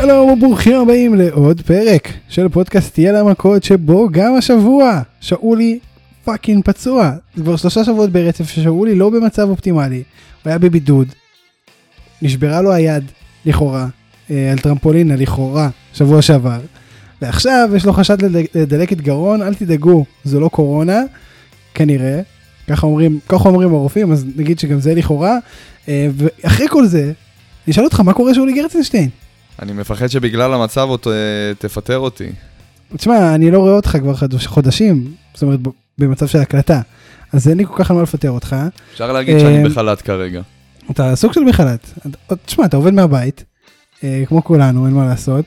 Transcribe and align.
שלום 0.00 0.30
וברוכים 0.30 0.80
הבאים 0.80 1.14
לעוד 1.14 1.60
פרק 1.60 2.08
של 2.28 2.48
פודקאסט 2.48 2.98
יאללה 2.98 3.24
מכות 3.24 3.64
שבו 3.64 4.08
גם 4.10 4.34
השבוע 4.34 5.00
שאולי 5.20 5.78
fucking 6.24 6.64
פצוע. 6.64 7.10
זה 7.34 7.42
כבר 7.42 7.56
שלושה 7.56 7.84
שבועות 7.84 8.10
ברצף 8.10 8.48
ששאולי 8.48 8.94
לא 8.94 9.10
במצב 9.10 9.48
אופטימלי. 9.48 9.96
הוא 9.96 10.50
היה 10.50 10.58
בבידוד. 10.58 11.08
נשברה 12.22 12.62
לו 12.62 12.72
היד 12.72 13.04
לכאורה 13.46 13.86
אה, 14.30 14.52
על 14.52 14.58
טרמפולינה 14.58 15.16
לכאורה 15.16 15.68
שבוע 15.92 16.22
שעבר. 16.22 16.60
ועכשיו 17.22 17.70
יש 17.76 17.84
לו 17.86 17.92
חשד 17.92 18.22
לדל- 18.22 18.46
לדלקת 18.54 19.00
גרון 19.00 19.42
אל 19.42 19.54
תדאגו 19.54 20.04
זו 20.24 20.40
לא 20.40 20.48
קורונה 20.48 21.00
כנראה. 21.74 22.20
ככה 22.68 22.86
אומרים 22.86 23.18
ככה 23.28 23.48
אומרים 23.48 23.74
הרופאים 23.74 24.12
אז 24.12 24.26
נגיד 24.36 24.58
שגם 24.58 24.80
זה 24.80 24.94
לכאורה. 24.94 25.38
אה, 25.88 26.08
ואחרי 26.14 26.68
כל 26.68 26.86
זה 26.86 27.12
נשאל 27.68 27.84
אותך 27.84 28.00
מה 28.00 28.12
קורה 28.12 28.34
שאולי 28.34 28.52
גרצנשטיין. 28.52 29.08
אני 29.62 29.72
מפחד 29.72 30.06
שבגלל 30.06 30.54
המצב 30.54 30.86
אותו, 30.88 31.10
אה, 31.12 31.16
תפטר 31.58 31.98
אותי. 31.98 32.26
תשמע, 32.96 33.34
אני 33.34 33.50
לא 33.50 33.58
רואה 33.58 33.72
אותך 33.72 33.96
כבר 34.00 34.14
חדש- 34.14 34.46
חודשים, 34.46 35.04
זאת 35.34 35.42
אומרת 35.42 35.60
במצב 35.98 36.26
של 36.26 36.38
הקלטה, 36.38 36.80
אז 37.32 37.48
אין 37.48 37.58
לי 37.58 37.64
כל 37.66 37.74
כך 37.76 37.90
על 37.90 37.96
מה 37.96 38.02
לפטר 38.02 38.30
אותך. 38.30 38.56
אפשר 38.92 39.12
להגיד 39.12 39.34
אה, 39.34 39.40
שאני 39.40 39.64
בחל"ת 39.68 40.02
כרגע. 40.02 40.40
אתה 40.90 41.16
סוג 41.16 41.32
של 41.32 41.40
בחל"ת. 41.48 41.98
תשמע, 42.46 42.64
אתה 42.64 42.76
עובד 42.76 42.94
מהבית, 42.94 43.44
אה, 44.04 44.22
כמו 44.28 44.44
כולנו, 44.44 44.86
אין 44.86 44.94
מה 44.94 45.06
לעשות. 45.06 45.44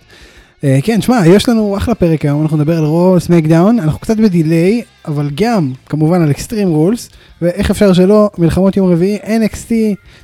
אה, 0.63 0.80
כן, 0.83 0.99
תשמע, 0.99 1.21
יש 1.27 1.49
לנו 1.49 1.77
אחלה 1.77 1.95
פרק 1.95 2.25
היום, 2.25 2.41
אנחנו 2.41 2.58
נדבר 2.58 2.77
על 2.77 2.83
רו 2.83 3.16
סמקדאון, 3.19 3.80
אנחנו 3.80 3.99
קצת 3.99 4.17
בדיליי, 4.17 4.81
אבל 5.05 5.30
גם 5.35 5.73
כמובן 5.85 6.21
על 6.21 6.31
אקסטרים 6.31 6.67
רולס, 6.69 7.09
ואיך 7.41 7.71
אפשר 7.71 7.94
שלא, 7.94 8.30
מלחמות 8.38 8.77
יום 8.77 8.91
רביעי, 8.91 9.17
NXT, 9.23 9.71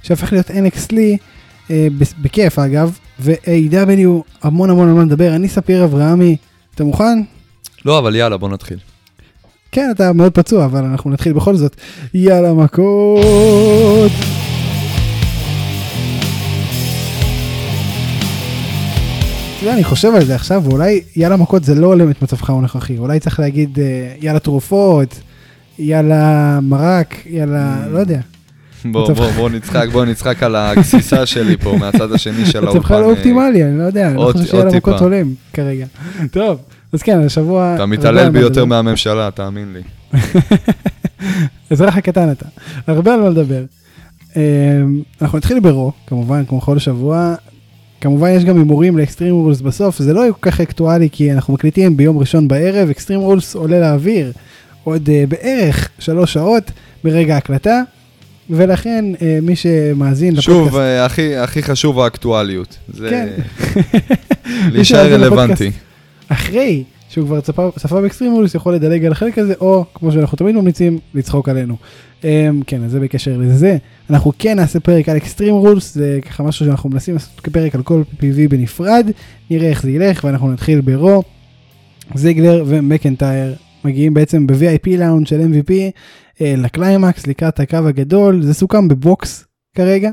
שהפך 0.03 0.31
להיות 0.31 0.51
NXT, 0.51 0.93
אה, 1.71 1.87
בכיף 2.21 2.59
אגב, 2.59 2.97
ו-AW, 3.19 4.23
המון 4.43 4.69
המון 4.69 4.87
על 4.87 4.93
מה 4.93 5.03
לדבר, 5.03 5.35
אני 5.35 5.49
ספיר 5.49 5.83
אברהמי, 5.83 6.35
אתה 6.75 6.83
מוכן? 6.83 7.21
לא, 7.85 7.99
אבל 7.99 8.15
יאללה, 8.15 8.37
בוא 8.37 8.49
נתחיל. 8.49 8.77
כן, 9.71 9.89
אתה 9.95 10.13
מאוד 10.13 10.31
פצוע, 10.31 10.65
אבל 10.65 10.83
אנחנו 10.83 11.09
נתחיל 11.09 11.33
בכל 11.33 11.55
זאת. 11.55 11.75
יאללה 12.13 12.53
מכות! 12.53 14.11
אתה 19.57 19.69
יודע, 19.71 19.73
אני 19.73 19.83
חושב 19.83 20.15
על 20.15 20.25
זה 20.25 20.35
עכשיו, 20.35 20.63
ואולי 20.65 21.01
יאללה 21.15 21.37
מכות 21.37 21.63
זה 21.63 21.75
לא 21.75 21.87
הולם 21.87 22.11
את 22.11 22.21
מצבך 22.21 22.49
הנוכחי, 22.49 22.97
אולי 22.97 23.19
צריך 23.19 23.39
להגיד 23.39 23.79
אה, 23.79 24.15
יאללה 24.21 24.39
תרופות, 24.39 25.19
יאללה 25.79 26.59
מרק, 26.61 27.15
יאללה, 27.25 27.87
לא 27.91 27.99
יודע. 27.99 28.19
בוא, 28.91 29.13
בוא, 29.13 29.29
בוא 29.29 29.49
נצחק, 29.49 29.87
בוא 29.91 30.05
נצחק 30.05 30.43
על 30.43 30.55
הגסיסה 30.55 31.25
שלי 31.25 31.57
פה, 31.57 31.77
מהצד 31.79 32.11
השני 32.11 32.45
של 32.45 32.57
האולפן. 32.57 32.79
מצבך 32.79 32.91
לא 32.91 32.97
אה, 32.97 33.03
אופטימלי, 33.05 33.63
אני 33.63 33.77
לא 33.79 33.83
יודע, 33.83 34.07
אני 34.07 34.15
לא 34.15 34.21
חושב 34.21 34.37
עוד 34.37 34.47
שיאללה 34.47 34.77
מכות. 34.77 35.01
הולם 35.01 35.33
כרגע. 35.53 35.85
טוב, 36.31 36.59
אז 36.93 37.01
כן, 37.01 37.19
השבוע... 37.25 37.75
אתה 37.75 37.85
מתעלל 37.85 38.29
בי 38.29 38.39
יותר. 38.39 38.65
מהממשלה, 38.65 39.29
תאמין 39.31 39.73
לי. 39.73 39.81
אזרח 41.71 41.97
הקטן 41.97 42.31
אתה, 42.31 42.45
הרבה 42.87 43.13
על 43.13 43.21
מה 43.21 43.29
לדבר. 43.29 43.63
אמ, 44.35 44.41
אנחנו 45.21 45.37
נתחיל 45.37 45.59
ברו, 45.59 45.91
כמובן, 46.07 46.45
כמו 46.45 46.61
כל 46.61 46.79
שבוע. 46.79 47.35
כמובן 48.01 48.29
יש 48.29 48.45
גם 48.45 48.57
הימורים 48.57 48.97
לאקסטרים 48.97 49.33
רולס 49.33 49.61
בסוף, 49.61 49.99
זה 49.99 50.13
לא 50.13 50.21
יהיה 50.21 50.33
כל 50.33 50.51
כך 50.51 50.61
אקטואלי 50.61 51.09
כי 51.11 51.33
אנחנו 51.33 51.53
מקליטים 51.53 51.97
ביום 51.97 52.17
ראשון 52.17 52.47
בערב, 52.47 52.89
אקסטרים 52.89 53.19
רולס 53.19 53.55
עולה 53.55 53.79
לאוויר 53.79 54.31
עוד 54.83 55.07
אה, 55.07 55.29
בערך 55.29 55.89
שלוש 55.99 56.33
שעות 56.33 56.71
ברגע 57.03 57.35
ההקלטה, 57.35 57.81
ולכן 58.49 59.05
אה, 59.15 59.21
מי 59.41 59.55
שמאזין 59.55 60.41
שוב, 60.41 60.77
אה, 60.77 61.05
הכי 61.05 61.35
הכי 61.35 61.63
חשוב 61.63 61.99
האקטואליות. 61.99 62.77
זה 62.93 63.09
כן. 63.09 63.27
להישאר 64.73 65.13
רלוונטי. 65.13 65.71
אחרי 66.29 66.83
שהוא 67.09 67.25
כבר 67.25 67.41
צפה, 67.41 67.69
צפה 67.79 68.01
ב-Extreme 68.01 68.36
Rules 68.36 68.55
יכול 68.55 68.75
לדלג 68.75 69.05
על 69.05 69.11
החלק 69.11 69.37
הזה 69.37 69.53
או 69.59 69.85
כמו 69.93 70.11
שאנחנו 70.11 70.37
תמיד 70.37 70.55
ממליצים 70.55 70.99
לצחוק 71.13 71.49
עלינו. 71.49 71.75
אממ, 72.21 72.25
כן 72.67 72.83
אז 72.83 72.91
זה 72.91 72.99
בקשר 72.99 73.37
לזה 73.37 73.77
אנחנו 74.09 74.31
כן 74.39 74.55
נעשה 74.55 74.79
פרק 74.79 75.09
על 75.09 75.17
Extreme 75.17 75.55
Rules 75.55 75.93
זה 75.93 76.19
ככה 76.21 76.43
משהו 76.43 76.65
שאנחנו 76.65 76.89
מנסים 76.89 77.13
לעשות 77.13 77.39
כפרק 77.39 77.75
על 77.75 77.83
כל 77.83 78.03
PPV 78.19 78.49
בנפרד 78.49 79.09
נראה 79.49 79.69
איך 79.69 79.83
זה 79.83 79.91
ילך 79.91 80.23
ואנחנו 80.23 80.51
נתחיל 80.51 80.81
ב-Raw. 80.81 81.23
זיגלר 82.15 82.63
ומקנטייר 82.67 83.55
מגיעים 83.85 84.13
בעצם 84.13 84.47
ב-VIP 84.47 84.97
לאונד 84.97 85.27
של 85.27 85.39
MVP 85.39 85.71
אה, 86.41 86.53
לקליימקס 86.57 87.27
לקראת 87.27 87.59
הקו 87.59 87.77
הגדול 87.87 88.41
זה 88.41 88.53
סוכם 88.53 88.87
בבוקס 88.87 89.45
כרגע. 89.75 90.09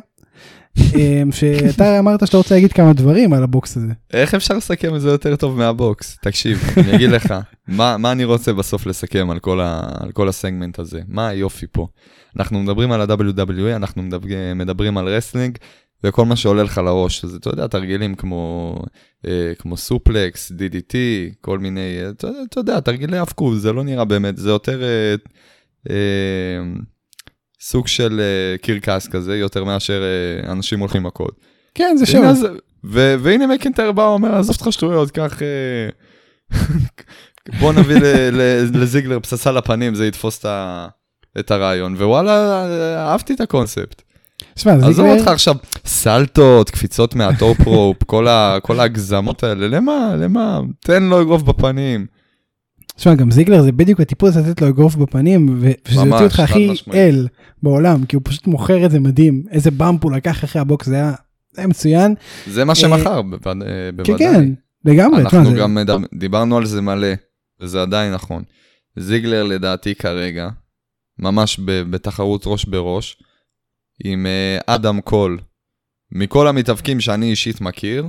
אממ, 0.78 1.33
שאתה 1.39 1.99
אמרת 1.99 2.27
שאתה 2.27 2.37
רוצה 2.37 2.55
להגיד 2.55 2.73
כמה 2.73 2.93
דברים 2.93 3.33
על 3.33 3.43
הבוקס 3.43 3.77
הזה. 3.77 3.93
איך 4.13 4.35
אפשר 4.35 4.57
לסכם 4.57 4.97
את 4.97 5.01
זה 5.01 5.09
יותר 5.09 5.37
טוב 5.37 5.59
מהבוקס? 5.59 6.19
תקשיב, 6.23 6.63
אני 6.77 6.95
אגיד 6.95 7.11
לך, 7.11 7.35
מה, 7.69 7.97
מה 7.97 8.13
אני 8.13 8.25
רוצה 8.25 8.53
בסוף 8.53 8.87
לסכם 8.87 9.31
על 9.31 9.39
כל, 9.39 9.61
ה, 9.61 9.81
על 10.01 10.13
כל 10.13 10.29
ה-segment 10.28 10.78
הזה? 10.79 11.01
מה 11.09 11.29
היופי 11.29 11.67
פה? 11.73 11.87
אנחנו 12.37 12.63
מדברים 12.63 12.93
על 12.93 13.01
ה-WWE, 13.01 13.77
אנחנו 13.77 14.03
מדבר, 14.03 14.29
מדברים 14.57 14.99
על 14.99 15.09
wrestling, 15.09 15.59
וכל 16.05 16.25
מה 16.25 16.37
שעולה 16.37 16.62
לך 16.62 16.78
לראש, 16.78 17.25
אז 17.25 17.34
אתה 17.34 17.50
יודע, 17.50 17.66
תרגילים 17.66 18.15
כמו, 18.15 18.77
אה, 19.27 19.53
כמו 19.59 19.77
סופלקס, 19.77 20.53
DDT, 20.53 20.94
כל 21.41 21.59
מיני, 21.59 22.00
אה, 22.05 22.11
אתה, 22.11 22.28
אתה 22.49 22.61
יודע, 22.61 22.81
תרגילי 22.81 23.19
האבקות, 23.19 23.61
זה 23.61 23.72
לא 23.72 23.84
נראה 23.84 24.05
באמת, 24.05 24.37
זה 24.37 24.50
יותר 24.50 24.83
אה, 24.83 25.15
אה, 25.91 26.62
סוג 27.60 27.87
של 27.89 28.21
אה, 28.21 28.59
קרקס 28.59 29.09
כזה, 29.09 29.37
יותר 29.37 29.65
מאשר 29.65 30.03
אה, 30.03 30.53
אנשים 30.53 30.78
הולכים 30.81 31.03
מכות. 31.03 31.41
כן 31.75 31.94
זה 31.99 32.06
שוב. 32.06 32.25
אז- 32.25 32.47
ו- 32.84 33.15
והנה 33.22 33.47
מקינטר 33.47 33.93
בא 33.93 34.00
ואומר, 34.03 34.34
עזוב 34.34 34.56
אותך 34.56 34.72
שטויות, 34.72 35.10
קח... 35.10 35.43
אה, 35.43 35.89
בוא 37.60 37.72
נביא 37.72 37.97
ל- 37.97 38.31
ל- 38.37 38.83
לזיגלר 38.83 39.21
פצצה 39.21 39.53
לפנים, 39.53 39.94
זה 39.94 40.06
יתפוס 40.06 40.39
את 40.39 40.44
ה- 40.44 40.89
את 41.39 41.50
הרעיון, 41.50 41.94
ווואלה, 41.94 42.65
אהבתי 43.10 43.34
את 43.34 43.41
הקונספט. 43.41 44.03
שמע, 44.60 44.72
עזוב 44.72 44.93
זיגלר- 44.93 45.19
אותך 45.19 45.28
עכשיו, 45.28 45.54
סלטות, 45.87 46.71
קפיצות 46.71 47.15
מה-top 47.15 47.59
rope, 47.67 48.05
כל 48.62 48.81
ההגזמות 48.81 49.43
האלה, 49.44 49.69
למה, 49.69 50.15
למה? 50.19 50.60
תן 50.81 51.03
לו 51.03 51.22
אגרוף 51.22 51.43
בפנים. 51.43 52.06
תשמע, 52.97 53.15
גם 53.15 53.31
זיגלר 53.31 53.62
זה 53.62 53.72
בדיוק 53.72 54.00
הטיפוס 54.00 54.37
לתת 54.37 54.62
לו 54.62 54.69
אגרוף 54.69 54.94
בפנים, 54.97 55.59
ושזה 55.60 56.00
יוציא 56.00 56.25
אותך 56.25 56.41
הכי. 56.41 56.71
אל 56.94 57.28
בעולם, 57.62 58.04
כי 58.06 58.16
הוא 58.16 58.22
פשוט 58.25 58.47
מוכר 58.47 58.84
את 58.87 58.91
זה 58.91 59.00
מדהים, 59.00 59.43
איזה 59.50 59.71
bump 59.71 60.05
הוא 60.04 60.12
לקח 60.12 60.44
אחרי 60.44 60.60
הבוקס, 60.62 60.87
זה 60.87 60.94
היה 60.94 61.12
זה 61.53 61.60
היה 61.60 61.69
מצוין. 61.69 62.15
זה 62.47 62.65
מה 62.65 62.75
שמכר, 62.75 63.16
אה, 63.16 63.22
כן, 63.44 63.60
בוודאי. 63.97 64.19
כן, 64.19 64.50
לגמרי. 64.84 65.25
תשמע, 65.27 65.38
אנחנו 65.41 65.50
זה- 65.54 65.60
גם 65.60 65.78
דיברנו 66.15 66.56
על 66.56 66.66
זה 66.66 66.81
מלא, 66.82 67.09
וזה 67.60 67.82
עדיין 67.82 68.15
נכון. 68.15 68.42
זיגלר 68.97 69.44
לדעתי 69.44 69.94
כרגע, 69.94 70.48
ממש 71.19 71.60
בתחרות 71.65 72.42
ראש 72.47 72.65
בראש, 72.65 73.16
עם 74.05 74.27
אה, 74.27 74.59
אדם 74.75 75.00
קול. 75.00 75.38
מכל 76.12 76.49
המתאבקים 76.49 77.00
שאני 77.00 77.31
אישית 77.31 77.61
מכיר, 77.61 78.09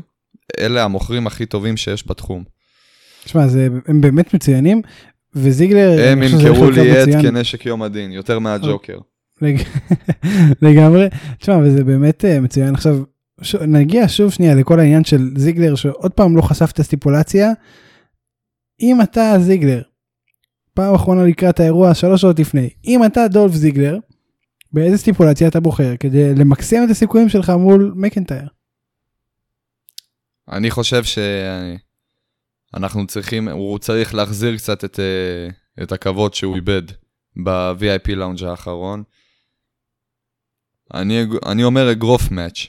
אלה 0.59 0.83
המוכרים 0.83 1.27
הכי 1.27 1.45
טובים 1.45 1.77
שיש 1.77 2.07
בתחום. 2.07 2.43
תשמע, 3.23 3.45
הם 3.87 4.01
באמת 4.01 4.33
מצוינים, 4.33 4.81
וזיגלר, 5.35 5.97
הם 6.11 6.23
ימכרו 6.23 6.69
לי 6.71 6.91
עט 6.97 7.07
מצוין. 7.07 7.21
כנשק 7.21 7.65
יום 7.65 7.81
הדין, 7.83 8.11
יותר 8.11 8.39
מהג'וקר. 8.39 8.97
לג- 9.41 9.63
לגמרי. 10.61 11.07
תשמע, 11.39 11.57
וזה 11.63 11.83
באמת 11.83 12.25
אה, 12.25 12.39
מצוין. 12.39 12.73
עכשיו, 12.75 12.97
ש... 13.41 13.55
נגיע 13.55 14.07
שוב 14.07 14.31
שנייה 14.31 14.55
לכל 14.55 14.79
העניין 14.79 15.03
של 15.03 15.29
זיגלר, 15.37 15.75
שעוד 15.75 16.11
פעם 16.11 16.37
לא 16.37 16.41
חשף 16.41 16.71
את 16.73 16.79
הסטיפולציה. 16.79 17.51
אם 18.81 19.01
אתה 19.01 19.33
זיגלר, 19.39 19.81
פעם 20.73 20.95
אחרונה 20.95 21.23
לקראת 21.23 21.59
האירוע, 21.59 21.93
שלוש 21.93 22.21
שעות 22.21 22.39
לפני, 22.39 22.69
אם 22.85 23.05
אתה 23.05 23.27
דולף 23.27 23.53
זיגלר, 23.53 23.97
באיזה 24.73 24.97
סטיפולציה 24.97 25.47
אתה 25.47 25.59
בוחר 25.59 25.97
כדי 25.99 26.35
למקסם 26.35 26.77
את 26.85 26.89
הסיכויים 26.89 27.29
שלך 27.29 27.49
מול 27.49 27.93
מקנטייר? 27.95 28.47
אני 30.51 30.71
חושב 30.71 31.03
שאנחנו 32.73 33.07
צריכים, 33.07 33.47
הוא 33.49 33.79
צריך 33.79 34.15
להחזיר 34.15 34.57
קצת 34.57 34.85
את, 34.85 34.99
אה, 34.99 35.83
את 35.83 35.91
הכבוד 35.91 36.33
שהוא 36.33 36.55
איבד 36.55 36.81
ב-VIP 37.43 38.15
לאונג' 38.15 38.43
האחרון. 38.43 39.03
אני, 40.93 41.25
אני 41.45 41.63
אומר 41.63 41.91
אגרוף 41.91 42.31
מאץ'. 42.31 42.67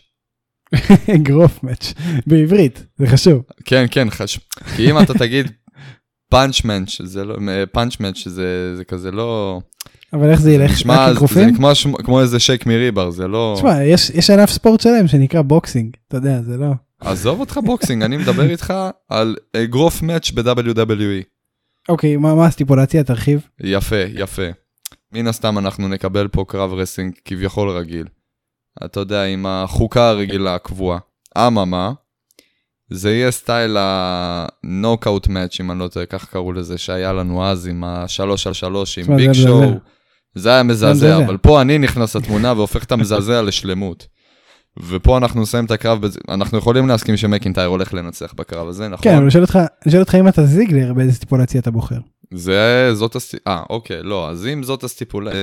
אגרוף 1.16 1.62
מאץ', 1.62 1.92
בעברית, 2.26 2.86
זה 2.98 3.06
חשוב. 3.06 3.42
כן, 3.64 3.84
כן, 3.90 4.10
חש... 4.10 4.38
כי 4.76 4.90
אם 4.90 4.98
אתה 4.98 5.14
תגיד 5.14 5.52
punch 6.30 6.64
match, 6.64 7.02
זה 7.04 7.24
לא, 7.24 7.36
punch 7.72 8.00
match, 8.00 8.28
זה, 8.28 8.76
זה 8.76 8.84
כזה 8.84 9.10
לא... 9.10 9.60
אבל 10.12 10.30
איך 10.30 10.40
זה 10.40 10.52
ילך? 10.52 10.70
נשמע, 10.70 11.06
זה 11.06 11.12
אגרופים? 11.12 11.56
כמו, 12.04 12.20
איזה 12.20 12.40
שייק 12.40 12.66
מריבר, 12.66 13.10
זה 13.10 13.28
לא... 13.28 13.54
תשמע, 13.56 13.84
יש, 13.84 14.10
יש 14.10 14.30
ענף 14.30 14.50
ספורט 14.50 14.80
שלם 14.80 15.08
שנקרא 15.08 15.42
boxing, 15.42 15.96
אתה 16.08 16.16
יודע, 16.16 16.42
זה 16.42 16.56
לא... 16.56 16.72
עזוב 17.00 17.40
אותך 17.40 17.60
boxing, 17.64 18.02
אני 18.02 18.16
מדבר 18.16 18.50
איתך 18.50 18.74
על 19.08 19.36
אגרוף 19.56 20.02
match 20.02 20.30
ב-WWE. 20.30 21.24
אוקיי, 21.88 22.16
מה, 22.16 22.34
מה 22.34 22.46
הסטיפולציה? 22.46 23.04
תרחיב. 23.04 23.46
יפה, 23.60 24.04
יפה. 24.14 24.42
מן 25.12 25.26
הסתם 25.26 25.58
אנחנו 25.58 25.88
נקבל 25.88 26.28
פה 26.28 26.44
קרב 26.48 26.72
wrestling 26.72 27.12
כביכול 27.24 27.70
רגיל. 27.70 28.06
אתה 28.84 29.00
יודע, 29.00 29.24
עם 29.24 29.46
החוקה 29.46 30.08
הרגילה 30.08 30.54
הקבועה. 30.54 30.98
אממה, 31.38 31.92
זה 32.90 33.12
יהיה 33.12 33.30
סטייל 33.30 33.76
ה-knockout 33.80 35.28
match, 35.28 35.60
אם 35.60 35.70
אני 35.70 35.78
לא 35.78 35.88
טועה, 35.88 36.06
כך 36.06 36.24
קראו 36.30 36.52
לזה, 36.52 36.78
שהיה 36.78 37.12
לנו 37.12 37.44
אז 37.44 37.66
עם 37.66 37.84
השלוש 37.84 38.46
על 38.46 38.52
שלוש, 38.52 38.98
עם 38.98 39.16
ביג 39.16 39.32
שואו. 39.32 39.72
זה 40.34 40.50
היה 40.50 40.62
מזעזע. 40.62 41.16
אבל 41.16 41.36
פה 41.36 41.60
אני 41.60 41.78
נכנס 41.78 42.16
לתמונה 42.16 42.52
והופך 42.52 42.84
את 42.84 42.92
המזעזע 42.92 43.42
לשלמות. 43.48 44.06
ופה 44.76 45.18
אנחנו 45.18 45.42
נסיים 45.42 45.64
את 45.64 45.70
הקרב, 45.70 46.00
אנחנו 46.28 46.58
יכולים 46.58 46.88
להסכים 46.88 47.16
שמקינטייר 47.16 47.66
הולך 47.66 47.94
לנצח 47.94 48.32
בקרב 48.32 48.68
הזה, 48.68 48.88
נכון? 48.88 49.04
כן, 49.04 49.14
אבל 49.14 49.22
אני 49.22 49.30
שואל 49.30 50.00
אותך, 50.00 50.14
אם 50.14 50.28
אתה 50.28 50.44
זיגלר, 50.44 50.92
באיזה 50.92 51.12
סטיפולציה 51.12 51.60
אתה 51.60 51.70
בוחר. 51.70 51.98
זה, 52.34 52.90
זאת 52.94 53.16
הסטיפ... 53.16 53.48
אה, 53.48 53.62
אוקיי, 53.70 54.02
לא, 54.02 54.30
אז 54.30 54.46
אם 54.46 54.62
זאת 54.62 54.84
הסטיפולציה, 54.84 55.40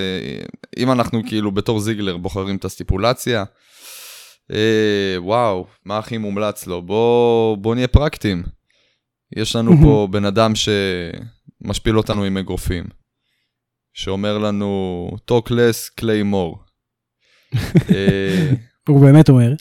אם 0.78 0.92
אנחנו 0.92 1.22
כאילו 1.26 1.52
בתור 1.52 1.80
זיגלר 1.80 2.18
בוחרים 2.18 2.56
את 2.56 2.66
הסטיפולציה, 2.66 3.44
אה, 4.52 5.16
וואו, 5.18 5.66
מה 5.86 5.98
הכי 5.98 6.18
מומלץ 6.18 6.68
לו? 6.68 6.82
בוא, 6.82 7.58
בוא 7.58 7.76
נהיה 7.76 7.88
פרקטיים. 7.88 8.44
יש 9.36 9.56
לנו 9.56 9.72
פה 9.82 10.08
בן 10.12 10.26
אדם 10.26 10.54
שמשפיל 10.56 11.98
אותנו 11.98 12.24
עם 12.24 12.38
אגרופים, 12.38 12.84
שאומר 14.00 14.38
לנו, 14.38 15.12
talk 15.32 15.50
less, 15.50 16.02
clay 16.02 16.34
more. 16.34 16.58
אה, 17.96 18.52
הוא 18.90 19.02
באמת 19.02 19.30
אומר. 19.30 19.54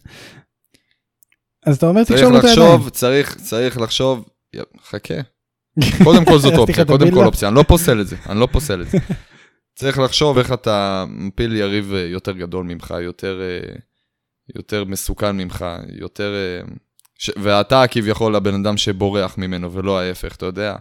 אז 1.66 1.76
אתה 1.76 1.86
אומר 1.86 2.04
צריך 2.04 2.20
תקשור 2.20 2.32
לו 2.32 2.38
את 2.38 2.44
הידיים. 2.44 2.68
לחשוב, 2.68 2.88
צריך, 2.88 3.36
צריך 3.36 3.78
לחשוב, 3.78 4.28
חכה. 4.82 5.14
קודם 6.04 6.24
כל 6.24 6.38
זאת 6.38 6.52
אופציה, 6.54 6.84
קודם 6.84 7.10
כל. 7.10 7.24
אופציה, 7.24 7.48
אני 7.48 7.56
לא 7.56 7.62
פוסל 7.62 8.00
את 8.00 8.06
זה, 8.06 8.16
אני 8.28 8.40
לא 8.40 8.48
פוסל 8.52 8.82
את 8.82 8.90
זה. 8.90 8.98
צריך 9.78 9.98
לחשוב 9.98 10.38
איך 10.38 10.52
אתה 10.52 11.04
מפיל 11.08 11.56
יריב 11.56 11.92
אה, 11.94 12.00
יותר 12.00 12.32
גדול 12.32 12.64
ממך, 12.64 12.94
יותר, 13.02 13.40
אה, 13.40 13.74
יותר 14.56 14.84
מסוכן 14.84 15.36
ממך, 15.36 15.64
יותר... 15.88 16.34
ש... 17.18 17.30
ואתה 17.36 17.84
כביכול 17.90 18.34
הבן 18.34 18.54
אדם 18.54 18.76
שבורח 18.76 19.38
ממנו 19.38 19.72
ולא 19.72 20.00
ההפך, 20.00 20.36
אתה 20.36 20.46
יודע. 20.46 20.76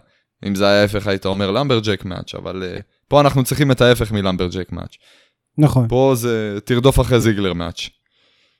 אם 0.46 0.54
זה 0.54 0.66
היה 0.66 0.80
ההפך 0.80 1.06
היית 1.06 1.26
אומר 1.26 1.50
למברג'ק 1.50 2.04
מאץ', 2.04 2.34
אבל 2.34 2.62
אה, 2.62 2.78
פה 3.08 3.20
אנחנו 3.20 3.44
צריכים 3.44 3.70
את 3.70 3.80
ההפך 3.80 4.12
מלמברג'ק 4.12 4.72
מאץ'. 4.72 4.94
נכון. 5.58 5.88
פה 5.88 6.12
זה 6.16 6.58
תרדוף 6.64 7.00
אחרי 7.00 7.20
זיגלר 7.20 7.52
מאץ'. 7.52 7.88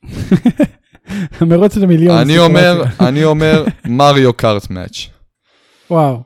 מרוץ 1.48 1.76
למיליון. 1.76 2.18
אני 2.18 2.38
אומר. 2.38 2.84
אני 3.00 3.24
אומר 3.24 3.64
מריו 3.84 4.32
קארט 4.32 4.70
מאץ'. 4.70 5.06
וואו. 5.90 6.22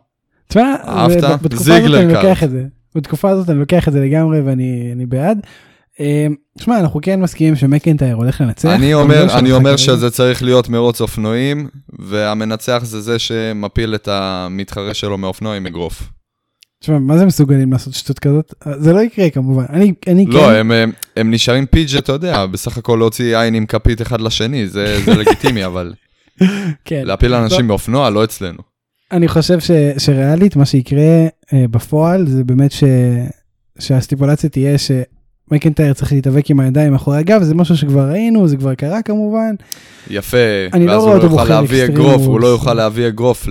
תשמע, 0.49 0.75
בתקופה 1.07 1.35
הזאת 1.35 1.53
זיגלר 1.55 2.01
אני 2.01 2.13
קארט. 2.13 2.25
לוקח 2.25 2.43
את 2.43 2.51
זה. 2.51 2.65
בתקופה 2.95 3.31
הזאת 3.31 3.51
אני 3.51 3.59
לוקח 3.59 3.89
את 3.89 3.93
זה 3.93 4.01
לגמרי 4.01 4.41
ואני 4.41 4.91
אני 4.93 5.07
בעד. 5.07 5.39
אה, 6.01 6.27
תשמע, 6.59 6.81
אנחנו 6.81 7.01
כן 7.03 7.21
מסכימים 7.21 7.57
שמקינטייר 7.57 8.17
הולך 8.17 8.41
לנצח. 8.41 8.69
אני 8.69 8.95
אומר, 8.95 9.25
לא 9.25 9.39
אני 9.39 9.53
אומר. 9.53 9.77
שזה 9.77 10.11
צריך 10.11 10.43
להיות 10.43 10.69
מרוץ 10.69 11.01
אופנועים, 11.01 11.69
והמנצח 11.99 12.81
זה 12.83 13.01
זה 13.01 13.19
שמפיל 13.19 13.95
את 13.95 14.09
המתחרה 14.09 14.95
שלו 14.95 15.19
מאופנוע 15.19 15.57
עם 15.57 15.67
אגרוף. 15.67 16.03
תשמע, 16.83 16.99
מה 16.99 17.19
זה 17.19 17.27
מסוגלים 17.27 17.73
לעשות 17.73 17.95
שטות 17.95 18.19
כזאת? 18.19 18.55
זה 18.79 18.93
לא 18.93 19.01
יקרה 19.01 19.31
כמובן. 19.31 19.65
אני 19.71 19.93
אני 20.07 20.27
לא, 20.27 20.41
כן. 20.41 20.55
הם, 20.55 20.71
הם, 20.71 20.93
הם 21.17 21.31
נשארים 21.31 21.67
פיג' 21.67 21.97
אתה 21.97 22.13
יודע, 22.13 22.47
בסך 22.47 22.79
הכל 22.79 22.97
להוציא 22.97 23.39
עין 23.39 23.55
עם 23.55 23.67
כפית 23.67 24.03
אחד 24.03 24.21
לשני, 24.21 24.69
זה, 24.69 25.01
זה 25.05 25.15
לגיטימי, 25.15 25.65
אבל 25.71 25.93
כן. 26.85 27.03
להפיל 27.05 27.35
אנשים 27.35 27.67
מאופנוע, 27.67 28.11
לא 28.11 28.25
אצלנו. 28.25 28.59
אני 29.13 29.29
חושב 29.29 29.61
ש, 29.61 29.71
שריאלית 29.99 30.57
מה 30.57 30.65
שיקרה 30.65 31.27
אה, 31.53 31.65
בפועל 31.71 32.27
זה 32.27 32.45
באמת 32.45 32.73
ש, 32.73 32.85
שהסטיפולציה 33.79 34.51
תהיה 34.51 34.77
שמקנטייר 34.79 35.93
צריך 35.93 36.13
להתאבק 36.13 36.51
עם 36.51 36.61
הידיים 36.61 36.93
מאחורי 36.93 37.19
הגב 37.19 37.43
זה 37.43 37.55
משהו 37.55 37.77
שכבר 37.77 38.11
ראינו 38.11 38.49
זה 38.49 38.57
כבר 38.57 38.75
קרה 38.75 39.03
כמובן 39.03 39.55
יפה, 40.11 40.37
אני 40.73 40.87
לא 40.87 40.93
ואז 40.93 41.03
רואה 41.03 41.15
הוא 41.15 41.23
לא 41.23 41.29
יוכל 41.29 41.45
להביא 41.45 41.85
אגרוף, 41.85 42.23
הוא 42.23 42.41
לא. 42.41 42.47
יוכל 42.47 42.75
להביא 42.75 43.09
אגרוף 43.09 43.47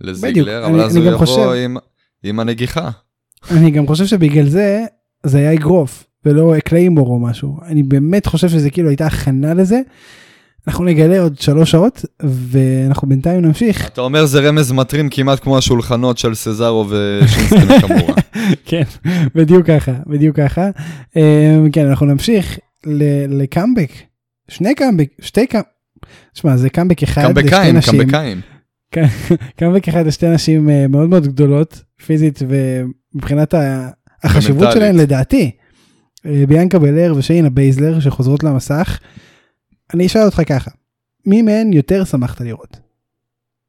לזיגלר, 0.00 0.66
אבל 0.66 0.80
אז 0.80 0.96
הוא 0.96 1.04
יבוא 1.04 1.54
עם, 1.54 1.76
עם 2.24 2.40
הנגיחה. 2.40 2.90
אני 3.50 3.70
גם 3.70 3.86
חושב 3.86 4.06
שבגלל 4.06 4.48
זה 4.48 4.84
זה 5.24 5.38
היה 5.38 5.52
אגרוף 5.52 6.04
ולא 6.24 6.54
קליימור 6.64 7.08
או 7.08 7.18
משהו 7.18 7.56
אני 7.66 7.82
באמת 7.82 8.26
חושב 8.26 8.48
שזה 8.48 8.70
כאילו 8.70 8.88
הייתה 8.88 9.06
הכנה 9.06 9.54
לזה. 9.54 9.80
אנחנו 10.68 10.84
נגלה 10.84 11.20
עוד 11.20 11.38
שלוש 11.38 11.70
שעות 11.70 12.04
ואנחנו 12.22 13.08
בינתיים 13.08 13.40
נמשיך 13.40 13.86
אתה 13.86 14.00
אומר 14.00 14.26
זה 14.26 14.40
רמז 14.40 14.72
מטרים 14.72 15.08
כמעט 15.08 15.40
כמו 15.40 15.58
השולחנות 15.58 16.18
של 16.18 16.34
סזארו 16.34 16.86
ושינסקי 16.88 17.74
נקמורה. 17.76 18.14
כן, 18.68 18.82
בדיוק 19.34 19.66
ככה, 19.66 19.92
בדיוק 20.06 20.36
ככה. 20.36 20.70
אמ, 21.16 21.70
כן, 21.72 21.86
אנחנו 21.86 22.06
נמשיך 22.06 22.58
לקאמבק, 23.28 23.92
שני 24.48 24.74
קאמבק, 24.74 25.08
שתי 25.20 25.46
קאמבק, 25.46 25.66
תשמע, 26.34 26.56
זה 26.56 26.70
קאמבק 26.70 27.02
אחד 27.02 27.38
לשתי 27.38 27.72
נשים, 27.72 28.40
קמבקאים. 28.90 29.38
קאמבק 29.56 29.88
אחד 29.88 30.06
לשתי 30.06 30.28
נשים 30.28 30.70
אה, 30.70 30.88
מאוד 30.88 31.08
מאוד 31.08 31.26
גדולות, 31.26 31.82
פיזית 32.06 32.38
ומבחינת 32.48 33.54
החשיבות. 34.22 34.72
שלהן 34.72 34.96
לדעתי. 34.96 35.50
אה, 36.26 36.44
ביאנקה 36.48 36.78
בלר 36.78 37.14
ושיינה 37.16 37.50
בייזלר 37.50 38.00
שחוזרות 38.00 38.44
למסך. 38.44 38.98
אני 39.94 40.06
אשאל 40.06 40.22
אותך 40.22 40.42
ככה, 40.46 40.70
מי 41.26 41.42
מהן 41.42 41.72
יותר 41.72 42.04
שמחת 42.04 42.40
לראות? 42.40 42.76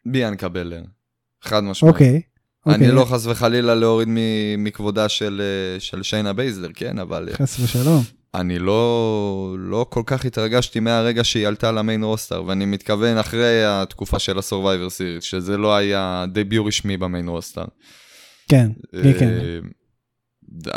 ביאנקה 0.06 0.50
בלר. 0.50 0.83
חד 1.41 1.63
משמעית. 1.63 1.94
אוקיי. 1.94 2.21
אני 2.67 2.74
אוקיי, 2.74 2.91
לא 2.91 3.06
חס 3.06 3.25
וחלילה 3.25 3.75
להוריד 3.75 4.07
מכבודה 4.57 5.09
של, 5.09 5.41
אה, 5.41 5.79
של 5.79 6.03
שיינה 6.03 6.33
בייזלר, 6.33 6.69
כן, 6.74 7.00
אבל 7.00 7.29
חס 7.33 7.59
ושלום. 7.59 8.03
אני 8.36 8.60
לא, 8.60 9.56
לא 9.60 9.86
כל 9.89 10.04
כך 10.06 10.25
התרגשתי 10.25 10.80
מהרגע 10.80 11.24
שהיא 11.24 11.48
עלתה 11.48 11.72
ל-main 11.71 12.03
roster, 12.03 12.44
ואני 12.44 12.66
מתכוון 12.66 13.18
אחרי 13.18 13.66
התקופה 13.66 14.19
של 14.19 14.38
ה-Survivor 14.38 14.89
Series, 14.89 15.22
שזה 15.22 15.57
לא 15.57 15.75
היה 15.75 16.25
debut 16.33 16.68
רשמי 16.68 16.98
ב-main 16.98 17.27
roster. 17.27 17.65
כן, 18.48 18.72
כן, 18.92 19.19
כן. 19.19 19.30
אה, 19.30 19.60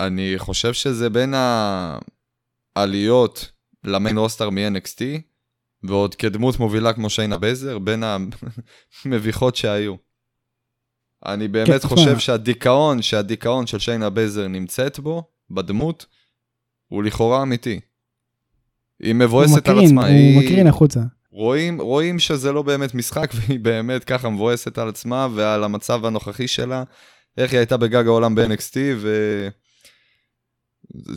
אני 0.06 0.34
חושב 0.36 0.72
שזה 0.72 1.10
בין 1.10 1.34
העליות 2.76 3.50
ל-main 3.84 4.18
roster 4.18 4.50
מ-NXT, 4.50 5.00
ועוד 5.82 6.14
כדמות 6.14 6.58
מובילה 6.58 6.92
כמו 6.92 7.10
שיינה 7.10 7.38
בייזלר, 7.38 7.78
בין 7.78 8.02
המביכות 9.04 9.56
שהיו. 9.56 9.94
אני 11.26 11.48
באמת 11.48 11.82
כן. 11.82 11.88
חושב 11.88 12.18
שהדיכאון, 12.18 13.02
שהדיכאון 13.02 13.66
של 13.66 13.78
שיינה 13.78 14.10
בייזלר 14.10 14.48
נמצאת 14.48 14.98
בו, 14.98 15.22
בדמות, 15.50 16.06
הוא 16.88 17.02
לכאורה 17.02 17.42
אמיתי. 17.42 17.80
היא 19.00 19.12
הוא 19.12 19.20
מבואסת 19.20 19.68
על 19.68 19.84
עצמה, 19.84 20.06
הוא 20.06 20.10
היא... 20.10 20.38
מקרין 20.38 20.66
החוצה. 20.66 21.00
רואים, 21.30 21.80
רואים 21.80 22.18
שזה 22.18 22.52
לא 22.52 22.62
באמת 22.62 22.94
משחק, 22.94 23.30
והיא 23.34 23.60
באמת 23.60 24.04
ככה 24.04 24.28
מבואסת 24.28 24.78
על 24.78 24.88
עצמה 24.88 25.28
ועל 25.34 25.64
המצב 25.64 26.04
הנוכחי 26.04 26.48
שלה, 26.48 26.84
איך 27.38 27.52
היא 27.52 27.58
הייתה 27.58 27.76
בגג 27.76 28.06
העולם 28.06 28.34
ב-NXT, 28.34 28.76
ו... 28.96 29.48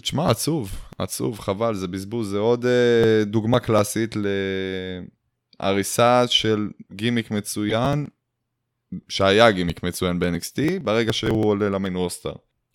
תשמע, 0.02 0.30
עצוב, 0.30 0.72
עצוב, 0.98 1.40
חבל, 1.40 1.76
זה 1.76 1.88
בזבוז, 1.88 2.30
זה 2.30 2.38
עוד 2.38 2.66
uh, 2.66 3.26
דוגמה 3.26 3.60
קלאסית 3.60 4.16
להריסה 5.60 6.28
של 6.28 6.70
גימיק 6.92 7.32
מצוין, 7.32 8.06
שהיה 9.10 9.52
גימיק 9.52 9.84
מצוין 9.84 10.20
ב-NXT, 10.20 10.80
ברגע 10.84 11.14
שהוא 11.14 11.46
עולה 11.46 11.70
למיין 11.70 11.96
רוסטר. 11.96 12.34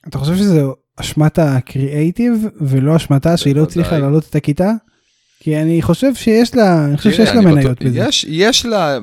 אתה 0.08 0.18
חושב 0.18 0.36
שזה 0.36 0.62
אשמת 0.96 1.38
הקריאייטיב 1.38 2.46
ולא 2.60 2.96
אשמתה 2.96 3.36
שהיא 3.36 3.54
לא. 3.54 3.62
הצליחה 3.62 3.98
להעלות 3.98 4.24
את 4.30 4.34
הכיתה? 4.34 4.70
כי 5.40 5.56
אני 5.56 5.82
חושב 5.82 6.14
שיש 6.14 6.54
לה, 6.54 6.84
אני 6.84 6.96
חושב 6.96 7.12
שיש 7.12 7.28
לה 7.28 7.40
מניות 7.40 7.82
בזה. 7.82 7.98
יש, 7.98 8.26
יש 8.28 8.66
לה, 8.66 8.98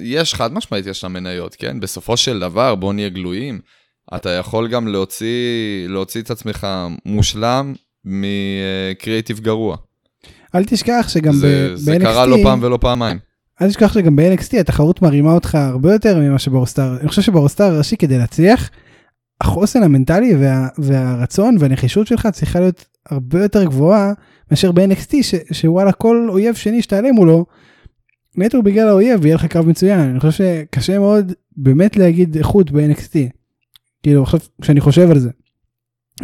יש 0.00 0.34
חד 0.34 0.52
משמעית, 0.52 0.86
יש 0.86 1.02
לה 1.02 1.08
מניות, 1.08 1.54
כן? 1.54 1.80
בסופו 1.80 2.16
של 2.16 2.40
דבר, 2.40 2.74
בוא 2.74 2.92
נהיה 2.92 3.08
גלויים, 3.08 3.60
אתה 4.16 4.30
יכול 4.30 4.68
גם 4.68 4.88
להוציא, 4.88 5.88
להוציא 5.88 6.22
את 6.22 6.30
עצמך 6.30 6.66
מושלם 7.06 7.74
מקריאיטיב 8.04 9.40
גרוע. 9.40 9.76
אל 10.54 10.64
תשכח 10.64 11.06
שגם 11.08 11.32
זה, 11.32 11.70
ב- 11.72 11.74
זה 11.74 11.96
קרה 12.00 12.26
לא 12.26 12.36
ב-NXT, 12.36 12.42
פעם 12.44 12.58
ולא 12.62 12.78
פעמיים. 12.80 13.18
אל 13.62 13.68
תשכח 13.68 13.94
שגם 13.94 14.16
ב-NXT 14.16 14.60
התחרות 14.60 15.02
מרימה 15.02 15.32
אותך 15.32 15.54
הרבה 15.54 15.92
יותר 15.92 16.18
ממה 16.18 16.38
שברוסטאר. 16.38 16.96
אני 17.00 17.08
חושב 17.08 17.22
שברוסטאר 17.22 17.66
הראשי 17.66 17.96
כדי 17.96 18.18
להצליח, 18.18 18.70
החוסן 19.44 19.82
המנטלי 19.82 20.34
וה, 20.36 20.68
והרצון 20.78 21.56
והנחישות 21.60 22.06
שלך 22.06 22.28
צריכה 22.32 22.60
להיות 22.60 22.84
הרבה 23.10 23.42
יותר 23.42 23.64
גבוהה 23.64 24.12
מאשר 24.50 24.72
ב-NXT 24.72 25.14
שוואלה 25.52 25.92
כל 25.92 26.26
אויב 26.30 26.54
שני 26.54 26.82
שתעלה 26.82 27.12
מולו. 27.12 27.46
נטו 28.36 28.62
בגלל 28.62 28.88
האויב 28.88 29.26
יהיה 29.26 29.34
לך 29.34 29.46
קרב 29.46 29.66
מצוין 29.66 30.00
אני 30.00 30.20
חושב 30.20 30.44
שקשה 30.44 30.98
מאוד 30.98 31.32
באמת 31.56 31.96
להגיד 31.96 32.36
איכות 32.36 32.70
ב-NXT. 32.70 33.16
כאילו 34.02 34.22
עכשיו 34.22 34.40
כשאני 34.62 34.80
חושב 34.80 35.10
על 35.10 35.18
זה. 35.18 35.30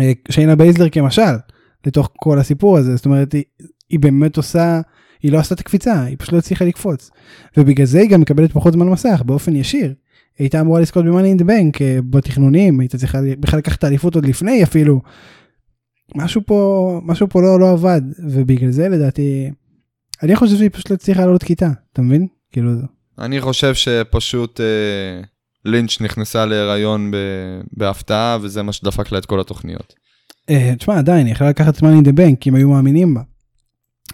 אה, 0.01 0.13
שיינה 0.31 0.57
בייזלר 0.57 0.89
כמשל 0.89 1.33
לתוך 1.87 2.11
כל 2.17 2.39
הסיפור 2.39 2.79
הזה 2.79 2.97
זאת 2.97 3.05
אומרת 3.05 3.33
היא, 3.33 3.45
היא 3.91 4.01
באמת 4.01 4.37
עושה 4.37 4.81
היא 5.23 5.33
לא 5.33 5.39
עשתה 5.39 5.55
את 5.55 5.61
הקפיצה 5.61 6.03
היא 6.03 6.17
פשוט 6.19 6.33
לא 6.33 6.39
הצליחה 6.39 6.65
לקפוץ 6.65 7.11
ובגלל 7.57 7.87
זה 7.87 8.01
היא 8.01 8.11
גם 8.11 8.21
מקבלת 8.21 8.53
פחות 8.53 8.73
זמן 8.73 8.89
מסך 8.89 9.23
באופן 9.27 9.57
ישיר. 9.57 9.95
היא 10.41 10.45
הייתה 10.45 10.61
אמורה 10.61 10.81
לזכות 10.81 11.05
ב-money 11.05 11.39
in 11.39 11.43
the 11.43 11.47
bank 11.47 11.83
בתכנונים 12.11 12.81
הייתה 12.81 12.99
צריכה 12.99 13.19
בכלל 13.41 13.59
לקחת 13.59 13.79
את 13.79 13.85
האליפות 13.85 14.15
עוד 14.15 14.27
לפני 14.27 14.63
אפילו. 14.63 15.01
משהו 16.15 16.41
פה 16.47 17.01
משהו 17.05 17.29
פה 17.29 17.43
לא 17.43 17.61
לא 17.61 17.71
עבד 17.71 18.01
ובגלל 18.29 18.71
זה 18.71 18.89
לדעתי 18.89 19.51
אני 20.23 20.37
חושב 20.37 20.57
שהיא 20.57 20.71
פשוט 20.73 20.91
לא 20.91 20.95
הצליחה 20.95 21.21
לעלות 21.21 21.43
כיתה 21.43 21.71
אתה 21.93 22.03
מבין 22.03 22.27
כאילו 22.53 22.71
אני 23.21 23.41
חושב 23.41 23.75
שפשוט 23.75 24.61
אה, 24.61 25.23
לינץ' 25.65 26.01
נכנסה 26.01 26.47
להיריון 26.47 27.11
ב, 27.11 27.17
בהפתעה, 27.73 28.39
וזה 28.43 28.63
מה 28.63 28.73
שדפק 28.73 29.13
לה 29.13 29.19
את 29.19 29.27
כל 29.27 29.41
התוכניות. 29.41 29.95
אה, 30.51 30.75
תשמע, 30.79 30.99
עדיין, 30.99 31.27
היא 31.27 31.35
יכולה 31.35 31.51
לקחת 31.51 31.77
money 31.77 32.03
in 32.03 32.05
the 32.05 32.13
bank 32.13 32.43
אם 32.47 32.55
היו 32.55 32.71
מאמינים 32.71 33.15
בה. 33.15 33.23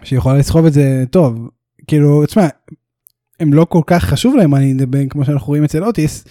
שהיא 0.02 0.18
יכולה 0.18 0.38
לסחוב 0.38 0.66
את 0.66 0.73
זה 0.73 1.04
טוב. 1.11 1.49
כאילו, 1.87 2.26
תשמע, 2.26 2.47
הם 3.40 3.52
לא 3.52 3.64
כל 3.64 3.83
כך 3.87 4.05
חשוב 4.05 4.37
להם 4.37 4.55
in 4.55 4.81
the 4.81 4.87
bank 4.87 5.09
כמו 5.09 5.25
שאנחנו 5.25 5.47
רואים 5.47 5.64
אצל 5.64 5.85
אוטיס, 5.85 6.25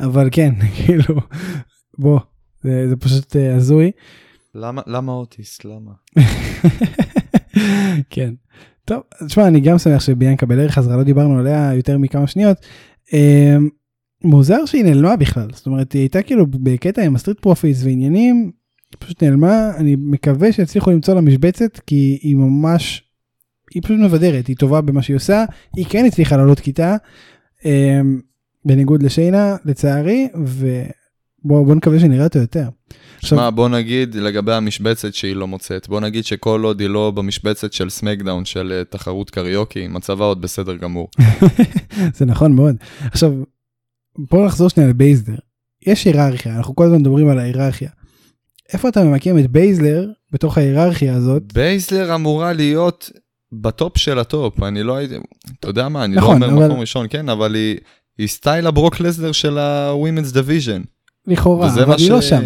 אבל 0.00 0.28
כן, 0.32 0.54
כאילו, 0.76 1.14
בוא, 1.98 2.20
זה, 2.62 2.88
זה 2.88 2.96
פשוט 2.96 3.36
אה, 3.36 3.54
הזוי. 3.54 3.90
למה, 4.54 4.82
למה 4.86 5.12
אוטיס? 5.12 5.58
למה? 5.64 5.92
כן. 8.10 8.34
טוב, 8.84 9.02
תשמע, 9.26 9.46
אני 9.46 9.60
גם 9.60 9.78
שמח 9.78 10.00
שביאנקה 10.00 10.46
בלר 10.46 10.68
חזרה, 10.68 10.96
לא 10.96 11.02
דיברנו 11.02 11.38
עליה 11.38 11.74
יותר 11.74 11.98
מכמה 11.98 12.26
שניות. 12.26 12.56
אה, 13.12 13.56
מוזר 14.24 14.66
שהיא 14.66 14.84
נעלמה 14.84 15.16
בכלל, 15.16 15.48
זאת 15.52 15.66
אומרת, 15.66 15.92
היא 15.92 16.02
הייתה 16.02 16.22
כאילו 16.22 16.46
בקטע 16.46 17.02
עם 17.02 17.14
ה-Street 17.14 17.40
Profits 17.40 17.84
ועניינים, 17.84 18.52
פשוט 18.98 19.22
נעלמה, 19.22 19.70
אני 19.76 19.96
מקווה 19.98 20.52
שיצליחו 20.52 20.90
למצוא 20.90 21.14
לה 21.14 21.20
משבצת, 21.20 21.78
כי 21.86 22.18
היא 22.22 22.36
ממש, 22.36 23.07
היא 23.74 23.82
פשוט 23.82 23.96
מבדרת, 24.00 24.46
היא 24.46 24.56
טובה 24.56 24.80
במה 24.80 25.02
שהיא 25.02 25.16
עושה, 25.16 25.44
היא 25.76 25.86
כן 25.88 26.04
הצליחה 26.04 26.36
לעלות 26.36 26.60
כיתה, 26.60 26.96
אה, 27.66 28.00
בניגוד 28.64 29.02
לשיינה, 29.02 29.56
לצערי, 29.64 30.28
ובואו 31.44 31.74
נקווה 31.74 32.00
שנראה 32.00 32.24
אותו 32.24 32.38
יותר. 32.38 32.68
שמע, 33.20 33.50
בוא 33.50 33.68
נגיד 33.68 34.14
לגבי 34.14 34.52
המשבצת 34.52 35.14
שהיא 35.14 35.36
לא 35.36 35.46
מוצאת, 35.46 35.88
בוא 35.88 36.00
נגיד 36.00 36.24
שכל 36.24 36.60
עוד 36.64 36.80
היא 36.80 36.88
לא 36.88 37.10
במשבצת 37.10 37.72
של 37.72 37.90
SmackDown 37.90 38.44
של 38.44 38.72
אה, 38.72 38.84
תחרות 38.84 39.30
קריוקי, 39.30 39.86
מצבה 39.86 40.24
עוד 40.24 40.42
בסדר 40.42 40.76
גמור. 40.76 41.08
זה 42.16 42.24
נכון 42.24 42.52
מאוד. 42.52 42.76
עכשיו, 43.04 43.32
בואו 44.30 44.46
נחזור 44.46 44.68
שנייה 44.68 44.88
לבייזלר. 44.88 45.36
יש 45.86 46.04
היררכיה, 46.04 46.56
אנחנו 46.56 46.76
כל 46.76 46.84
הזמן 46.84 46.98
מדברים 46.98 47.28
על 47.28 47.38
ההיררכיה. 47.38 47.90
איפה 48.72 48.88
אתה 48.88 49.04
ממקם 49.04 49.38
את 49.38 49.50
בייזלר 49.50 50.10
בתוך 50.32 50.58
ההיררכיה 50.58 51.14
הזאת? 51.14 51.52
בייזלר 51.52 52.14
אמורה 52.14 52.52
להיות 52.52 53.10
בטופ 53.52 53.98
של 53.98 54.18
הטופ, 54.18 54.62
אני 54.62 54.82
לא 54.82 54.96
הייתי, 54.96 55.14
אתה 55.60 55.68
יודע 55.68 55.88
מה, 55.88 56.04
אני 56.04 56.16
נכון, 56.16 56.40
לא 56.40 56.46
אומר 56.46 56.56
אבל- 56.58 56.66
מקום 56.66 56.80
ראשון, 56.80 57.06
כן, 57.10 57.28
אבל 57.28 57.54
היא, 57.54 57.76
היא 58.18 58.28
סטייל 58.28 58.66
הברוק 58.66 59.00
לסנר 59.00 59.32
של 59.32 59.58
ה-Women's 59.58 60.32
Division. 60.34 60.86
לכאורה, 61.26 61.74
אבל 61.74 61.94
היא 61.98 62.06
ש... 62.06 62.10
לא 62.10 62.20
שם, 62.20 62.42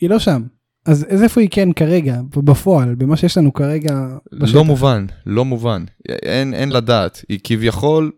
היא 0.00 0.10
לא 0.10 0.18
שם. 0.18 0.42
אז 0.86 1.06
אז 1.08 1.22
איפה 1.22 1.40
היא 1.40 1.48
כן 1.52 1.72
כרגע, 1.72 2.20
בפועל, 2.36 2.94
במה 2.94 3.16
שיש 3.16 3.38
לנו 3.38 3.52
כרגע 3.52 4.08
בשטח? 4.32 4.54
לא 4.56 4.64
מובן, 4.64 5.06
לא 5.26 5.44
מובן. 5.44 5.84
אין, 6.08 6.54
אין 6.54 6.68
לדעת. 6.72 7.24
היא 7.28 7.38
כביכול 7.44 8.12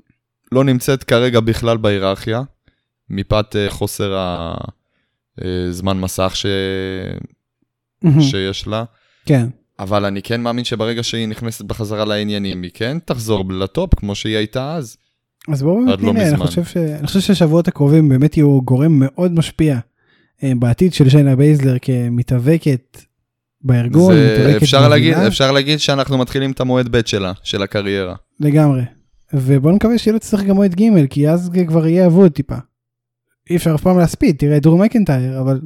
לא 0.53 0.65
נמצאת 0.65 1.05
כרגע 1.05 1.41
בכלל 1.41 1.77
בהיררכיה, 1.77 2.43
מפאת 3.11 3.57
אה, 3.57 3.71
חוסר 3.71 4.35
הזמן 5.39 6.01
מסך 6.01 6.33
ש... 6.35 6.47
מהמם, 8.03 8.21
שיש 8.23 8.67
לה. 8.67 8.85
כן. 9.27 9.47
אבל 9.81 10.05
אני 10.05 10.23
כן 10.23 10.41
מאמין 10.41 10.65
שברגע 10.65 11.03
שהיא 11.03 11.29
נכנסת 11.29 11.65
בחזרה 11.65 12.05
לעניינים, 12.05 12.63
היא 12.63 12.71
כן 12.75 12.99
תחזור 13.05 13.45
ל 13.53 13.63
top 13.63 13.95
כמו 13.95 14.15
שהיא 14.15 14.37
הייתה 14.37 14.75
אז. 14.75 14.97
אז 15.49 15.63
בואו 15.63 15.77
באמת 15.77 15.93
עד 15.93 16.01
לא 16.01 16.13
נראה, 16.13 16.29
אני. 16.29 16.37
חושב 16.37 16.65
ש- 16.65 16.77
אני 16.77 17.07
חושב 17.07 17.21
שהשבועות 17.21 17.69
הקרובים 17.69 18.09
באמת 18.09 18.37
יהיו 18.37 18.63
גורם 18.63 18.99
מאוד 18.99 19.33
משפיע 19.33 19.79
אה, 20.43 20.53
בעתיד 20.59 20.95
של 20.95 21.09
שיינה 21.09 21.37
בייזלר 21.37 21.77
כמתאבקת 21.83 22.99
בארגון, 23.63 24.15
זה, 24.15 24.37
מתאבקת 24.39 24.63
אפשר, 24.63 24.89
להגיד, 24.89 25.13
במדינה, 25.13 25.29
אפשר 25.29 25.53
להגיד 25.53 25.79
שאנחנו 25.79 26.19
מתחילים 26.19 26.53
את 26.53 26.61
המועד 26.61 26.89
ב' 26.97 27.07
שלה, 27.07 27.33
של 27.43 27.63
הקריירה. 27.63 28.15
לגמרי. 28.41 28.83
ובוא 29.35 29.73
נקווה 29.73 29.99
שהיא 29.99 30.13
לא 30.13 30.19
תצטרך 30.19 30.43
גם 30.45 30.55
מועד 30.57 30.75
ג' 30.75 31.07
כי 31.07 31.29
אז 31.29 31.51
כבר 31.69 31.87
יהיה 31.87 32.07
אבוד 32.07 32.33
טיפה. 32.33 32.57
אי 33.51 33.57
אפשר 33.57 33.75
אף 33.75 33.83
פעם 33.83 33.99
להספיד, 33.99 34.37
תראה 34.37 34.61
דרום 34.61 34.83
מקנטייר, 34.83 35.41
אבל 35.41 35.61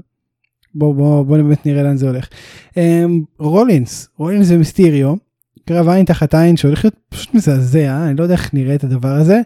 בוא 0.74 0.94
בוא 0.94 1.22
בוא 1.22 1.36
באמת 1.36 1.66
נראה 1.66 1.82
לאן 1.82 1.96
זה 1.96 2.08
הולך. 2.08 2.28
אמ, 2.76 3.22
רולינס, 3.38 4.08
רולינס 4.16 4.46
ומיסטיריו, 4.50 5.14
קרב 5.64 5.88
עין 5.88 6.04
תחת 6.04 6.34
עין 6.34 6.56
שהולך 6.56 6.84
להיות 6.84 6.96
פשוט 7.08 7.34
מזעזע, 7.34 8.06
אני 8.06 8.16
לא 8.16 8.22
יודע 8.22 8.34
איך 8.34 8.54
נראה 8.54 8.74
את 8.74 8.84
הדבר 8.84 9.12
הזה. 9.12 9.40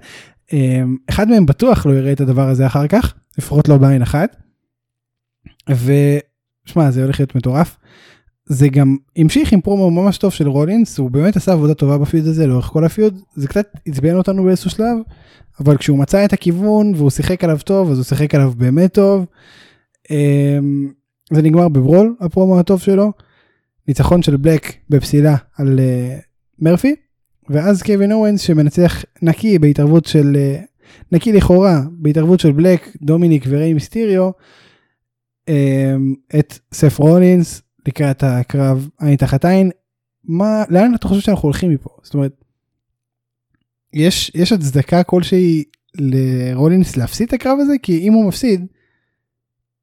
אמ, 0.52 0.97
אחד 1.11 1.28
מהם 1.28 1.47
בטוח 1.47 1.87
לא 1.87 1.92
יראה 1.92 2.12
את 2.12 2.20
הדבר 2.20 2.49
הזה 2.49 2.66
אחר 2.66 2.87
כך, 2.87 3.14
לפחות 3.38 3.68
לא 3.68 3.76
בעין 3.76 4.02
אחת. 4.02 4.37
ושמע 5.70 6.90
זה 6.90 7.02
הולך 7.02 7.20
להיות 7.20 7.37
מטורף. 7.37 7.76
זה 8.47 8.68
גם 8.68 8.97
המשיך 9.16 9.52
עם 9.52 9.61
פרומו 9.61 9.90
ממש 9.90 10.18
טוב 10.18 10.32
של 10.32 10.49
רולינס, 10.49 10.99
הוא 10.99 11.11
באמת 11.11 11.37
עשה 11.37 11.52
עבודה 11.52 11.75
טובה 11.75 11.99
בפיוד 11.99 12.26
הזה 12.26 12.47
לאורך 12.47 12.64
כל 12.64 12.85
הפיוד, 12.85 13.20
זה 13.37 13.49
קצת 13.49 13.66
עצבן 13.87 14.14
אותנו 14.14 14.44
באיזשהו 14.44 14.70
שלב, 14.70 14.97
אבל 15.61 15.76
כשהוא 15.76 15.99
מצא 15.99 16.25
את 16.25 16.32
הכיוון 16.32 16.94
והוא 16.94 17.11
שיחק 17.11 17.44
עליו 17.44 17.58
טוב, 17.64 17.90
אז 17.90 17.99
הוא 17.99 18.04
שיחק 18.04 18.35
עליו 18.35 18.52
באמת 18.56 18.94
טוב. 18.94 19.26
אמ, 20.11 20.88
זה 21.32 21.42
נגמר 21.42 21.68
בברול, 21.68 22.16
הפרומו 22.20 22.61
הטוב 22.61 22.80
שלו, 22.80 23.12
ניצחון 23.88 24.23
של 24.23 24.37
בלק 24.37 24.75
בפסילה 24.90 25.37
על 25.56 25.80
אה, 25.80 26.18
מרפי, 26.58 26.94
ואז 27.50 27.82
קווין 27.82 28.12
אורנס 28.12 28.40
שמנצח 28.40 29.04
נקי 29.23 29.58
בהתערבות 29.58 30.06
של, 30.06 30.37
אה, 30.37 30.61
נקי 31.12 31.32
לכאורה, 31.32 31.80
בהתערבות 31.90 32.40
של 32.40 32.52
בלק, 32.52 32.97
דומיניק 33.02 33.44
וריי 33.49 33.75
מיסטיריו, 33.75 34.30
אמ, 35.49 36.14
את 36.38 36.58
סף 36.73 36.99
רולינס 36.99 37.62
לקראת 37.88 38.23
הקרב 38.23 38.88
עין 39.00 39.16
תחת 39.16 39.44
עין. 39.44 39.70
מה, 40.25 40.64
לאן 40.68 40.94
אתה 40.94 41.08
חושב 41.08 41.20
שאנחנו 41.20 41.47
הולכים 41.47 41.70
מפה? 41.70 41.90
זאת 42.02 42.14
אומרת, 42.14 42.44
יש, 43.92 44.32
יש 44.35 44.52
הצדקה 44.52 45.02
כלשהי 45.02 45.64
לרולינס 45.94 46.97
להפסיד 46.97 47.28
את 47.28 47.32
הקרב 47.32 47.58
הזה? 47.61 47.73
כי 47.82 47.99
אם 47.99 48.12
הוא 48.12 48.28
מפסיד, 48.28 48.66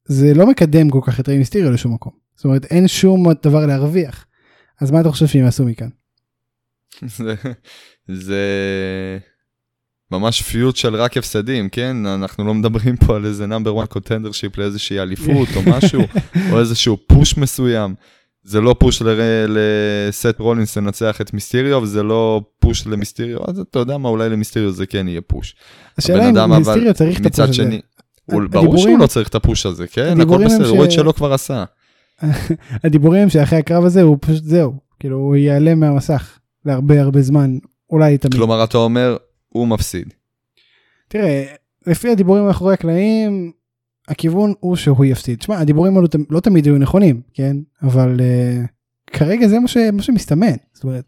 זה 0.06 0.34
לא 0.34 0.46
מקדם 0.46 0.90
כל 0.90 1.00
כך 1.06 1.20
את 1.20 1.28
ריי 1.28 1.38
מיסטיריו 1.38 1.70
לשום 1.72 1.94
מקום. 1.94 2.12
זאת 2.36 2.44
אומרת, 2.44 2.64
אין 2.64 2.88
שום 2.88 3.32
דבר 3.42 3.66
להרוויח. 3.66 4.26
אז 4.80 4.90
מה 4.90 5.00
אתה 5.00 5.10
חושב 5.10 5.26
שהם 5.26 5.44
יעשו 5.44 5.64
מכאן? 5.64 5.88
זה, 7.16 7.34
זה 8.08 8.38
ממש 10.12 10.42
פיוט 10.42 10.76
של 10.76 10.96
רק 10.96 11.16
הפסדים, 11.16 11.68
כן? 11.68 12.06
אנחנו 12.06 12.44
לא 12.44 12.54
מדברים 12.54 12.96
פה 12.96 13.16
על 13.16 13.24
איזה 13.26 13.46
נאמבר 13.46 13.80
1 13.82 13.88
קונטנדר 13.88 14.32
שיפ 14.32 14.58
לאיזושהי 14.58 14.98
אליפות 15.00 15.48
או 15.56 15.60
משהו, 15.70 16.00
או 16.50 16.60
איזשהו 16.60 16.96
פוש 17.06 17.36
מסוים. 17.36 17.94
זה 18.42 18.60
לא 18.60 18.76
פוש 18.78 19.02
לר- 19.02 19.20
לסט 19.48 20.38
רולינס 20.38 20.76
לנצח 20.78 21.20
את 21.20 21.34
מיסטיריו, 21.34 21.82
וזה 21.82 22.02
לא 22.02 22.42
פוש 22.58 22.86
למיסטיריו, 22.86 23.38
אז 23.48 23.58
אתה 23.58 23.78
יודע 23.78 23.98
מה, 23.98 24.08
אולי 24.08 24.28
למיסטיריו 24.28 24.70
זה 24.70 24.86
כן 24.86 25.08
יהיה 25.08 25.20
פוש. 25.20 25.56
השאלה 25.98 26.24
אם 26.28 26.36
אדם, 26.36 26.52
אבל 26.52 26.92
צריך 26.92 27.20
את 27.20 27.26
הפוש 27.26 27.40
הזה. 27.40 27.52
שני, 27.52 27.80
הדיבורים- 28.28 28.50
ברור 28.50 28.76
שהוא 28.78 28.98
לא 28.98 29.06
צריך 29.06 29.28
את 29.28 29.34
הפוש 29.34 29.66
הזה, 29.66 29.86
כן? 29.86 30.20
הכל 30.20 30.44
בסדר, 30.44 30.64
ש- 30.66 30.70
הוא 30.70 30.84
את 30.84 30.92
שלו 30.92 31.14
כבר 31.14 31.32
עשה. 31.32 31.64
הדיבורים 32.84 33.28
שאחרי 33.28 33.58
הקרב 33.58 33.84
הזה 33.84 34.02
הוא 34.02 34.18
פשוט 34.20 34.42
זהו, 34.44 34.74
כאילו 35.00 35.16
הוא 35.16 35.36
ייעלם 35.36 35.80
מהמסך 35.80 36.38
להרבה 36.64 37.00
הרבה 37.00 37.22
זמן, 37.22 37.58
אולי 37.90 38.18
תמיד. 38.18 38.34
כלומר, 38.34 38.64
אתה 38.64 38.78
אומר, 38.78 39.16
הוא 39.48 39.68
מפסיד. 39.68 40.12
תראה, 41.08 41.44
לפי 41.86 42.10
הדיבורים 42.10 42.44
מאחורי 42.44 42.74
הקלעים, 42.74 43.52
הכיוון 44.08 44.52
הוא 44.60 44.76
שהוא 44.76 45.04
יפסיד. 45.04 45.38
תשמע, 45.38 45.58
הדיבורים 45.58 45.96
האלו 45.96 46.08
לא 46.30 46.40
תמיד 46.40 46.66
היו 46.66 46.78
נכונים, 46.78 47.20
כן? 47.34 47.56
אבל 47.82 48.16
uh, 48.20 48.66
כרגע 49.12 49.48
זה 49.48 49.58
מה, 49.60 49.68
ש... 49.68 49.76
מה 49.92 50.02
שמסתמן. 50.02 50.52
זאת 50.72 50.84
אומרת, 50.84 51.04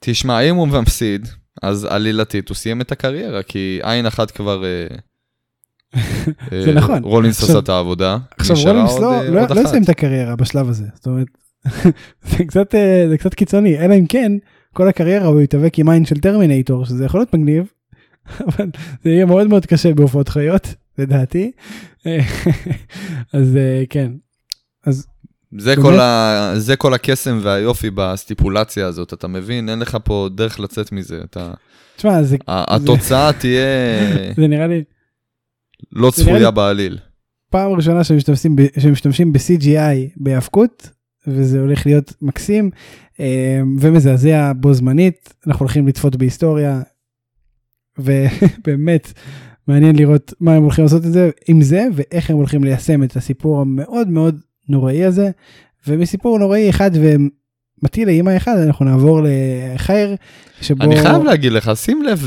תשמע, 0.00 0.40
אם 0.40 0.56
הוא 0.56 0.68
מפסיד, 0.68 1.28
אז 1.62 1.84
עלילתית 1.84 2.48
הוא 2.48 2.54
סיים 2.54 2.80
את 2.80 2.92
הקריירה, 2.92 3.42
כי 3.42 3.80
עין 3.82 4.06
אחת 4.06 4.30
כבר... 4.30 4.64
אה, 4.64 4.86
זה 6.50 6.68
אה, 6.68 6.74
נכון. 6.74 7.04
רולינס 7.04 7.42
עשה 7.42 7.58
את 7.58 7.68
העבודה, 7.68 8.18
עכשיו 8.38 8.56
רולינס 8.56 8.98
לא, 8.98 9.14
אה, 9.14 9.30
לא, 9.30 9.42
לא. 9.54 9.60
יסיים 9.60 9.82
את 9.82 9.88
הקריירה 9.88 10.36
בשלב 10.36 10.68
הזה. 10.68 10.84
זאת 10.94 11.06
אומרת, 11.06 11.26
זה 12.30 12.44
קצת, 12.44 12.74
אה, 12.74 13.04
זה 13.08 13.18
קצת 13.18 13.34
קיצוני, 13.34 13.78
אלא 13.78 13.94
אם 13.94 14.06
כן, 14.06 14.32
כל 14.72 14.88
הקריירה 14.88 15.26
הוא 15.26 15.40
יתאבק 15.40 15.78
עם 15.78 15.88
עין 15.88 16.04
של 16.04 16.20
טרמינטור, 16.20 16.84
שזה 16.84 17.04
יכול 17.04 17.20
להיות 17.20 17.34
מגניב, 17.34 17.66
אבל 18.48 18.66
זה 19.04 19.10
יהיה 19.10 19.26
מאוד 19.26 19.46
מאוד 19.46 19.66
קשה 19.66 19.94
בהופעות 19.94 20.28
חיות, 20.28 20.74
לדעתי. 20.98 21.52
אז 23.32 23.58
כן. 23.90 24.12
אז 24.86 25.06
זה? 25.58 25.74
כל, 25.76 26.00
ה... 26.00 26.52
זה 26.56 26.76
כל 26.76 26.94
הקסם 26.94 27.38
והיופי 27.42 27.90
בסטיפולציה 27.90 28.86
הזאת, 28.86 29.12
אתה 29.12 29.28
מבין? 29.28 29.68
אין 29.68 29.78
לך 29.78 29.96
פה 30.04 30.28
דרך 30.34 30.60
לצאת 30.60 30.92
מזה. 30.92 31.20
אתה... 31.24 31.50
תשמע, 31.96 32.22
זה, 32.22 32.36
התוצאה 32.48 33.32
תהיה 33.32 33.66
זה 34.36 34.46
נראה 34.46 34.66
לי 34.66 34.82
לא 35.92 36.10
צפויה 36.10 36.38
לי- 36.38 36.52
בעליל. 36.54 36.98
פעם 37.50 37.72
ראשונה 37.72 38.04
שמשתמשים, 38.04 39.32
ב-CGI 39.32 40.12
בהאבקות, 40.16 40.88
וזה 41.26 41.60
הולך 41.60 41.86
להיות 41.86 42.12
מקסים 42.22 42.70
אה, 43.20 43.60
ומזעזע 43.80 44.52
בו 44.56 44.74
זמנית, 44.74 45.34
אנחנו 45.46 45.64
הולכים 45.64 45.88
לצפות 45.88 46.16
בהיסטוריה, 46.16 46.82
ובאמת 47.98 49.12
מעניין 49.68 49.96
לראות 49.96 50.32
מה 50.40 50.54
הם 50.54 50.62
הולכים 50.62 50.84
לעשות 50.84 51.06
את 51.06 51.12
זה 51.12 51.30
עם 51.48 51.62
זה, 51.62 51.86
ואיך 51.94 52.30
הם 52.30 52.36
הולכים 52.36 52.64
ליישם 52.64 53.02
את 53.02 53.16
הסיפור 53.16 53.60
המאוד 53.60 54.08
מאוד 54.08 54.40
נוראי 54.68 55.04
הזה, 55.04 55.30
ומסיפור 55.86 56.38
נוראי 56.38 56.70
אחד 56.70 56.90
מטיל 57.82 58.08
לאימא 58.08 58.36
אחד 58.36 58.56
אנחנו 58.66 58.84
נעבור 58.84 59.20
לחייר 59.24 60.16
שבו 60.60 60.84
אני 60.84 60.96
חייב 60.96 61.22
להגיד 61.22 61.52
לך, 61.52 61.70
שים 61.74 62.02
לב 62.02 62.26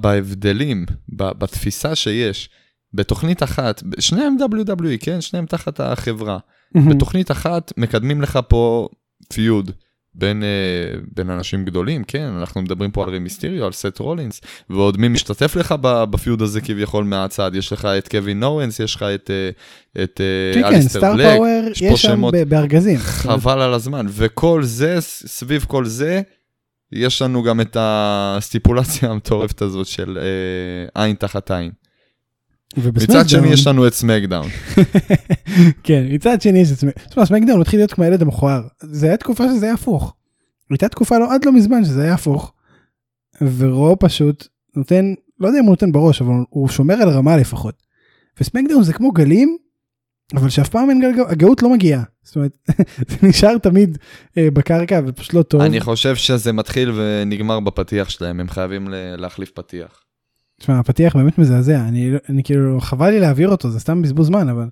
בהבדלים, 0.00 0.86
בתפיסה 1.08 1.94
שיש. 1.94 2.48
בתוכנית 2.94 3.42
אחת, 3.42 3.82
שניהם 3.98 4.36
WWE, 4.40 4.98
כן? 5.00 5.20
שניהם 5.20 5.46
תחת 5.46 5.80
החברה. 5.80 6.38
מהמם. 6.74 6.88
בתוכנית 6.88 7.30
אחת 7.30 7.72
מקדמים 7.76 8.22
לך 8.22 8.38
פה 8.48 8.88
פיוד 9.32 9.70
בין, 10.14 10.42
אה, 10.42 11.00
בין 11.14 11.30
אנשים 11.30 11.64
גדולים, 11.64 12.04
כן? 12.04 12.28
אנחנו 12.38 12.62
מדברים 12.62 12.90
פה 12.90 13.04
על 13.04 13.14
רמיסטיריו, 13.14 13.64
על 13.64 13.72
סט 13.72 13.98
רולינס, 13.98 14.40
ועוד 14.70 15.00
מי 15.00 15.08
משתתף 15.08 15.56
לך 15.56 15.74
ב 15.80 15.92
feud 15.92 16.42
הזה 16.42 16.60
כביכול 16.60 17.04
מהצד? 17.04 17.50
יש 17.54 17.72
לך 17.72 17.84
את 17.84 18.08
קווין 18.08 18.40
אוונס, 18.40 18.80
יש 18.80 18.94
לך 18.94 19.02
את, 19.02 19.30
אה, 19.30 19.50
את 20.04 20.20
אה, 20.20 20.54
כן, 20.54 20.68
כן, 20.68 20.74
אליסטר 20.74 20.98
סטאר 20.98 21.16
בלק, 21.16 21.36
פאוור 21.36 21.70
יש 21.70 21.82
פה 21.82 21.96
שמות 21.96 22.34
בארגזים. 22.48 22.98
חבל 22.98 23.60
על 23.60 23.74
הזמן, 23.74 24.06
וכל 24.08 24.62
זה, 24.62 24.96
סביב 25.00 25.64
כל 25.68 25.84
זה, 25.84 26.22
יש 26.92 27.22
לנו 27.22 27.42
גם 27.42 27.60
את 27.60 27.76
הסטיפולציה 27.80 29.10
המטורפת 29.10 29.62
הזאת 29.62 29.86
של 29.86 30.18
אה, 30.18 31.02
עין 31.02 31.16
תחת 31.16 31.50
עין. 31.50 31.70
מצד 32.76 33.28
שני 33.28 33.48
יש 33.48 33.66
לנו 33.66 33.86
את 33.86 33.94
SmackDown. 33.94 34.48
כן, 35.84 36.06
מצד 36.10 36.42
שני 36.42 36.58
יש 36.58 36.72
את 36.72 36.78
סמק... 36.78 36.98
תשמע, 37.08 37.26
SmackDown 37.26 37.60
התחיל 37.60 37.80
להיות 37.80 37.92
כמו 37.92 38.04
הילד 38.04 38.22
המכוער. 38.22 38.62
זה 38.82 39.06
היה 39.06 39.16
תקופה 39.16 39.44
שזה 39.48 39.66
היה 39.66 39.74
הפוך. 39.74 40.14
הייתה 40.70 40.88
תקופה 40.88 41.18
לא, 41.18 41.34
עד 41.34 41.44
לא 41.44 41.52
מזמן 41.52 41.84
שזה 41.84 42.02
היה 42.02 42.14
הפוך. 42.14 42.52
ורו 43.40 43.96
פשוט 43.98 44.48
נותן, 44.76 45.14
לא 45.40 45.46
יודע 45.46 45.58
אם 45.58 45.64
הוא 45.64 45.70
נותן 45.70 45.92
בראש, 45.92 46.22
אבל 46.22 46.32
הוא 46.50 46.68
שומר 46.68 46.94
על 46.94 47.08
רמה 47.08 47.36
לפחות. 47.36 47.74
וסמקדאון 48.40 48.82
זה 48.82 48.92
כמו 48.92 49.12
גלים, 49.12 49.56
אבל 50.34 50.48
שאף 50.48 50.68
פעם 50.68 50.90
אין 50.90 51.00
גל... 51.00 51.22
הגאות 51.28 51.62
לא 51.62 51.70
מגיעה. 51.70 52.02
זאת 52.22 52.36
אומרת, 52.36 52.58
זה 53.10 53.16
נשאר 53.22 53.58
תמיד 53.58 53.98
אה, 54.38 54.48
בקרקע 54.52 55.00
ופשוט 55.06 55.34
לא 55.34 55.42
טוב. 55.42 55.60
אני 55.60 55.80
חושב 55.80 56.16
שזה 56.16 56.52
מתחיל 56.52 56.92
ונגמר 56.94 57.60
בפתיח 57.60 58.10
שלהם, 58.10 58.40
הם 58.40 58.48
חייבים 58.48 58.88
להחליף 58.90 59.50
פתיח. 59.50 60.03
תשמע, 60.60 60.78
הפתיח 60.78 61.16
באמת 61.16 61.38
מזעזע, 61.38 61.80
אני, 61.88 62.10
לא- 62.10 62.18
אני 62.28 62.42
כאילו, 62.42 62.80
חבל 62.80 63.10
לי 63.10 63.20
להעביר 63.20 63.48
אותו, 63.48 63.70
זה 63.70 63.80
סתם 63.80 64.02
בזבוז 64.02 64.26
זמן, 64.26 64.48
אבל... 64.48 64.66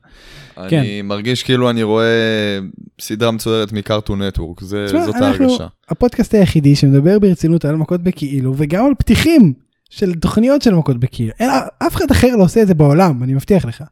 כן. 0.68 0.78
אני 0.78 1.02
מרגיש 1.02 1.42
כאילו 1.42 1.70
אני 1.70 1.82
רואה 1.82 2.58
סדרה 3.00 3.30
מצוירת 3.30 3.72
מקארטון 3.72 4.22
נטוורק, 4.22 4.60
זה- 4.60 4.84
תשמע, 4.88 5.04
זאת 5.06 5.14
אנחנו- 5.16 5.44
ההרגשה. 5.46 5.66
הפודקאסט 5.88 6.34
היחידי 6.34 6.76
שמדבר 6.76 7.18
ברצינות 7.18 7.64
על 7.64 7.76
מכות 7.76 8.02
בכאילו, 8.02 8.54
וגם 8.56 8.86
על 8.86 8.92
פתיחים 8.98 9.52
של 9.90 10.14
תוכניות 10.14 10.62
של 10.62 10.74
מכות 10.74 11.00
בכאילו. 11.00 11.32
אין, 11.40 11.50
אף 11.86 11.96
אחד 11.96 12.10
אחר 12.10 12.36
לא 12.36 12.42
עושה 12.44 12.62
את 12.62 12.66
זה 12.66 12.74
בעולם, 12.74 13.22
אני 13.22 13.34
מבטיח 13.34 13.64
לך. 13.64 13.82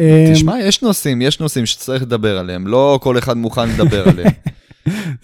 אמ, 0.00 0.04
תשמע, 0.32 0.60
יש 0.60 0.82
נושאים, 0.82 1.22
יש 1.22 1.40
נושאים 1.40 1.66
שצריך 1.66 2.02
לדבר 2.02 2.38
עליהם, 2.38 2.66
לא 2.66 2.98
כל 3.02 3.18
אחד 3.18 3.36
מוכן 3.36 3.68
לדבר 3.68 4.08
עליהם. 4.08 4.30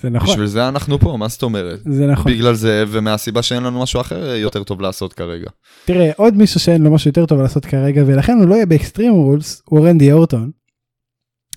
זה 0.01 0.11
נכון, 0.11 0.29
בשביל 0.31 0.47
זה 0.47 0.69
אנחנו 0.69 0.99
פה, 0.99 1.17
מה 1.19 1.29
זאת 1.29 1.43
אומרת? 1.43 1.81
זה 1.85 2.07
נכון. 2.07 2.33
בגלל 2.33 2.55
זה, 2.55 2.85
ומהסיבה 2.89 3.43
שאין 3.43 3.63
לנו 3.63 3.83
משהו 3.83 4.01
אחר 4.01 4.35
יותר 4.35 4.65
טוב 4.65 4.81
לעשות 4.81 5.13
כרגע. 5.13 5.51
תראה, 5.85 6.11
עוד 6.17 6.37
מישהו 6.37 6.61
שאין 6.61 6.83
לו 6.83 6.91
משהו 6.91 7.09
יותר 7.09 7.27
טוב 7.27 7.41
לעשות 7.41 7.67
כרגע, 7.67 8.03
ולכן 8.07 8.39
הוא 8.39 8.49
לא 8.49 8.55
יהיה 8.55 8.67
באקסטרים 8.67 9.13
רולס, 9.13 9.63
הוא 9.65 9.87
רנדי 9.87 10.13
אורטון. 10.13 10.51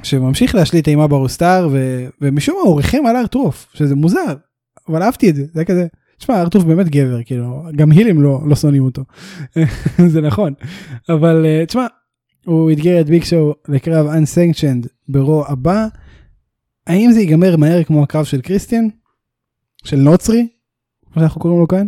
שממשיך 0.03 0.55
להשליט 0.55 0.87
אימה 0.87 1.07
ברוסטאר, 1.07 1.69
ו... 1.71 2.05
ומשום 2.21 2.55
מה 2.55 2.69
הוא 2.69 2.77
ריחם 2.77 3.05
על 3.09 3.15
ארטרוף, 3.15 3.67
שזה 3.73 3.95
מוזר, 3.95 4.33
אבל 4.89 5.03
אהבתי 5.03 5.29
את 5.29 5.35
זה, 5.35 5.43
זה 5.53 5.59
היה 5.59 5.65
כזה, 5.65 5.87
תשמע, 6.17 6.41
ארטרוף 6.41 6.63
באמת 6.63 6.89
גבר, 6.89 7.23
כאילו, 7.23 7.63
גם 7.75 7.91
הילים 7.91 8.21
לא, 8.21 8.39
לא 8.45 8.55
שונאים 8.55 8.83
אותו, 8.83 9.03
זה 10.13 10.21
נכון, 10.21 10.53
אבל 11.09 11.45
אה, 11.45 11.65
תשמע, 11.65 11.85
הוא 12.45 12.71
אתגר 12.71 13.01
את 13.01 13.05
ביג 13.05 13.23
שואו 13.23 13.53
לקרב 13.67 14.07
Unsanctioned 14.07 14.87
ברו 15.09 15.43
הבא, 15.47 15.87
האם 16.87 17.11
זה 17.11 17.19
ייגמר 17.19 17.57
מהר 17.57 17.83
כמו 17.83 18.03
הקרב 18.03 18.25
של 18.25 18.41
קריסטיאן? 18.41 18.87
של 19.83 19.97
נוצרי? 19.97 20.47
כמו 21.13 21.21
שאנחנו 21.21 21.41
קוראים 21.41 21.59
לו 21.59 21.67
כאן? 21.67 21.87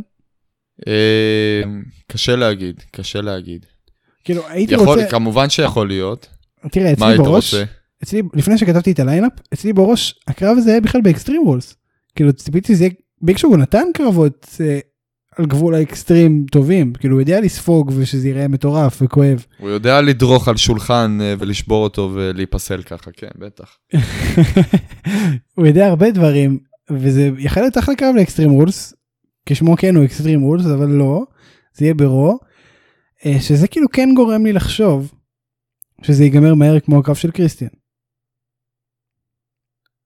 אה, 0.87 1.63
קשה 2.07 2.35
להגיד, 2.35 2.81
קשה 2.91 3.21
להגיד. 3.21 3.65
כאילו 4.23 4.47
הייתי 4.47 4.73
יכול, 4.73 4.99
רוצה, 4.99 5.11
כמובן 5.11 5.49
שיכול 5.49 5.87
להיות. 5.87 6.27
תראה 6.71 6.93
אצלי 6.93 7.17
בראש, 7.17 7.53
רוצה? 7.53 7.65
אצלי 8.03 8.21
לפני 8.33 8.57
שכתבתי 8.57 8.91
את 8.91 8.99
ה 8.99 9.04
lineup 9.04 9.31
אצלי 9.53 9.73
בראש 9.73 10.19
הקרב 10.27 10.57
הזה 10.57 10.71
היה 10.71 10.81
בכלל 10.81 11.01
ב 11.01 11.07
Extreme 11.07 11.47
Rules. 11.47 11.75
כאילו 12.15 12.33
ציפיתי 12.33 12.73
שזה 12.73 12.83
יהיה 12.83 12.93
ביג 13.21 13.37
שואו 13.37 13.57
נתן 13.57 13.85
קרבות 13.93 14.47
אה, 14.61 14.79
על 15.37 15.45
גבול 15.45 15.75
האקסטרים 15.75 16.45
טובים 16.51 16.93
כאילו 16.93 17.15
הוא 17.15 17.21
יודע 17.21 17.41
לספוג 17.41 17.91
ושזה 17.95 18.29
יראה 18.29 18.47
מטורף 18.47 19.01
וכואב. 19.01 19.45
הוא 19.59 19.69
יודע 19.69 20.01
לדרוך 20.01 20.47
על 20.47 20.57
שולחן 20.57 21.17
אה, 21.21 21.33
ולשבור 21.39 21.83
אותו 21.83 22.11
ולהיפסל 22.13 22.81
ככה, 22.81 23.11
כן, 23.11 23.27
בטח. 23.39 23.77
הוא 25.55 25.65
יודע 25.65 25.87
הרבה 25.87 26.11
דברים 26.11 26.59
וזה 26.91 27.29
יכול 27.37 27.63
להיות 27.63 27.77
אחלה 27.77 27.95
קרב 27.95 28.15
ל 28.15 28.20
Extreme 28.20 28.55
Rules 28.55 28.93
כשמו 29.45 29.77
כן 29.77 29.95
הוא 29.95 30.05
Extreme 30.05 30.43
Rules 30.43 30.65
אבל 30.65 30.87
לא 30.89 31.23
זה 31.73 31.85
יהיה 31.85 31.93
ב 31.93 32.05
Raw 32.05 32.39
אה, 33.25 33.41
שזה 33.41 33.67
כאילו 33.67 33.87
כן 33.89 34.09
גורם 34.15 34.45
לי 34.45 34.53
לחשוב 34.53 35.11
שזה 36.01 36.23
ייגמר 36.23 36.53
מהר 36.53 36.79
כמו 36.79 36.99
הקרב 36.99 37.15
של 37.15 37.31
קריסטיאן. 37.31 37.69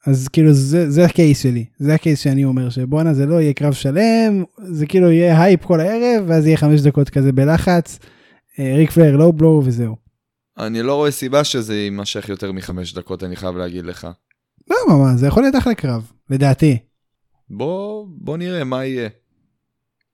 אז 0.08 0.28
כאילו 0.28 0.54
זה 0.54 0.92
זה 0.92 1.06
ה 1.06 1.13
case 1.13 1.44
שלי 1.44 1.66
זה 1.80 1.94
ה 1.94 1.99
case 1.99 2.20
שאני 2.20 2.46
אומר 2.46 2.70
שבואנה 2.70 3.14
זה 3.14 3.26
לא 3.26 3.42
יהיה 3.42 3.54
קרב 3.54 3.74
שלם 3.74 4.44
זה 4.58 4.86
כאילו 4.86 5.12
יהיה 5.12 5.44
הייפ 5.44 5.66
כל 5.66 5.80
הערב 5.80 6.24
ואז 6.28 6.48
יהיה 6.48 6.58
חמש 6.58 6.82
דקות 6.82 7.10
כזה 7.10 7.32
בלחץ. 7.32 8.00
אה, 8.60 8.76
ריק 8.76 8.92
פלייר 8.92 9.18
low 9.18 9.34
blow 9.34 9.62
וזהו. 9.66 9.96
אני 10.58 10.82
לא 10.82 10.96
רואה 10.96 11.12
סיבה 11.12 11.44
שזה 11.44 11.76
יימשך 11.76 12.30
יותר 12.30 12.52
מחמש 12.52 12.94
דקות, 12.94 13.24
אני 13.24 13.36
חייב 13.36 13.58
להגיד 13.58 13.86
לך. 13.86 14.08
לא 14.70 14.78
מה 14.88 15.18
זה 15.18 15.28
יכול 15.28 15.44
להיות 15.44 15.56
אחלה 15.56 15.76
קרב 15.76 16.12
לדעתי. 16.30 16.78
בוא, 17.50 18.06
בוא 18.10 18.38
נראה 18.38 18.64
מה 18.64 18.86
יהיה. 18.86 19.10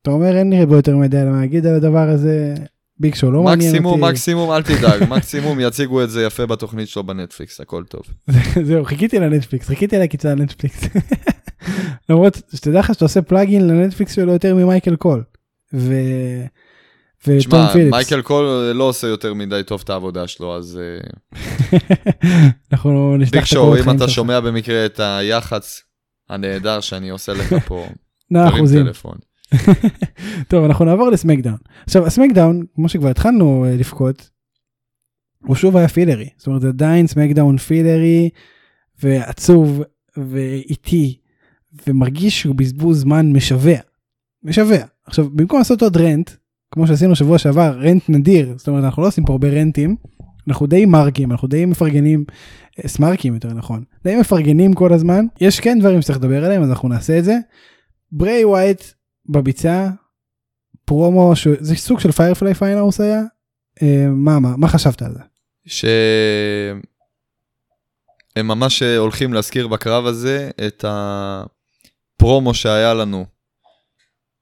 אתה 0.02 0.12
אומר 0.12 0.38
אין 0.38 0.50
לי 0.50 0.66
בו 0.66 0.76
יותר 0.76 0.98
מדי 0.98 1.24
מה 1.24 1.40
להגיד 1.40 1.66
על 1.66 1.76
הדבר 1.76 2.10
הזה. 2.10 2.56
ביג 3.00 3.16
שואו 3.16 3.32
לא 3.32 3.44
מעניין 3.44 3.72
מקסימום, 3.72 4.02
אותי. 4.02 4.12
מקסימום, 4.14 4.52
אל 4.52 4.64
תדאג, 4.64 5.04
מקסימום 5.14 5.60
יציגו 5.60 6.04
את 6.04 6.10
זה 6.10 6.24
יפה 6.24 6.46
בתוכנית 6.46 6.90
שלו 6.90 7.04
בנטפליקס, 7.04 7.62
הכל 7.62 7.84
טוב. 7.84 8.02
זהו 8.64 8.86
חיכיתי 8.86 9.20
לנטפליקס 9.20 9.68
חיכיתי 9.68 9.98
לקיצה 9.98 10.36
לנטפליקס. 10.36 10.82
למרות 12.10 12.42
שתדע 12.56 12.80
לך 12.80 12.94
שאתה 12.94 13.06
עושה 13.06 13.22
plugging 13.22 13.68
לנטפליקס 13.68 14.16
שלו 14.16 14.34
יותר 14.34 14.56
ממייקל 14.56 14.96
קול. 14.96 15.24
ו... 15.74 15.94
תשמע, 17.38 17.68
פיליפס. 17.74 17.92
מייקל 17.92 18.22
קול 18.22 18.46
לא 18.76 18.84
עושה 18.84 19.08
יותר 19.08 19.34
מדי 19.34 19.62
טוב 19.66 19.82
את 19.84 19.90
העבודה 19.90 20.28
שלו, 20.28 20.58
אז 20.58 20.80
אה, 20.82 21.40
אנחנו 22.72 23.18
נשלח 23.18 23.32
ביג 23.32 23.42
את 23.42 23.48
שואו, 23.48 23.76
הקורות 23.76 23.96
אם 23.96 23.98
אתה. 23.98 24.08
שומע 24.08 24.40
במקרה 24.40 24.86
את 24.86 25.00
היח"צ 25.00 25.82
הנהדר 26.30 26.80
שאני 26.80 27.10
עושה 27.10 27.34
לך 27.34 27.56
פה, 27.68 27.88
תרים 28.34 28.48
אחוזים. 28.48 28.86
טלפון. 28.86 29.18
טוב 30.50 30.66
אנחנו 30.66 30.86
נעבור 30.86 31.10
לסמקדאון. 31.10 31.58
עכשיו 31.84 32.06
הסמקדאון 32.06 32.64
כמו 32.76 32.90
שכבר 32.90 33.10
התחלנו 33.10 33.66
אה, 33.66 33.76
לבכות. 33.76 34.30
הוא 35.46 35.56
שוב 35.56 35.78
היה 35.78 35.88
פילרי 35.88 36.30
זאת 36.38 36.48
אומרת 36.48 36.64
עדיין 36.64 37.08
סמקדאון 37.08 37.58
פילרי 37.58 38.30
ועצוב 39.04 39.82
ואיטי 40.18 41.18
ומרגיש 41.88 42.42
שהוא 42.42 42.56
בזבוז 42.56 43.02
זמן 43.02 43.32
משווע. 43.32 43.78
משווע. 44.44 44.78
עכשיו 45.06 45.30
במקום 45.30 45.60
לעשות 45.60 45.82
עוד 45.82 45.98
רנט 45.98 46.32
כמו 46.72 46.88
שעשינו 46.88 47.16
שבוע 47.16 47.38
שעבר 47.38 47.80
רנט 47.80 48.10
נדיר 48.10 48.54
זאת 48.58 48.68
אומרת 48.68 48.84
אנחנו 48.84 49.02
לא 49.02 49.08
עושים 49.08 49.26
פה 49.26 49.34
הרבה 49.34 49.50
רנטים 49.50 49.96
אנחנו 50.48 50.68
די 50.68 50.86
מרקים 50.86 51.32
אנחנו 51.32 51.48
די 51.48 51.66
מפרגנים 51.66 52.26
אה, 52.84 52.88
סמרקים 52.88 53.34
יותר 53.34 53.54
נכון 53.54 53.84
די 54.04 54.16
מפרגנים 54.16 54.74
כל 54.74 54.94
הזמן 54.94 55.26
יש 55.42 55.60
כן 55.60 55.80
דברים 55.80 56.02
שצריך 56.02 56.18
לדבר 56.18 56.46
עליהם 56.46 56.64
אז 56.64 56.70
אנחנו 56.70 56.90
נעשה 56.90 57.20
את 57.20 57.24
זה. 57.24 57.38
בריי 58.12 58.46
ווייט 58.46 58.84
בביצה 59.30 59.88
פרומו 60.86 61.36
ש... 61.36 61.48
זה 61.60 61.76
סוג 61.76 62.00
של 62.00 62.12
Firefly 62.12 62.54
Funhouse 62.54 63.02
היה 63.02 63.22
אה, 63.82 64.06
מה 64.10 64.40
מה 64.40 64.58
מה 64.58 64.68
חשבת 64.68 65.02
על 65.02 65.14
זה 65.14 65.20
שהם 65.66 66.82
ממש 68.48 68.84
הולכים 68.84 69.34
להזכיר 69.34 69.68
בקרב 69.68 70.06
הזה 70.06 70.50
את 70.68 70.86
הפרומו 70.88 72.54
שהיה 72.54 72.94
לנו 72.94 73.26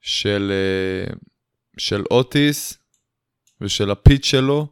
של, 0.01 0.51
אה, 0.51 1.13
של 1.77 2.03
אוטיס 2.11 2.77
ושל 3.61 3.91
הפיץ' 3.91 4.25
שלו 4.25 4.67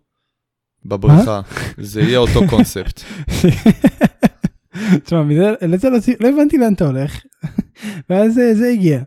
בבריכה. 0.85 1.41
זה 1.77 2.01
יהיה 2.01 2.17
אותו 2.17 2.39
קונספט. 2.49 3.01
תשמע, 5.03 5.23
מזה- 5.23 5.51
לזה 5.61 5.89
לא, 5.89 5.97
לא 6.19 6.27
הבנתי 6.29 6.57
לאן 6.57 6.73
אתה 6.73 6.85
הולך 6.87 7.21
ואז 8.09 8.39
אה, 8.39 8.55
זה 8.55 8.67
הגיע. 8.67 9.01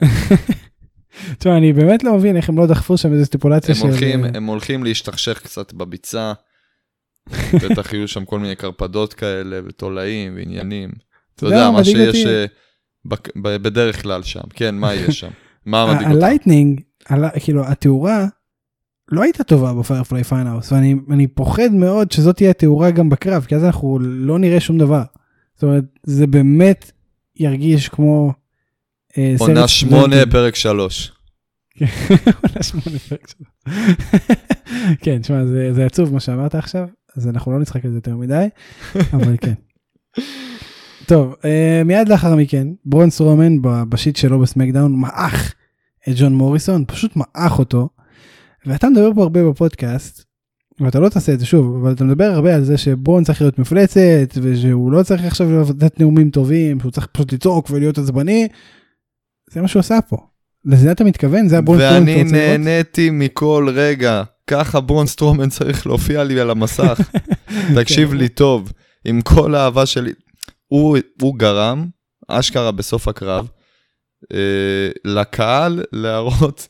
תשמע 1.38 1.56
אני 1.56 1.72
באמת 1.72 2.04
לא 2.04 2.14
מבין 2.14 2.36
איך 2.36 2.48
הם 2.48 2.58
לא 2.58 2.66
דחפו 2.66 2.98
שם 2.98 3.12
איזה 3.12 3.24
סטיפולציה 3.24 3.74
הם 3.74 3.80
של 3.80 3.86
הולכים, 3.86 4.24
אה, 4.24 4.30
הם 4.34 4.46
הולכים 4.46 4.84
להשתכשך 4.84 5.40
קצת 5.42 5.72
בביצה. 5.72 6.32
בטח 7.62 7.92
יהיו 7.92 8.08
שם 8.08 8.24
כל 8.24 8.38
מיני 8.38 8.56
קרפדות 8.56 9.14
כאלה 9.14 9.60
ותולעים 9.66 10.34
ועניינים. 10.36 10.90
אתה 11.36 11.46
יודע, 11.46 11.70
מה 11.70 11.84
שיש? 11.84 12.26
אה, 12.26 12.46
בדרך 13.36 14.02
כלל 14.02 14.22
שם. 14.22 14.40
כן, 14.50 14.74
מה 14.74 14.94
יש 14.94 15.20
שם? 15.20 15.30
מה 15.66 15.86
מדאיג 15.86 16.10
אותך? 16.10 16.22
ה 16.22 16.28
lighting 16.28 16.80
כאילו 17.40 17.66
התאורה 17.66 18.26
לא 19.12 19.22
הייתה 19.22 19.44
טובה 19.44 19.74
ב 19.74 19.80
Firefly 19.80 20.24
Funhouse 20.24 20.72
ואני 20.72 20.94
אני 21.10 21.26
פוחד 21.26 21.72
מאוד 21.72 22.12
שזאת 22.12 22.36
תהיה 22.36 22.50
התאורה 22.50 22.90
גם 22.90 23.08
בקרב 23.08 23.44
כי 23.44 23.56
אז 23.56 23.64
אנחנו 23.64 23.98
לא 24.00 24.38
נראה 24.38 24.60
שום 24.60 24.78
דבר. 24.78 25.02
זאת 25.54 25.62
אומרת 25.62 25.84
זה 26.02 26.26
באמת 26.26 26.90
ירגיש 27.36 27.88
כמו 27.88 28.32
עונה 29.38 29.68
שמונה. 29.68 30.16
פרק 30.30 30.54
שלוש. 30.54 31.12
עונה 31.80 32.62
שמונה 32.62 32.98
פרק 33.08 33.28
שלוש. 33.28 33.74
כן, 35.02 35.18
תשמע, 35.18 35.44
זה, 35.72 35.86
עצוב 35.86 36.12
מה 36.12 36.20
שאמרת 36.20 36.54
עכשיו, 36.54 36.86
אז 37.16 37.28
אנחנו 37.28 37.52
לא 37.52 37.58
נצחק 37.58 37.84
על 37.84 37.90
זה 37.90 37.96
יותר 37.96 38.16
מדי, 38.16 38.46
אבל 39.12 39.36
כן. 39.40 39.54
טוב, 41.08 41.34
אה, 41.44 41.82
מיד 41.84 42.08
לאחר 42.08 42.36
מכן, 42.36 42.68
ברון 42.84 43.10
סטרומן 43.10 43.62
ב- 43.62 43.82
ב 43.88 43.94
shit 43.94 44.16
שלו 44.16 44.38
ב 44.38 44.44
SmackDown 44.44 44.96
מעך 44.96 45.54
את 46.08 46.14
ג'ון 46.16 46.34
מוריסון, 46.34 46.84
פשוט 46.86 47.16
מעך 47.16 47.58
אותו, 47.58 47.88
ואתה 48.66 48.88
מדבר 48.88 49.14
פה 49.14 49.22
הרבה 49.22 49.50
בפודקאסט, 49.50 50.24
ואתה 50.80 51.00
לא 51.00 51.08
תעשה 51.08 51.32
את 51.32 51.40
זה 51.40 51.46
שוב, 51.46 51.76
אבל 51.76 51.92
אתה 51.92 52.04
מדבר 52.04 52.24
הרבה 52.24 52.54
על 52.54 52.64
זה 52.64 52.78
שברון 52.78 53.24
צריך 53.24 53.40
להיות 53.40 53.58
מפלצת, 53.58 54.38
ושהוא 54.42 54.92
לא 54.92 55.02
צריך 55.02 55.24
עכשיו 55.24 55.60
לתת 55.60 56.00
נאומים 56.00 56.30
טובים, 56.30 56.80
שהוא 56.80 56.92
צריך 56.92 57.06
פשוט 57.06 57.32
לצעוק 57.32 57.70
ולהיות 57.70 57.98
עצבני, 57.98 58.48
זה 59.50 59.62
מה 59.62 59.68
שהוא 59.68 59.80
עשה 59.80 59.98
פה. 60.08 60.16
לזה 60.64 60.92
אתה 60.92 61.04
מתכוון? 61.04 61.48
זה 61.48 61.58
הברון 61.58 61.78
סטרומן 61.78 62.08
ואני? 62.08 62.24
נהניתי 62.24 63.10
מכל 63.10 63.68
רגע. 63.74 64.22
ככה 64.46 64.80
ברון 64.80 65.06
סטרומן 65.06 65.48
צריך 65.48 65.86
להופיע 65.86 66.24
לי 66.24 66.40
על 66.40 66.50
המסך. 66.50 67.00
תקשיב 67.80 68.10
כן. 68.10 68.16
לי 68.16 68.28
טוב, 68.28 68.72
עם 69.04 69.20
כל 69.20 69.54
האהבה 69.54 69.86
שלי. 69.86 70.12
הוא, 70.66 70.98
הוא 71.22 71.38
גרם, 71.38 71.86
אשכרה 72.28 72.72
בסוף 72.72 73.08
הקרב, 73.08 73.48
אה, 74.32 74.88
לקהל 75.04 75.82
להראות 75.92 76.68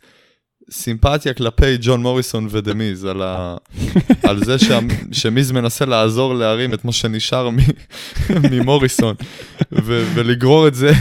סימפתיה 0.70 1.34
כלפי 1.34 1.76
ג'ון 1.80 2.02
מוריסון 2.02 2.48
ודמיז, 2.50 3.04
על, 3.04 3.22
ה, 3.22 3.56
על 4.28 4.44
זה 4.44 4.58
שה, 4.58 4.78
שמיז 5.12 5.52
מנסה 5.52 5.84
לעזור 5.84 6.34
להרים 6.34 6.74
את 6.74 6.84
מה 6.84 6.92
שנשאר 6.92 7.50
מ, 7.50 7.56
ממוריסון, 8.50 9.14
ו, 9.72 10.04
ולגרור 10.14 10.68
את 10.68 10.74
זה. 10.74 10.92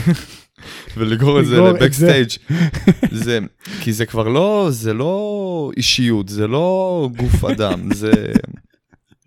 ולגרור 0.96 1.40
את 1.40 1.46
זה. 1.46 1.60
לבקסטייג'. 1.60 2.28
זה, 3.10 3.38
כי 3.80 3.92
זה 3.92 4.06
כבר 4.06 4.28
לא, 4.28 4.68
זה 4.70 4.94
לא 4.94 5.70
אישיות, 5.76 6.28
זה 6.28 6.46
לא 6.46 7.08
גוף 7.16 7.44
אדם, 7.44 7.94
זה, 7.94 8.12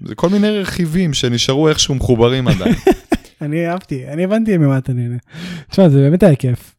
זה 0.05 0.15
כל 0.15 0.29
מיני 0.29 0.49
רכיבים 0.49 1.13
שנשארו 1.13 1.69
איכשהו 1.69 1.95
מחוברים 1.95 2.47
עדיין. 2.47 2.75
אני 3.41 3.67
אהבתי, 3.67 4.08
אני 4.08 4.23
הבנתי 4.23 4.58
ממה 4.58 4.77
אתה 4.77 4.93
נהנה. 4.93 5.17
תשמע, 5.69 5.89
זה 5.89 5.99
באמת 5.99 6.23
היה 6.23 6.36
כיף. 6.36 6.75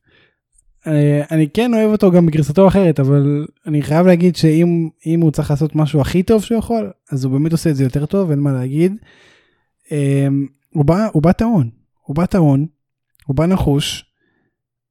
אני, 0.87 1.21
אני 1.31 1.49
כן 1.55 1.75
אוהב 1.75 1.91
אותו 1.91 2.11
גם 2.11 2.27
בגרסתו 2.27 2.69
אחרת, 2.69 3.01
אבל 3.01 3.47
אני 3.67 3.83
חייב 3.83 4.07
להגיד 4.07 4.37
שאם 4.37 4.89
אם 5.07 5.21
הוא 5.21 5.31
צריך 5.31 5.51
לעשות 5.51 5.77
משהו 5.77 6.01
הכי 6.01 6.23
טוב 6.23 6.43
שהוא 6.43 6.59
יכול, 6.59 6.91
אז 7.13 7.25
הוא 7.25 7.33
באמת 7.33 7.53
עושה 7.53 7.71
את 7.71 7.77
זה 7.77 7.85
יותר 7.85 8.07
טוב, 8.07 8.31
אין 8.31 8.39
מה 8.39 8.53
להגיד. 8.53 8.93
אמ, 9.93 10.47
הוא 10.71 10.85
בא, 10.85 11.07
הוא 11.13 11.23
בא 11.23 11.33
טעון, 11.33 11.71
הוא 12.07 12.17
בא 12.17 12.27
טעון, 12.27 12.67
הוא 13.27 13.37
בא 13.37 13.47
נחוש. 13.47 14.10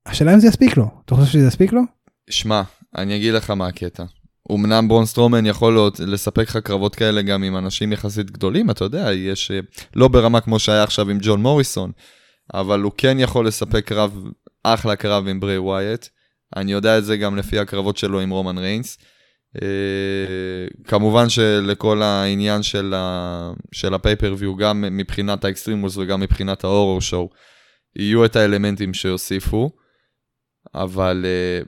השאלה 0.09 0.33
אם 0.33 0.39
זה 0.39 0.47
יספיק 0.47 0.77
לו, 0.77 0.87
אתה 1.05 1.15
חושב 1.15 1.31
שזה 1.31 1.47
יספיק 1.47 1.73
לו? 1.73 1.81
שמע, 2.29 2.61
אני 2.97 3.15
אגיד 3.15 3.33
לך 3.33 3.49
מה 3.49 3.67
הקטע. 3.67 4.03
אמנם 4.51 4.87
ברון 4.87 5.05
סטרומן 5.05 5.45
יכול 5.45 5.73
להיות, 5.73 5.99
לספק 5.99 6.49
לך 6.49 6.57
קרבות 6.57 6.95
כאלה 6.95 7.21
גם 7.21 7.43
עם 7.43 7.57
אנשים 7.57 7.93
יחסית 7.93 8.31
גדולים, 8.31 8.69
אתה 8.69 8.83
יודע, 8.83 9.13
יש 9.13 9.51
אה, 9.51 9.59
לא 9.95 10.07
ברמה 10.07 10.41
כמו 10.41 10.59
שהיה 10.59 10.83
עכשיו 10.83 11.09
עם 11.09 11.17
ג'ון 11.21 11.41
מוריסון, 11.41 11.91
אבל 12.53 12.81
הוא 12.81 12.91
כן 12.97 13.19
יכול 13.19 13.47
לספק 13.47 13.85
קרב, 13.85 14.23
אחלה 14.63 14.95
קרב 14.95 15.27
עם 15.27 15.39
בריי 15.39 15.57
ווייט. 15.57 16.05
אני 16.55 16.71
יודע 16.71 16.97
את 16.97 17.05
זה 17.05 17.17
גם 17.17 17.37
לפי 17.37 17.59
הקרבות 17.59 17.97
שלו 17.97 18.19
עם 18.19 18.29
רומן 18.29 18.57
ריינס. 18.57 18.97
אה, 19.61 19.67
כמובן 20.83 21.29
שלכל 21.29 22.01
העניין 22.01 22.63
של, 22.63 22.93
ה... 22.97 23.51
של 23.71 23.93
ה 23.93 23.98
pay-per-view, 23.98 24.55
גם 24.55 24.81
מבחינת 24.81 25.45
ה 25.45 25.49
Extreme 25.49 25.77
Rules 25.77 25.97
וגם 25.97 26.19
מבחינת 26.19 26.63
ההורור 26.63 27.01
שואו, 27.01 27.29
יהיו 27.95 28.25
את 28.25 28.35
האלמנטים 28.35 28.93
שיוסיפו, 28.93 29.71
אבל 30.75 31.25
אה, 31.25 31.61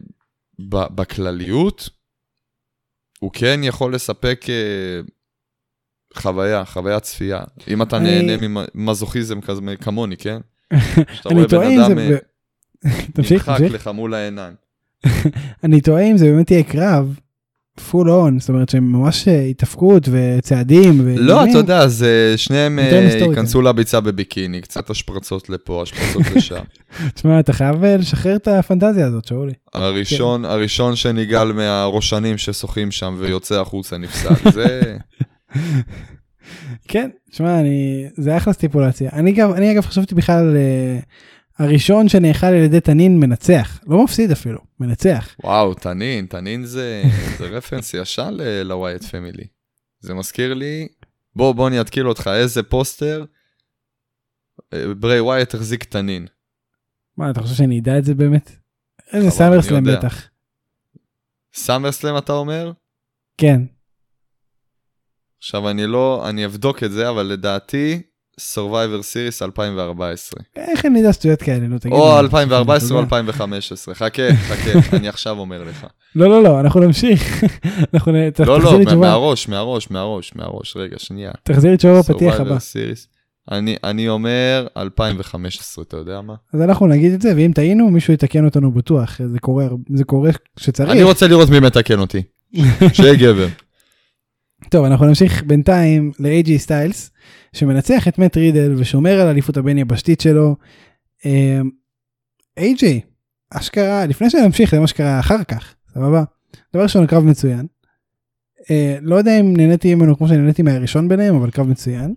ב- 0.69 0.95
בכלליות, 0.95 1.89
הוא 3.19 3.31
כן 3.33 3.59
יכול 3.63 3.95
לספק 3.95 4.45
אה, 4.49 4.99
חוויה, 6.21 6.65
חוויית 6.65 7.03
צפייה. 7.03 7.43
אם 7.67 7.81
אתה 7.81 7.97
אני- 7.97 8.21
נהנה 8.21 8.47
ממזוכיזם 8.75 9.41
כזה, 9.41 9.61
כמוני, 9.81 10.17
כן? 10.17 10.39
שאתה 11.15 11.29
אני 11.29 11.35
רואה 11.39 11.47
טועה 11.49 11.65
בן 11.67 11.71
אם 11.73 11.79
אדם 11.81 11.95
זה... 11.95 12.17
אה, 12.85 12.91
נמחק. 13.31 13.59
לך 13.61 13.87
מול 13.87 14.13
העיניים. 14.13 14.53
אני 15.63 15.81
טועה 15.81 16.11
אם 16.11 16.17
זה 16.17 16.25
באמת 16.25 16.51
יהיה 16.51 16.63
קרב 16.63 17.19
פול 17.75 18.11
און, 18.11 18.39
זאת 18.39 18.49
אומרת 18.49 18.69
שהם 18.69 18.91
ממש 18.91 19.27
אה, 19.27 19.41
התאפקות 19.41 20.09
וצעדים. 20.11 21.07
לא. 21.07 21.43
אתה 21.43 21.57
יודע, 21.57 21.77
אז 21.79 22.05
שניהם 22.35 22.79
אה. 22.79 23.09
ייכנסו 23.29 23.61
לביצה 23.61 23.99
בביקיני, 23.99 24.61
קצת 24.61 24.89
השפרצות 24.89 25.49
לפה, 25.49 25.81
השפרצות 25.81 26.21
לשם. 26.35 26.63
תשמע, 27.13 27.39
אתה 27.39 27.53
חייב 27.53 27.83
אה, 27.83 27.97
לשחרר 27.97 28.35
את 28.35 28.47
הפנטזיה 28.47 29.07
הזאת, 29.07 29.25
שאולי. 29.25 29.53
הראשון, 29.73 30.45
הראשון 30.45 30.95
שנגעל 30.95 31.51
מהראשנים 31.51 32.37
ששוחים 32.37 32.91
שם 32.91 33.15
ויוצא 33.19 33.61
החוצה 33.61 33.97
נפסק. 33.97 34.47
זה... 34.53 34.97
כן, 36.87 37.09
תשמע, 37.31 37.59
אני... 37.59 38.07
זה 38.17 38.37
אחלה 38.37 38.53
סטיפולציה. 38.53 39.09
אני, 39.13 39.43
אני 39.43 39.71
אגב 39.71 39.85
חשבתי 39.85 40.15
בכלל, 40.15 40.55
הראשון 41.61 42.09
שנאכל 42.09 42.47
על 42.47 42.53
ידי 42.53 42.81
תנין 42.81 43.19
מנצח, 43.19 43.79
לא 43.87 44.03
מפסיד 44.03 44.31
אפילו, 44.31 44.59
מנצח. 44.79 45.35
וואו, 45.43 45.73
תנין, 45.73 46.25
תנין 46.25 46.65
זה, 46.65 47.03
זה 47.37 47.45
reference 47.45 47.93
ישן 47.93 48.37
ל 48.63 48.70
Wyatt 48.70 49.03
Family. 49.03 49.43
זה 49.99 50.13
מזכיר 50.13 50.53
לי, 50.53 50.87
בוא, 51.35 51.55
בוא 51.55 51.67
אני 51.67 51.81
אתקיל 51.81 52.07
אותך, 52.07 52.29
איזה 52.33 52.63
פוסטר 52.63 53.25
אה, 54.73 54.93
ברי 54.99 55.19
ווייט 55.19 55.53
החזיק 55.53 55.83
תנין. 55.83 56.27
מה, 57.17 57.29
אתה 57.29 57.41
חושב 57.41 57.55
שאני 57.55 57.79
אדע 57.79 57.97
את 57.97 58.05
זה 58.05 58.13
באמת? 58.13 58.51
איזה 59.13 59.29
סאמרסלאם. 59.29 59.83
בטח. 59.83 60.27
סאמרסלאם 61.53 62.17
אתה 62.17 62.33
אומר? 62.33 62.71
כן. 63.37 63.61
עכשיו 65.37 65.69
אני 65.69 65.87
לא, 65.87 66.29
אני 66.29 66.45
אבדוק 66.45 66.83
את 66.83 66.91
זה, 66.91 67.09
אבל 67.09 67.23
לדעתי, 67.23 68.01
Survivor 68.39 69.01
Series 69.01 69.45
2014. 69.45 70.43
איך 70.57 70.85
אני 70.85 70.99
יודע 70.99 71.13
שטויות 71.13 71.41
כאלה, 71.41 71.67
נו 71.67 71.79
תגיד. 71.79 71.93
או 71.93 72.13
לי. 72.13 72.19
2014 72.19 72.97
או 72.97 73.03
אתה 73.03 73.15
יודע. 73.15 73.17
2015, 73.17 73.95
חכה, 73.95 74.35
חכה, 74.35 74.71
אני 74.97 75.07
עכשיו 75.07 75.39
אומר 75.39 75.63
לך. 75.63 75.87
לא, 76.15 76.29
לא, 76.29 76.43
לא, 76.43 76.59
אנחנו 76.59 76.79
נמשיך. 76.79 77.43
אנחנו 77.93 78.11
נ... 78.11 78.15
לא, 78.45 78.59
לא. 78.59 78.95
מהראש, 78.95 79.47
מהראש, 79.47 79.91
מהראש, 79.91 80.35
מהראש, 80.35 80.77
רגע, 80.77 80.99
שנייה. 80.99 81.31
תחזיר 81.43 81.71
לי 81.71 81.77
תשובה 81.77 81.99
בפתיח 81.99 82.39
הבא. 82.39 82.57
אני, 83.51 83.75
אני 83.83 84.09
אומר 84.09 84.67
2015, 84.77 85.83
אתה 85.83 85.97
יודע 85.97 86.21
מה? 86.21 86.33
אז 86.53 86.61
אנחנו 86.61 86.87
נגיד 86.87 87.13
את 87.13 87.21
זה, 87.21 87.33
ואם 87.35 87.51
טעינו, 87.55 87.89
מישהו 87.89 88.13
יתקן 88.13 88.45
אותנו 88.45 88.71
בטוח. 88.71 89.21
זה 89.25 89.39
קורה, 89.39 89.67
זה 89.95 90.03
קורה 90.03 90.31
כשצריך. 90.55 90.89
אני 90.89 91.03
רוצה 91.03 91.27
לראות 91.27 91.49
מי 91.49 91.59
מתקן 91.59 91.99
אותי. 91.99 92.21
שיהיה 92.93 93.15
גבר. 93.15 93.47
טוב, 94.71 94.85
אנחנו 94.85 95.05
נמשיך 95.05 95.43
בינתיים 95.43 96.11
ל-AG 96.19 96.57
סטיילס, 96.57 97.11
שמנצח 97.53 98.07
את 98.07 98.19
מאט 98.19 98.37
רידל 98.37 98.75
ושומר 98.77 99.21
על 99.21 99.27
אליפות 99.27 99.57
הבין 99.57 99.77
יבשתית 99.77 100.21
שלו. 100.21 100.55
אמ, 101.25 101.69
AJ, 102.59 102.83
אשכרה, 103.49 104.05
לפני 104.05 104.29
שנמשיך 104.29 104.73
למה 104.73 104.87
שקרה 104.87 105.19
אחר 105.19 105.43
כך, 105.43 105.75
סבבה? 105.93 106.23
דבר 106.73 106.83
ראשון, 106.83 107.07
קרב 107.07 107.23
מצוין. 107.23 107.67
אה, 108.71 108.97
לא 109.01 109.15
יודע 109.15 109.39
אם 109.39 109.57
נהניתי 109.57 109.95
ממנו 109.95 110.17
כמו 110.17 110.27
שנהניתי 110.27 110.61
מהראשון 110.61 111.07
ביניהם, 111.07 111.35
אבל 111.35 111.51
קרב 111.51 111.67
מצוין. 111.67 112.13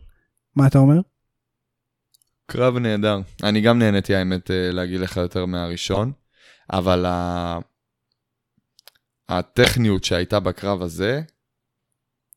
מה 0.56 0.66
אתה 0.66 0.78
אומר? 0.78 1.00
קרב 2.46 2.78
נהדר. 2.78 3.20
אני 3.42 3.60
גם 3.60 3.78
נהניתי 3.78 4.14
האמת 4.14 4.50
אה, 4.50 4.70
להגיד 4.72 5.00
לך 5.00 5.16
יותר 5.16 5.46
מהראשון, 5.46 6.12
אבל 6.72 7.06
ה... 7.06 7.58
הטכניות 9.28 10.04
שהייתה 10.04 10.40
בקרב 10.40 10.82
הזה, 10.82 11.22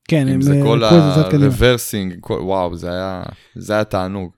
כן, 0.08 0.28
הם 0.28 0.41
זה 0.41 0.54
אה, 0.54 0.63
כל. 0.63 0.84
ה 0.84 0.95
reversing, 0.95 2.13
וואו, 2.30 2.76
זה 2.78 2.89
היה, 2.91 3.24
זה 3.56 3.74
היה 3.74 3.84
תענוג. 3.84 4.32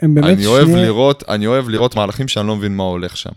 הם 0.00 0.14
באמת 0.14 0.26
אני 0.38 0.46
אוהב 0.46 0.66
שני- 0.66 0.82
לראות, 0.82 1.24
אני 1.28 1.46
אוהב 1.46 1.68
לראות 1.68 1.96
מהלכים 1.96 2.28
שאני 2.28 2.46
לא 2.46 2.56
מבין 2.56 2.76
מה 2.76 2.82
הולך 2.82 3.16
שם. 3.16 3.30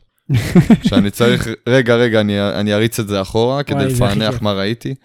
שאני 0.83 1.11
צריך, 1.11 1.47
רגע, 1.69 1.95
רגע, 1.95 2.19
אני, 2.21 2.41
אני 2.51 2.73
אריץ 2.73 2.99
את 2.99 3.07
זה 3.07 3.21
אחורה 3.21 3.63
כדי 3.63 3.85
לפענח. 3.85 4.41
מה 4.41 4.53
ראיתי. 4.53 4.95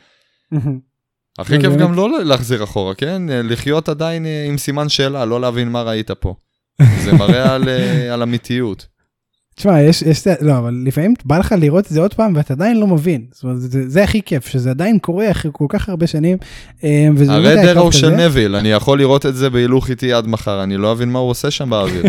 הכי 1.38 1.56
לא, 1.56 1.60
כיף. 1.62 1.72
גם 1.72 1.94
לא 1.94 2.24
להחזיר 2.24 2.64
אחורה, 2.64 2.94
כן? 2.94 3.22
לחיות 3.28 3.88
עדיין 3.88 4.26
אה, 4.26 4.44
עם 4.48 4.58
סימן 4.58 4.88
שאלה, 4.88 5.24
לא 5.24 5.40
להבין 5.40 5.68
מה 5.68 5.82
ראית 5.82 6.10
פה. 6.10 6.34
זה 7.04 7.12
מראה 7.12 7.54
על, 7.54 7.68
אה, 7.68 8.14
על 8.14 8.22
אמיתיות. 8.22 8.86
תשמע, 9.60 9.82
יש, 9.82 10.02
יש, 10.02 10.26
לא, 10.40 10.58
אבל 10.58 10.82
לפעמים 10.86 11.14
בא 11.24 11.38
לך 11.38 11.54
לראות 11.58 11.86
את 11.86 11.90
זה 11.90 12.00
עוד 12.00 12.14
פעם 12.14 12.36
ואתה 12.36 12.54
עדיין 12.54 12.80
לא 12.80 12.86
מבין. 12.86 13.24
זאת 13.32 13.44
אומרת, 13.44 13.60
זה, 13.60 13.88
זה 13.88 14.02
הכי 14.02 14.22
כיף, 14.22 14.46
שזה 14.46 14.70
עדיין 14.70 14.98
קורה 14.98 15.30
אחרי 15.30 15.50
כל 15.54 15.66
כך 15.68 15.88
הרבה 15.88 16.06
שנים. 16.06 16.38
הרד 16.82 17.46
היה 17.46 17.62
קרב 17.62 17.76
ארו 17.76 17.92
של. 17.92 18.10
נביל, 18.10 18.56
אני 18.56 18.68
יכול 18.68 18.98
לראות 18.98 19.26
את 19.26 19.36
זה 19.36 19.50
בהילוך 19.50 19.90
איתי 19.90 20.12
עד 20.12 20.26
מחר, 20.26 20.62
אני 20.62 20.76
לא 20.76 20.92
אבין 20.92 21.08
מה 21.08 21.18
הוא 21.18 21.30
עושה 21.30 21.50
שם 21.50 21.70
באוויר. 21.70 22.02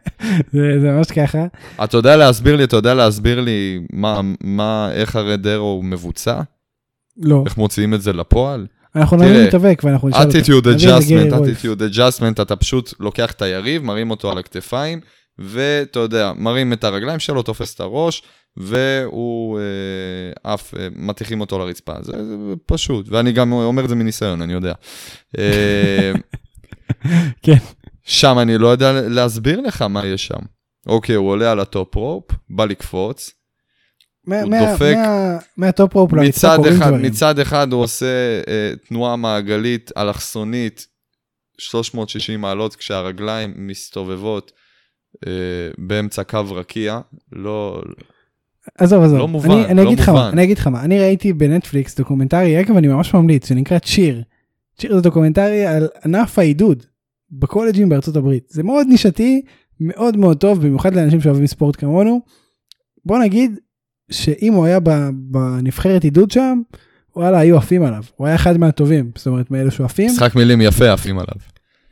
זה, 0.52 0.80
זה 0.80 0.90
ממש 0.90 1.06
ככה. 1.06 1.46
אתה 1.84 1.96
יודע 1.96 2.16
להסביר 2.16 2.56
לי, 2.56 2.64
אתה 2.64 2.76
יודע 2.76 2.94
להסביר 2.94 3.40
לי 3.40 3.80
מה, 3.92 4.20
מה, 4.40 4.90
איך 4.92 5.16
הרד 5.16 5.46
ארו 5.46 5.82
מבוצע? 5.82 6.40
לא, 7.22 7.42
איך 7.46 7.56
מוציאים 7.56 7.94
את 7.94 8.02
זה 8.02 8.12
לפועל? 8.12 8.66
אנחנו 8.96 9.18
תראה, 9.18 9.30
נביא 9.30 9.46
מתאבק 9.46 9.82
ואנחנו 9.84 10.08
נשאל 10.08 10.20
אותו. 10.22 10.38
attitude 10.38 10.64
adjustment, 10.64 11.32
attitude 11.32 11.94
adjustment, 11.94 12.42
אתה 12.42 12.56
פשוט 12.56 12.94
לוקח 13.00 13.32
את 13.32 13.42
היריב, 13.42 13.84
מרים 13.84 14.10
אותו 14.10 14.32
על 14.32 14.38
הכתפיים, 14.38 15.00
ואתה 15.38 15.98
יודע, 15.98 16.32
מרים 16.36 16.72
את 16.72 16.84
הרגליים 16.84 17.18
שלו, 17.18 17.42
תופס 17.42 17.74
את 17.74 17.80
הראש, 17.80 18.22
והוא 18.56 19.58
אה, 19.58 19.64
עף, 20.52 20.74
אה, 20.74 20.88
מטיחים 20.96 21.40
אותו 21.40 21.58
לרצפה. 21.58 21.92
זה, 22.02 22.12
זה 22.24 22.34
פשוט, 22.66 23.06
ואני 23.08 23.32
גם 23.32 23.52
אומר 23.52 23.84
את 23.84 23.88
זה 23.88 23.94
מניסיון, 23.94 24.42
אני 24.42 24.52
יודע. 24.52 24.72
אה, 25.38 26.12
כן. 27.42 27.56
שם 28.04 28.38
אני 28.38 28.58
לא 28.58 28.68
יודע 28.68 28.92
להסביר 28.92 29.60
לך 29.60 29.82
מה 29.82 30.06
יש 30.06 30.26
שם. 30.26 30.38
אוקיי, 30.86 31.14
הוא 31.14 31.28
עולה 31.30 31.52
על 31.52 31.60
ה 31.60 31.68
top 31.68 31.94
rope, 31.94 32.24
בא 32.50 32.64
לקפוץ. 32.64 33.30
מה- 34.26 34.40
הוא 34.40 34.50
מה- 34.50 34.72
דופק 34.72 34.94
מה- 34.96 35.36
מה 35.56 35.71
top 35.71 35.94
rope 35.94 36.12
לרצפה 36.12 36.28
מצד 36.48 36.56
קורים 36.56 36.72
אחד, 36.76 36.86
דברים. 36.88 37.02
מצד 37.02 37.38
אחד 37.38 37.72
הוא 37.72 37.82
עושה 37.82 38.06
אה, 38.48 38.72
תנועה 38.88 39.16
מעגלית 39.16 39.90
אלכסונית 39.96 40.86
360 41.58 42.40
מעלות 42.40 42.76
כשהרגליים 42.76 43.54
מסתובבות 43.56 44.52
באמצע 45.78 46.22
קו 46.22 46.44
רקיע. 46.50 47.00
לא, 47.32 47.82
עזוב, 48.78 49.02
עזוב. 49.02 49.18
לא 49.18 49.28
מובן, 49.28 49.50
אני, 49.50 49.64
אני 49.64 49.76
לא 49.76 49.82
אגיד 49.82 50.00
לך 50.00 50.08
מה, 50.08 50.14
מובן. 50.14 50.32
אני 50.32 50.44
אגיד 50.44 50.58
לך 50.58 50.66
מה, 50.66 50.84
אני 50.84 51.00
ראיתי 51.00 51.32
בנטפליקס 51.32 51.96
דוקומנטרי, 51.96 52.60
אגב, 52.60 52.76
אני 52.76 52.88
ממש 52.88 53.14
ממליץ, 53.14 53.48
שנקרא 53.48 53.78
צ'יר. 53.78 54.22
צ'יר 54.78 54.96
זה 54.96 55.00
דוקומנטרי 55.00 55.66
על 55.66 55.88
ענף 56.04 56.38
העידוד 56.38 56.82
בקולג'ים 57.30 57.88
בארצות 57.88 58.16
הברית. 58.16 58.44
זה 58.48 58.62
מאוד 58.62 58.86
נישתי, 58.90 59.42
מאוד 59.80 60.16
מאוד 60.16 60.36
טוב, 60.36 60.60
במיוחד 60.66 60.94
לאנשים 60.94 61.20
שאוהבים 61.20 61.46
ספורט 61.46 61.76
כמונו. 61.76 62.20
בוא 63.04 63.18
נגיד 63.18 63.58
שאם 64.10 64.52
הוא 64.52 64.64
היה 64.64 64.78
בנבחרת 65.12 66.04
עידוד 66.04 66.30
שם, 66.30 66.60
וואלה, 67.16 67.38
היו 67.38 67.56
עפים 67.56 67.82
עליו. 67.82 68.02
הוא 68.16 68.26
היה 68.26 68.36
אחד 68.36 68.56
מהטובים, 68.56 69.10
זאת 69.14 69.26
אומרת, 69.26 69.50
מאלו 69.50 69.70
שעפים. 69.70 70.10
משחק 70.10 70.34
מילים 70.34 70.60
יפה 70.60 70.92
עפים 70.92 71.18
עליו. 71.18 71.36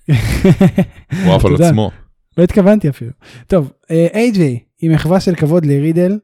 הוא 1.25 1.35
עף 1.35 1.45
על. 1.45 1.55
עצמו. 1.55 1.91
לא 2.37 2.43
התכוונתי 2.43 2.89
אפילו. 2.89 3.11
טוב, 3.47 3.73
איי-ג'יי 3.91 4.59
היא 4.81 4.91
מחווה 4.91 5.21
של 5.21 5.35
כבוד 5.35 5.67
לרידל. 5.67 6.19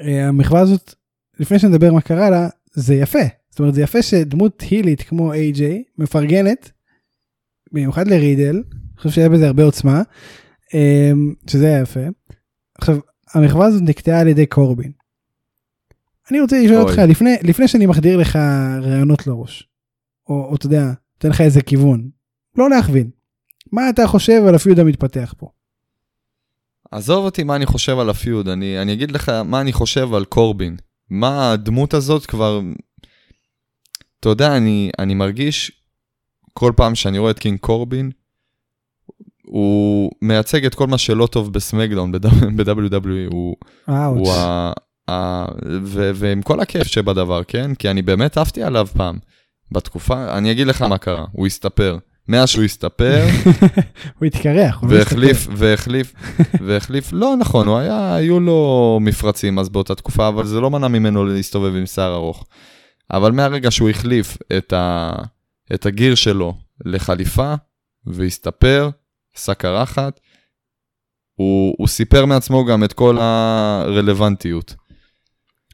אה, 0.00 0.28
המחווה 0.28 0.60
הזאת, 0.60 0.94
לפני 1.40 1.58
שנדבר 1.58 1.92
מה 1.92 2.00
קרה 2.00 2.30
לה, 2.30 2.48
זה 2.72 2.94
יפה. 2.94 3.18
זאת 3.50 3.58
אומרת, 3.58 3.74
זה 3.74 3.82
יפה 3.82 4.02
שדמות 4.02 4.60
הילית 4.60 5.02
כמו 5.02 5.32
איי-ג'יי 5.32 5.84
מפרגנת, 5.98 6.70
במיוחד 7.72 8.08
לרידל, 8.08 8.62
אני 8.72 8.96
חושב 8.96 9.10
שהיה 9.10 9.28
בזה 9.28 9.46
הרבה 9.46 9.64
עוצמה, 9.64 10.02
אה, 10.74 11.12
שזה 11.46 11.66
היה 11.66 11.80
יפה. 11.80 12.00
עכשיו, 12.78 12.98
המחווה 13.34 13.66
הזאת 13.66 13.82
נקטעה 13.82 14.20
על 14.20 14.28
ידי 14.28 14.46
קורבין. 14.46 14.92
אני 16.30 16.40
רוצה 16.40 16.62
לשאול. 16.62 16.76
אותך, 16.76 16.98
לפני, 16.98 17.36
לפני 17.42 17.68
שאני 17.68 17.86
מחדיר 17.86 18.16
לך 18.16 18.36
רעיונות 18.82 19.26
לראש, 19.26 19.68
או, 20.28 20.34
או 20.34 20.56
אתה 20.56 20.66
יודע, 20.66 20.92
נותן 21.14 21.28
לך 21.28 21.40
איזה 21.40 21.62
כיוון, 21.62 22.10
לא 22.56 22.70
להכווין. 22.70 23.10
מה 23.72 23.90
אתה 23.90 24.06
חושב 24.06 24.42
על 24.48 24.54
הפיוד 24.54 24.78
המתפתח 24.78 25.34
פה? 25.38 25.50
עזוב 26.90 27.24
אותי 27.24 27.42
מה 27.42 27.56
אני 27.56 27.66
חושב 27.66 27.98
על 27.98 28.10
הפיוד, 28.10 28.48
אני, 28.48 28.82
אני 28.82 28.92
אגיד 28.92 29.10
לך 29.10 29.28
מה 29.28 29.60
אני 29.60 29.72
חושב 29.72 30.14
על 30.14 30.24
קורבין. 30.24 30.76
מה 31.10 31.52
הדמות 31.52 31.94
הזאת 31.94 32.26
כבר... 32.26 32.60
אתה 34.20 34.28
יודע, 34.28 34.56
אני, 34.56 34.90
אני 34.98 35.14
מרגיש 35.14 35.72
כל 36.52 36.72
פעם 36.76 36.94
שאני 36.94 37.18
רואה 37.18 37.30
את 37.30 37.38
קינג 37.38 37.58
קורבין, 37.58 38.10
הוא 39.46 40.10
מייצג 40.22 40.64
את 40.64 40.74
כל 40.74 40.86
מה 40.86 40.98
שלא 40.98 41.26
טוב 41.26 41.52
בסמקדאון, 41.52 42.12
ב-WWE, 42.12 43.30
הוא. 43.32 43.56
הוא 43.86 44.32
ה... 44.32 44.72
ה... 45.10 45.44
ו... 45.82 46.10
ועם 46.14 46.42
כל 46.42 46.60
הכיף 46.60 46.86
שבדבר, 46.86 47.44
כן? 47.44 47.74
כי 47.74 47.90
אני 47.90 48.02
באמת 48.02 48.36
עפתי 48.36 48.62
עליו 48.62 48.86
פעם. 48.86 49.18
בתקופה, 49.72 50.38
אני 50.38 50.52
אגיד 50.52 50.66
לך 50.66 50.82
מה 50.82 50.98
קרה, 50.98 51.26
הוא 51.32 51.46
הסתפר. 51.46 51.98
מאז 52.30 52.48
שהוא 52.48 52.64
הסתפר, 52.64 53.26
הוא 54.18 54.26
התקרח. 54.26 54.78
הוא 54.80 54.90
לא 54.90 54.98
והחליף, 54.98 55.48
והחליף, 55.56 56.14
והחליף, 56.66 57.12
לא 57.12 57.34
נכון, 57.38 57.66
הוא 57.66 57.78
היה, 57.78 58.14
היו 58.14 58.40
לו 58.40 58.98
מפרצים 59.00 59.58
אז 59.58 59.68
באותה 59.68 59.94
תקופה, 59.94 60.28
אבל 60.28 60.46
זה 60.46 60.60
לא 60.60 60.70
מנע 60.70 60.88
ממנו 60.88 61.24
להסתובב 61.26 61.74
עם 61.76 61.86
שיער 61.86 62.14
ארוך. 62.14 62.46
אבל 63.12 63.32
מהרגע 63.32 63.70
שהוא 63.70 63.90
החליף 63.90 64.38
את, 64.58 64.72
ה, 64.72 65.12
את 65.74 65.86
הגיר 65.86 66.14
שלו 66.14 66.54
לחליפה, 66.84 67.54
והסתפר, 68.06 68.90
עשה 69.36 69.54
קרחת, 69.54 70.20
הוא, 71.34 71.74
הוא 71.78 71.88
סיפר 71.88 72.24
מעצמו 72.26 72.64
גם 72.64 72.84
את 72.84 72.92
כל 72.92 73.18
הרלוונטיות. 73.20 74.74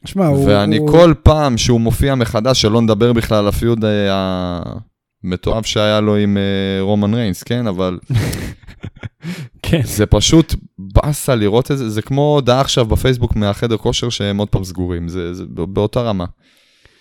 שמע, 0.05 0.25
הוא... 0.27 0.47
ואני 0.49 0.77
הוא- 0.77 0.91
כל 0.91 1.13
פעם 1.23 1.57
שהוא 1.57 1.81
מופיע 1.81 2.15
מחדש, 2.15 2.61
שלא 2.61 2.81
נדבר 2.81 3.13
בכלל 3.13 3.37
על 3.37 3.47
הפיוד 3.47 3.85
אה, 3.85 4.61
המתועב 5.23 5.63
שהיה 5.63 5.99
לו 6.01 6.15
עם 6.15 6.37
אה, 6.37 6.43
רומן 6.81 7.13
ריינס, 7.13 7.43
כן? 7.43 7.67
אבל 7.67 7.99
כן. 9.61 9.81
זה 9.83 10.05
פשוט 10.05 10.55
באסה 10.79 11.35
לראות 11.35 11.71
את 11.71 11.77
זה, 11.77 11.89
זה 11.89 12.01
כמו 12.01 12.33
הודעה 12.35 12.61
עכשיו 12.61 12.85
בפייסבוק 12.85 13.35
מהחדר 13.35 13.77
כושר 13.77 14.09
שהם 14.09 14.37
עוד 14.37 14.49
פעם 14.49 14.63
סגורים, 14.63 15.07
זה, 15.07 15.33
זה 15.33 15.43
בא- 15.49 15.65
באותה 15.65 16.01
רמה. 16.01 16.25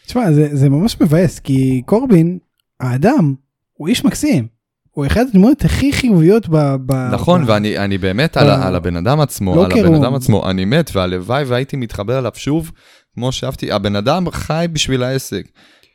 תשמע, 0.06 0.32
זה, 0.32 0.48
זה 0.56 0.68
ממש 0.68 0.96
מבאס, 1.00 1.38
כי 1.38 1.82
קורבין, 1.86 2.38
האדם, 2.80 3.34
הוא 3.72 3.88
איש 3.88 4.04
מקסים. 4.04 4.46
הוא 4.90 5.06
אחד 5.06 5.24
הדמויות 5.30 5.64
הכי 5.64 5.92
חיוביות 5.92 6.48
ב... 6.48 6.56
ב 6.86 6.92
נכון, 7.12 7.44
ב... 7.44 7.48
ואני 7.48 7.78
אני 7.78 7.98
באמת 7.98 8.36
על, 8.36 8.46
ב- 8.46 8.50
ה- 8.50 8.66
על 8.66 8.74
הבן 8.74 8.96
אדם 8.96 9.20
עצמו, 9.20 9.56
לא 9.56 9.64
על 9.64 9.72
הבן. 9.72 9.94
אדם 9.94 10.14
עצמו, 10.14 10.50
אני 10.50 10.64
מת, 10.64 10.90
והלוואי 10.94 11.44
והייתי 11.44 11.76
מתחבר 11.76 12.18
אליו 12.18 12.30
שוב, 12.34 12.72
כמו 13.14 13.32
שאהבתי, 13.32 13.72
הבן 13.72 13.96
אדם 13.96 14.30
חי 14.30 14.66
בשביל 14.72 15.02
העסק. 15.02 15.46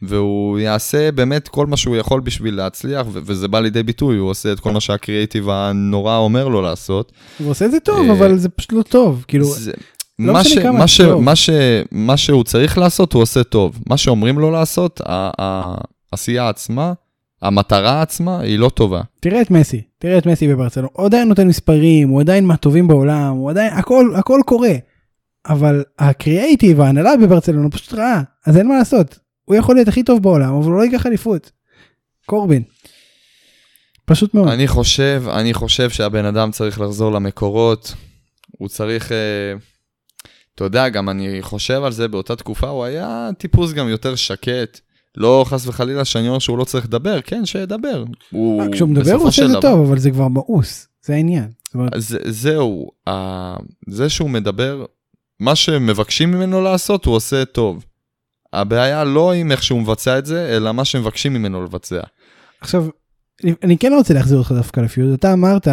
והוא 0.02 0.60
יעשה 0.60 1.12
באמת 1.12 1.48
כל 1.48 1.68
מה 1.68 1.78
שהוא 1.78 1.96
יכול 1.96 2.22
בשביל 2.22 2.56
להצליח, 2.56 3.08
ו- 3.12 3.20
וזה 3.26 3.48
בא 3.48 3.60
לידי 3.60 3.84
ביטוי, 3.84 4.18
הוא 4.18 4.30
עושה 4.30 4.52
את 4.52 4.60
כל 4.60 4.72
מה 4.72 4.80
שהקריאייטיב 4.80 5.50
הנורא 5.50 6.18
אומר 6.18 6.48
לו 6.48 6.62
לעשות. 6.62 7.12
הוא 7.40 7.50
עושה 7.50 7.66
את 7.66 7.72
זה 7.72 7.80
טוב, 7.80 8.08
אה, 8.08 8.12
אבל 8.12 8.38
זה 8.38 8.50
פשוט 8.50 8.74
לא 8.74 8.82
טוב. 8.82 9.26
כאילו, 9.28 9.46
זה, 9.46 9.72
לא 10.20 10.34
מה, 10.34 10.44
ש, 10.44 10.58
מה, 10.58 10.88
ש. 10.88 11.02
מה, 11.02 11.36
ש, 11.36 11.50
מה 11.92 12.18
שהוא 12.18 12.44
צריך 12.44 12.78
לעשות, 12.78 13.14
הוא 13.14 13.22
עושה 13.22 13.44
טוב. 13.44 13.80
מה 13.90 13.98
שאומרים 13.98 14.40
לו 14.40 14.52
לעשות, 14.52 15.02
העשייה 15.06 16.50
עצמה, 16.50 16.94
המטרה 17.42 18.02
עצמה, 18.02 18.40
היא 18.40 18.60
לא 18.60 18.70
טובה. 18.70 19.02
תראה 19.20 19.42
את 19.42 19.52
מסי, 19.52 19.82
תראה 20.00 20.18
את 20.18 20.26
מסי 20.26 20.48
בברצלונה, 20.48 20.90
הוא 20.94 21.06
עדיין 21.06 21.28
נותן 21.28 21.48
מספרים, 21.48 22.10
הוא 22.10 22.22
עדיין 22.22 22.46
מהטובים 22.46 22.88
בעולם, 22.88 23.32
הוא 23.32 23.50
עדיין, 23.50 23.74
הכל, 23.74 24.12
הכל 24.16 24.40
קורה. 24.46 24.74
אבל 25.50 25.84
הקריאייטיב, 26.00 26.82
ההנהלה 26.82 27.18
בברצלונה 27.18 27.70
פשוט 27.70 27.94
רעה, 27.94 28.22
אז 28.46 28.58
אין 28.58 28.68
מה 28.68 28.78
לעשות. 28.78 29.20
הוא 29.52 29.60
יכול 29.60 29.76
להיות 29.76 29.88
הכי 29.88 30.04
טוב 30.04 30.24
בעולם, 30.24 30.54
אבל 30.54 30.66
הוא 30.72 30.78
לא 30.78 30.84
ייקח 30.84 31.06
אליפות. 31.06 31.52
קורבין. 32.26 32.64
פשוט 34.06 34.34
מאוד. 34.34 34.48
אני 34.48 34.68
חושב, 34.68 35.24
אני 35.34 35.54
חושב 35.54 35.90
שהבן 35.90 36.26
אדם 36.26 36.52
צריך 36.52 36.82
לחזור 36.82 37.12
למקורות, 37.12 37.94
הוא 38.58 38.68
צריך, 38.68 39.12
אה, 39.12 39.18
אתה 40.56 40.64
יודע, 40.64 40.90
גם 40.90 41.10
אני 41.10 41.38
חושב 41.42 41.84
על 41.84 41.92
זה 41.92 42.08
באותה 42.08 42.36
תקופה, 42.36 42.68
הוא 42.68 42.84
היה 42.84 43.30
טיפוס 43.38 43.74
גם 43.74 43.90
יותר 43.90 44.16
שקט. 44.16 44.80
לא 45.18 45.46
חס 45.48 45.68
וחלילה 45.68 46.06
שאני 46.06 46.28
אומר 46.28 46.40
שהוא 46.40 46.58
לא 46.58 46.64
צריך 46.64 46.86
לדבר, 46.86 47.22
כן, 47.22 47.46
שידבר. 47.46 48.04
הוא, 48.32 48.64
כשהוא 48.72 48.90
מדבר 48.90 49.14
הוא 49.14 49.28
עושה 49.28 49.46
את 49.46 49.50
זה 49.50 49.58
טוב, 49.62 49.88
אבל 49.88 50.00
זה 50.00 50.12
כבר 50.12 50.28
מאוס, 50.28 50.88
זה 51.06 51.14
העניין. 51.14 51.50
אז 51.92 52.18
זהו, 52.26 52.92
ה- 53.10 53.56
זה 53.90 54.10
שהוא 54.10 54.30
מדבר, 54.30 54.86
מה 55.40 55.56
שמבקשים 55.56 56.32
ממנו 56.32 56.62
לעשות, 56.62 57.06
הוא 57.06 57.16
עושה 57.16 57.46
טוב. 57.46 57.86
הבעיה 58.54 59.04
לא 59.04 59.34
עם 59.34 59.52
איך 59.52 59.64
שהוא 59.64 59.82
מבצע 59.82 60.20
את 60.20 60.26
זה, 60.26 60.58
אלא 60.58 60.72
מה 60.72 60.86
שמבקשים 60.86 61.34
ממנו 61.34 61.64
לבצע. 61.64 62.00
עכשיו, 62.62 62.86
אני- 63.44 63.54
אני 63.64 63.78
כן 63.78 63.92
רוצה 63.98 64.14
להחזיר 64.14 64.38
אותך 64.38 64.52
דווקא 64.52 64.80
לפיוד, 64.82 65.14
אתה 65.14 65.34
אמרת 65.34 65.68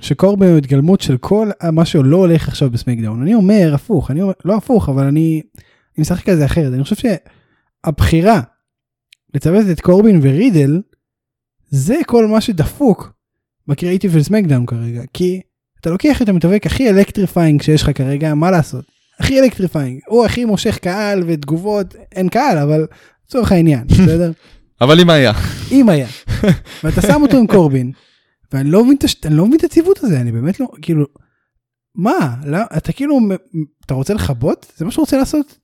שקורבין 0.00 0.48
הוא 0.50 0.58
התגלמות 0.58 1.00
של 1.00 1.16
כל 1.16 1.48
מה 1.72 1.84
שלא 1.84 2.16
הולך 2.16 2.48
עכשיו 2.48 2.70
בסמקדאון. 2.70 3.22
אני 3.22 3.34
אומר 3.34 3.70
הפוך, 3.74 4.10
אני 4.10 4.22
אומר, 4.22 4.32
לא 4.44 4.56
הפוך, 4.56 4.88
אבל 4.88 5.04
אני, 5.04 5.42
אני 5.56 5.62
משחק 6.02 6.28
על 6.28 6.36
זה 6.36 6.44
אחרת. 6.44 6.72
אני 6.74 6.82
חושב 6.82 6.96
שהבחירה 7.86 8.40
לצוות 9.34 9.66
את 9.72 9.80
קורבין 9.80 10.20
ורידל, 10.22 10.80
זה 11.68 11.96
כל 12.06 12.26
מה 12.26 12.40
שדפוק 12.40 13.12
בקריאיטיב 13.68 14.12
של 14.12 14.22
סמקדאון 14.22 14.66
כרגע. 14.66 15.02
כי 15.14 15.40
אתה 15.80 15.90
לוקח 15.90 16.22
את 16.22 16.28
המתאבק 16.28 16.66
הכי 16.66 16.90
electrifying 16.90 17.62
שיש 17.62 17.82
לך 17.82 17.90
כרגע, 17.98 18.34
מה 18.34 18.50
לעשות? 18.50 18.84
הכי 19.20 19.40
electrifying, 19.40 20.00
הוא 20.06 20.24
הכי 20.24 20.44
מושך 20.44 20.78
קהל 20.78 21.22
ותגובות, 21.26 21.94
אין 22.12 22.28
קהל, 22.28 22.58
אבל 22.58 22.86
לצורך 23.26 23.52
העניין, 23.52 23.86
בסדר? 23.90 24.32
אבל 24.80 25.00
אם 25.00 25.10
היה, 25.10 25.32
אם 25.70 25.88
היה. 25.88 26.06
ואתה 26.84 27.02
שם 27.02 27.22
אותו 27.22 27.36
עם 27.36 27.46
קורבין, 27.46 27.92
ואני 28.52 28.70
לא 28.70 28.84
מבין 28.84 28.96
אני 29.24 29.36
לא 29.36 29.46
מבין 29.46 29.58
את 29.58 29.64
הציוות 29.64 29.98
הזה, 29.98 30.20
אני 30.20 30.32
באמת 30.32 30.60
לא, 30.60 30.66
כאילו, 30.82 31.06
מה? 31.94 32.34
לא, 32.46 32.58
אתה 32.76 32.92
כאילו, 32.92 33.18
אתה 33.86 33.94
רוצה 33.94 34.14
לכבות? 34.14 34.72
זה 34.76 34.84
מה 34.84 34.90
שאתה 34.90 35.00
רוצה 35.00 35.16
לעשות? 35.16 35.58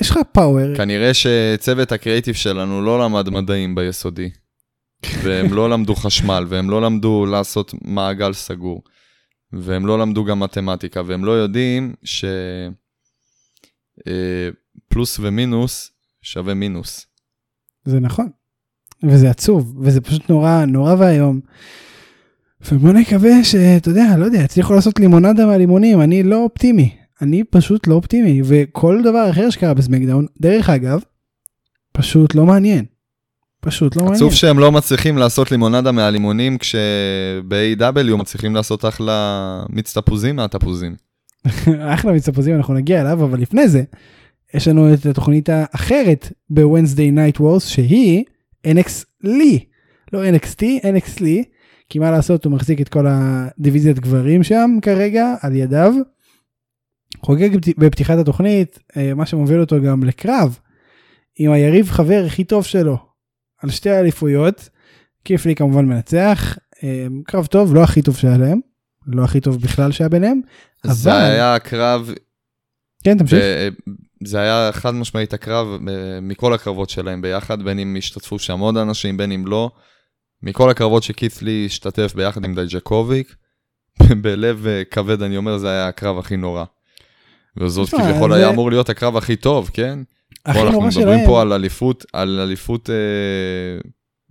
יש 0.00 0.10
לך 0.10 0.18
פאוור, 0.32 0.76
כנראה 0.76 1.14
שצוות 1.14 1.92
הקריאיטיב 1.92 2.34
שלנו 2.34 2.82
לא 2.82 3.04
למד 3.04 3.30
מדעים 3.30 3.74
ביסודי. 3.74 4.30
והם 5.22 5.54
לא 5.54 5.70
למדו 5.70 5.94
חשמל, 5.94 6.44
והם 6.48 6.70
לא 6.70 6.82
למדו 6.82 7.26
לעשות 7.26 7.74
מעגל 7.82 8.32
סגור. 8.32 8.82
והם 9.52 9.86
לא 9.86 9.98
למדו 9.98 10.24
גם 10.24 10.40
מתמטיקה, 10.40 11.02
והם 11.06 11.24
לא 11.24 11.32
יודעים 11.32 11.94
ש... 12.04 12.24
אה, 14.06 14.48
פלוס 14.88 15.18
ומינוס 15.22 15.90
שווה 16.22 16.54
מינוס. 16.54 17.06
זה 17.84 18.00
נכון. 18.00 18.28
וזה 19.02 19.30
עצוב, 19.30 19.74
וזה 19.80 20.00
פשוט 20.00 20.30
נורא, 20.30 20.64
נורא 20.64 20.94
ואיום. 20.98 21.40
ובוא 22.72 22.92
נקווה 22.92 23.44
שאתה 23.44 23.88
יודע, 23.88 24.16
לא 24.18 24.24
יודע, 24.24 24.40
הצליחו 24.40 24.74
לעשות 24.74 25.00
לימונדה 25.00 25.46
מהלימונים, 25.46 26.00
אני 26.00 26.22
לא 26.22 26.42
אופטימי. 26.42 26.96
אני 27.22 27.44
פשוט 27.44 27.86
לא 27.86 27.94
אופטימי, 27.94 28.40
וכל 28.44 29.00
דבר 29.04 29.30
אחר 29.30 29.50
שקרה 29.50 29.74
בסמקדאון, 29.74 30.26
דרך 30.40 30.70
אגב, 30.70 31.00
פשוט 31.92 32.34
לא 32.34 32.46
מעניין. 32.46 32.84
פשוט 33.60 33.96
לא 33.96 34.02
מעניין. 34.02 34.16
עצוב 34.16 34.34
שהם 34.34 34.58
לא 34.58 34.72
מצליחים 34.72 35.18
לעשות 35.18 35.50
לימונדה 35.50 35.92
מהלימונים, 35.92 36.58
כשב-AW 36.58 38.16
מצליחים 38.16 38.54
לעשות 38.54 38.84
אחלה 38.84 39.62
מיץ 39.70 39.98
תפוזים 39.98 40.36
מהתפוזים. 40.36 40.96
אחלה 41.94 42.12
מיץ 42.12 42.28
תפוזים, 42.28 42.56
אנחנו 42.56 42.74
נגיע 42.74 43.00
אליו, 43.00 43.24
אבל 43.24 43.40
לפני 43.40 43.68
זה, 43.68 43.82
יש 44.54 44.68
לנו 44.68 44.94
את 44.94 45.06
התוכנית 45.06 45.48
האחרת 45.48 46.32
ב-Wednesday 46.50 47.16
Night 47.16 47.40
Wars, 47.40 47.60
שהיא 47.60 48.24
NX 48.66 49.04
לי, 49.22 49.64
לא 50.12 50.22
NXT, 50.24 50.62
NX 50.82 51.20
לי, 51.20 51.44
כי 51.88 51.98
מה 51.98 52.10
לעשות, 52.10 52.44
הוא 52.44 52.52
מחזיק 52.52 52.80
את 52.80 52.88
כל 52.88 53.06
הדיוויזיית 53.08 53.98
גברים 53.98 54.42
שם 54.42 54.78
כרגע, 54.82 55.34
על 55.42 55.56
ידיו. 55.56 55.94
חוגג 57.20 57.48
בפתיחת 57.78 58.18
התוכנית, 58.18 58.78
אה, 58.96 59.14
מה 59.14 59.26
שמוביל 59.26 59.60
אותו 59.60 59.82
גם 59.82 60.04
לקרב, 60.04 60.58
עם 61.38 61.52
היריב 61.52 61.90
חבר 61.90 62.22
הכי 62.26 62.44
טוב 62.44 62.64
שלו, 62.64 62.98
על 63.62 63.70
שתי 63.70 63.90
האליפויות. 63.90 64.68
כיף 65.24 65.46
לי 65.46 65.54
כמובן 65.54 65.84
מנצח, 65.84 66.58
אה, 66.82 67.06
קרב 67.24 67.46
טוב, 67.46 67.74
לא 67.74 67.82
הכי 67.82 68.02
טוב 68.02 68.16
שהיה 68.16 68.38
להם, 68.38 68.60
לא 69.06 69.24
הכי 69.24 69.40
טוב 69.40 69.60
בכלל 69.62 69.92
שהיה 69.92 70.08
ביניהם. 70.08 70.40
זה 70.84 71.12
אבל- 71.12 71.20
היה 71.20 71.58
קרב, 71.58 72.10
כן, 73.04 73.18
תמשיך. 73.18 73.42
זה 74.24 74.38
היה 74.40 74.70
חד 74.72 74.94
משמעית 74.94 75.34
הקרב 75.34 75.66
ב- 75.84 76.18
מכל 76.22 76.54
הקרבות 76.54 76.90
שלהם 76.90 77.22
ביחד, 77.22 77.62
בין 77.62 77.78
אם 77.78 77.96
השתתפו 77.98 78.38
שם 78.38 78.58
עוד 78.58 78.76
אנשים, 78.76 79.16
בין 79.16 79.32
אם 79.32 79.46
לא. 79.46 79.70
מכל 80.42 80.70
הקרבות 80.70 81.02
שקית' 81.02 81.42
לי 81.42 81.62
השתתף 81.66 82.12
ביחד 82.14 82.44
עם 82.44 82.54
דייג'קוביץ', 82.54 83.34
בלב 84.22 84.66
אה, 84.66 84.82
כבד 84.90 85.22
אני 85.22 85.36
אומר, 85.36 85.58
זה 85.58 85.68
היה 85.70 85.88
הקרב 85.88 86.18
הכי 86.18 86.36
נורא. 86.36 86.64
וזאת 87.56 87.88
כביכול 87.90 88.30
זה- 88.32 88.36
היה 88.36 88.48
אמור 88.50 88.70
להיות 88.70 88.88
הקרב 88.88 89.16
הכי 89.16 89.36
טוב, 89.36 89.70
כן? 89.72 89.98
הכי 90.46 90.58
פה 90.58 90.64
אנחנו 90.66 90.72
נורא 90.80 90.86
מדברים 90.88 91.06
שלהם. 91.18 91.26
פה 91.26 91.42
על 91.42 91.52
אליפות, 91.52 92.04
על 92.12 92.40
אליפות 92.40 92.90
אה, 92.90 92.94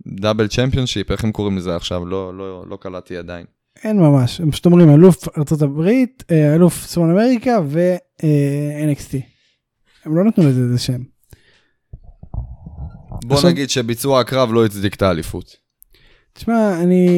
דאבל 0.06 0.48
צ'מפיונשיפ, 0.48 1.10
איך 1.10 1.24
הם 1.24 1.32
קוראים 1.32 1.56
לזה 1.56 1.76
עכשיו? 1.76 2.06
לא, 2.06 2.34
לא, 2.38 2.64
לא 2.68 2.76
קלטתי 2.80 3.16
עדיין. 3.16 3.46
אין 3.84 3.96
ממש, 4.00 4.40
הם 4.40 4.50
פשוט 4.50 4.66
אומרים 4.66 4.90
אלוף 4.90 5.28
ארה"ב, 5.38 5.88
אה, 6.30 6.54
אלוף 6.54 6.86
צפון 6.86 7.10
אמריקה 7.10 7.58
ו-NXT. 7.66 9.16
הם 10.04 10.16
לא 10.16 10.24
נתנו 10.24 10.48
לזה 10.48 10.60
איזה 10.60 10.78
שם. 10.78 11.02
בוא 13.24 13.36
עכשיו- 13.36 13.50
נגיד 13.50 13.70
שביצוע 13.70 14.20
הקרב 14.20 14.52
לא 14.52 14.64
הצדיק 14.64 14.94
את 14.94 15.02
האליפות. 15.02 15.56
תשמע, 16.32 16.80
אני 16.82 17.08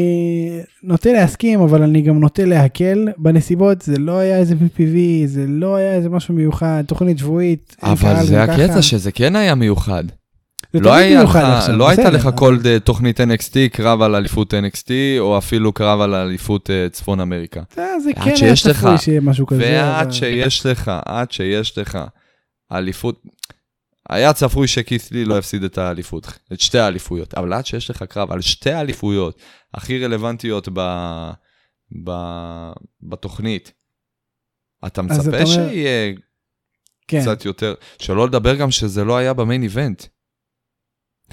נוטה 0.82 1.12
להסכים, 1.12 1.60
אבל 1.60 1.82
אני 1.82 2.02
גם 2.02 2.20
נוטה 2.20 2.44
להקל 2.44 3.08
בנסיבות, 3.16 3.82
זה 3.82 3.98
לא 3.98 4.18
היה 4.18 4.38
איזה 4.38 4.54
PPV, 4.54 4.96
זה 5.26 5.44
לא 5.48 5.76
היה 5.76 5.94
איזה 5.94 6.08
משהו 6.08 6.34
מיוחד, 6.34 6.84
תוכנית 6.86 7.18
שבועית. 7.18 7.76
אבל 7.82 8.26
זה 8.26 8.42
הקטע 8.42 8.68
ככה. 8.68 8.82
שזה 8.82 9.12
כן 9.12 9.36
היה 9.36 9.54
מיוחד. 9.54 10.04
לא 10.74 10.94
היה 10.94 11.22
לך, 11.22 11.36
עכשיו, 11.36 11.76
לא 11.76 11.88
הייתה 11.88 12.10
לך 12.10 12.28
כל 12.36 12.58
ד- 12.62 12.78
תוכנית 12.78 13.20
NXT, 13.20 13.54
קרב 13.72 14.02
על 14.02 14.14
אליפות 14.14 14.54
NXT, 14.54 14.90
או 15.18 15.38
אפילו 15.38 15.72
קרב 15.72 16.00
על 16.00 16.14
אליפות 16.14 16.70
אה, 16.70 16.88
צפון 16.88 17.20
אמריקה. 17.20 17.62
זה 17.74 17.86
זה 18.04 18.10
כן 18.24 18.30
היה 18.44 18.54
צפוי 18.56 18.98
שיהיה 18.98 19.20
משהו 19.20 19.46
כזה. 19.46 19.60
ועד 19.62 20.02
אבל- 20.06 20.12
שיש 20.12 20.66
לך, 20.66 20.92
עד 21.04 21.32
שיש 21.32 21.78
לך 21.78 21.98
אליפות, 22.72 23.22
היה 24.10 24.32
צפוי 24.32 24.66
שקית'לי 24.68 25.24
לא 25.24 25.38
יפסיד 25.38 25.64
את 25.64 25.78
האליפות, 25.78 26.38
את 26.52 26.60
שתי 26.60 26.78
האליפויות, 26.78 27.34
אבל 27.34 27.52
עד 27.52 27.66
שיש 27.66 27.90
לך 27.90 28.02
קרב 28.02 28.32
על 28.32 28.40
שתי 28.40 28.70
האליפויות 28.70 29.38
הכי 29.74 30.04
רלוונטיות 30.04 30.68
ב, 30.72 30.80
ב, 32.04 32.10
בתוכנית, 33.02 33.72
אתה 34.86 35.02
אז 35.10 35.28
אתה 35.28 35.30
מצפה 35.36 35.52
אומר- 35.52 35.70
שיהיה 35.70 36.14
כן. 37.08 37.20
קצת 37.20 37.44
יותר, 37.44 37.74
שלא 37.98 38.26
לדבר 38.26 38.54
גם 38.54 38.70
שזה 38.70 39.04
לא 39.04 39.16
היה 39.16 39.32
במיין 39.32 39.62
איבנט. 39.62 40.02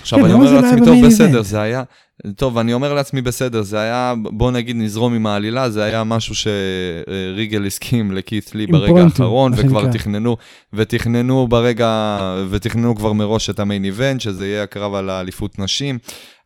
עכשיו 0.01 0.19
כן, 0.19 0.25
אני 0.25 0.33
אומר 0.33 0.51
לא 0.51 0.61
לעצמי, 0.61 0.85
טוב 0.85 1.05
בסדר, 1.05 1.27
איבנט?" 1.27 1.45
זה 1.45 1.61
היה, 1.61 1.83
טוב 2.35 2.57
אני 2.57 2.73
אומר 2.73 2.93
לעצמי 2.93 3.21
בסדר, 3.21 3.61
זה 3.61 3.79
היה, 3.79 4.13
בוא 4.17 4.51
נגיד 4.51 4.75
נזרום 4.75 5.13
עם 5.13 5.27
העלילה, 5.27 5.69
זה 5.69 5.83
היה 5.83 6.03
משהו 6.03 6.35
שריגל 6.35 7.65
הסכים 7.65 8.11
לקית' 8.11 8.55
לי 8.55 8.67
ברגע 8.67 9.03
האחרון, 9.03 9.51
וכבר. 9.57 9.91
תכננו, 9.91 10.37
ותכננו 10.73 11.47
ברגע, 11.47 12.17
ותכננו 12.49 12.95
כבר 12.95 13.13
מראש 13.13 13.49
את 13.49 13.59
המיין 13.59 13.85
איבנט, 13.85 14.21
שזה 14.21 14.47
יהיה 14.47 14.63
הקרב 14.63 14.93
על 14.93 15.09
האליפות 15.09 15.59
נשים, 15.59 15.97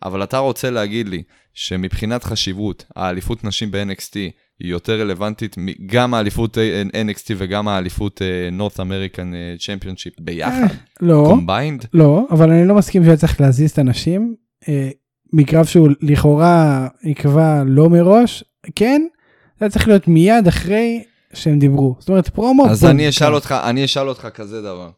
אבל 0.03 0.23
אתה 0.23 0.37
רוצה 0.37 0.69
להגיד 0.69 1.09
לי 1.09 1.23
שמבחינת 1.53 2.23
חשיבות, 2.23 2.85
האליפות 2.95 3.43
נשים 3.43 3.71
ב-NXT 3.71 4.15
היא 4.59 4.71
יותר 4.71 5.01
רלוונטית, 5.01 5.55
גם 5.85 6.13
האליפות 6.13 6.57
אה, 6.57 6.83
NXT 6.83 7.33
וגם 7.37 7.67
האליפות 7.67 8.21
אה, 8.21 8.49
North 8.57 8.75
American 8.75 9.33
אה, 9.33 9.55
Championship 9.59 10.21
ביחד, 10.21 10.75
לא, 11.01 11.25
combined? 11.29 11.85
לא, 11.93 12.27
אבל 12.31 12.51
אני 12.51 12.67
לא 12.67 12.75
מסכים 12.75 13.03
שהיה 13.03 13.17
צריך 13.17 13.41
להזיז 13.41 13.71
את 13.71 13.77
הנשים. 13.77 14.35
אה, 14.67 14.89
מקרב 15.33 15.65
שהוא 15.65 15.89
לכאורה 16.01 16.87
נקבע 17.03 17.63
לא 17.65 17.89
מראש, 17.89 18.43
כן, 18.75 19.01
זה 19.59 19.65
היה 19.65 19.69
צריך 19.69 19.87
להיות 19.87 20.07
מיד 20.07 20.47
אחרי 20.47 21.03
שהם 21.33 21.59
דיברו. 21.59 21.95
זאת 21.99 22.09
אומרת, 22.09 22.29
פרומו. 22.29 22.69
אז 22.69 22.85
אני 22.85 23.09
אשאל. 23.09 23.33
אותך, 23.33 23.55
אני 23.63 23.85
אשאל 23.85 24.07
אותך 24.09 24.27
כזה 24.33 24.61
דבר. 24.61 24.89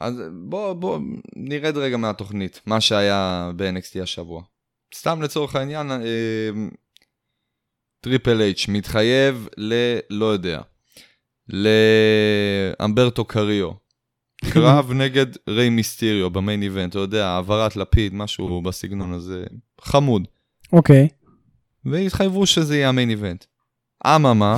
אז 0.00 0.14
בוא, 0.32 0.72
בוא, 0.72 0.98
נרד 1.36 1.76
רגע 1.76 1.96
מהתוכנית, 1.96 2.60
מה 2.66 2.80
שהיה 2.80 3.50
ב-NXT 3.56 4.02
השבוע. 4.02 4.42
סתם 4.94 5.22
לצורך 5.22 5.56
העניין, 5.56 5.90
אה, 5.90 5.98
טריפל 8.02 8.40
אייץ' 8.40 8.66
מתחייב 8.68 9.48
ל... 9.58 9.74
לא 10.10 10.26
יודע. 10.26 10.60
להומברטו 11.48 13.24
קריו. 13.24 13.70
קרב 14.52 14.92
נגד 14.92 15.26
ריי 15.48 15.70
מיסטיריו 15.70 16.30
ב 16.30 16.36
main 16.36 16.62
event, 16.62 16.90
אתה 16.90 16.98
יודע, 16.98 17.28
העברת 17.28 17.76
לפיד, 17.76 18.14
משהו 18.14 18.62
בסגנון 18.62 19.12
הזה, 19.12 19.44
חמוד. 19.80 20.28
אוקיי. 20.72 21.08
והתחייבו 21.84 22.46
שזה 22.46 22.76
יהיה 22.76 22.88
ה 22.88 22.92
main 22.92 23.10
event. 23.10 23.44
אממה. 24.06 24.56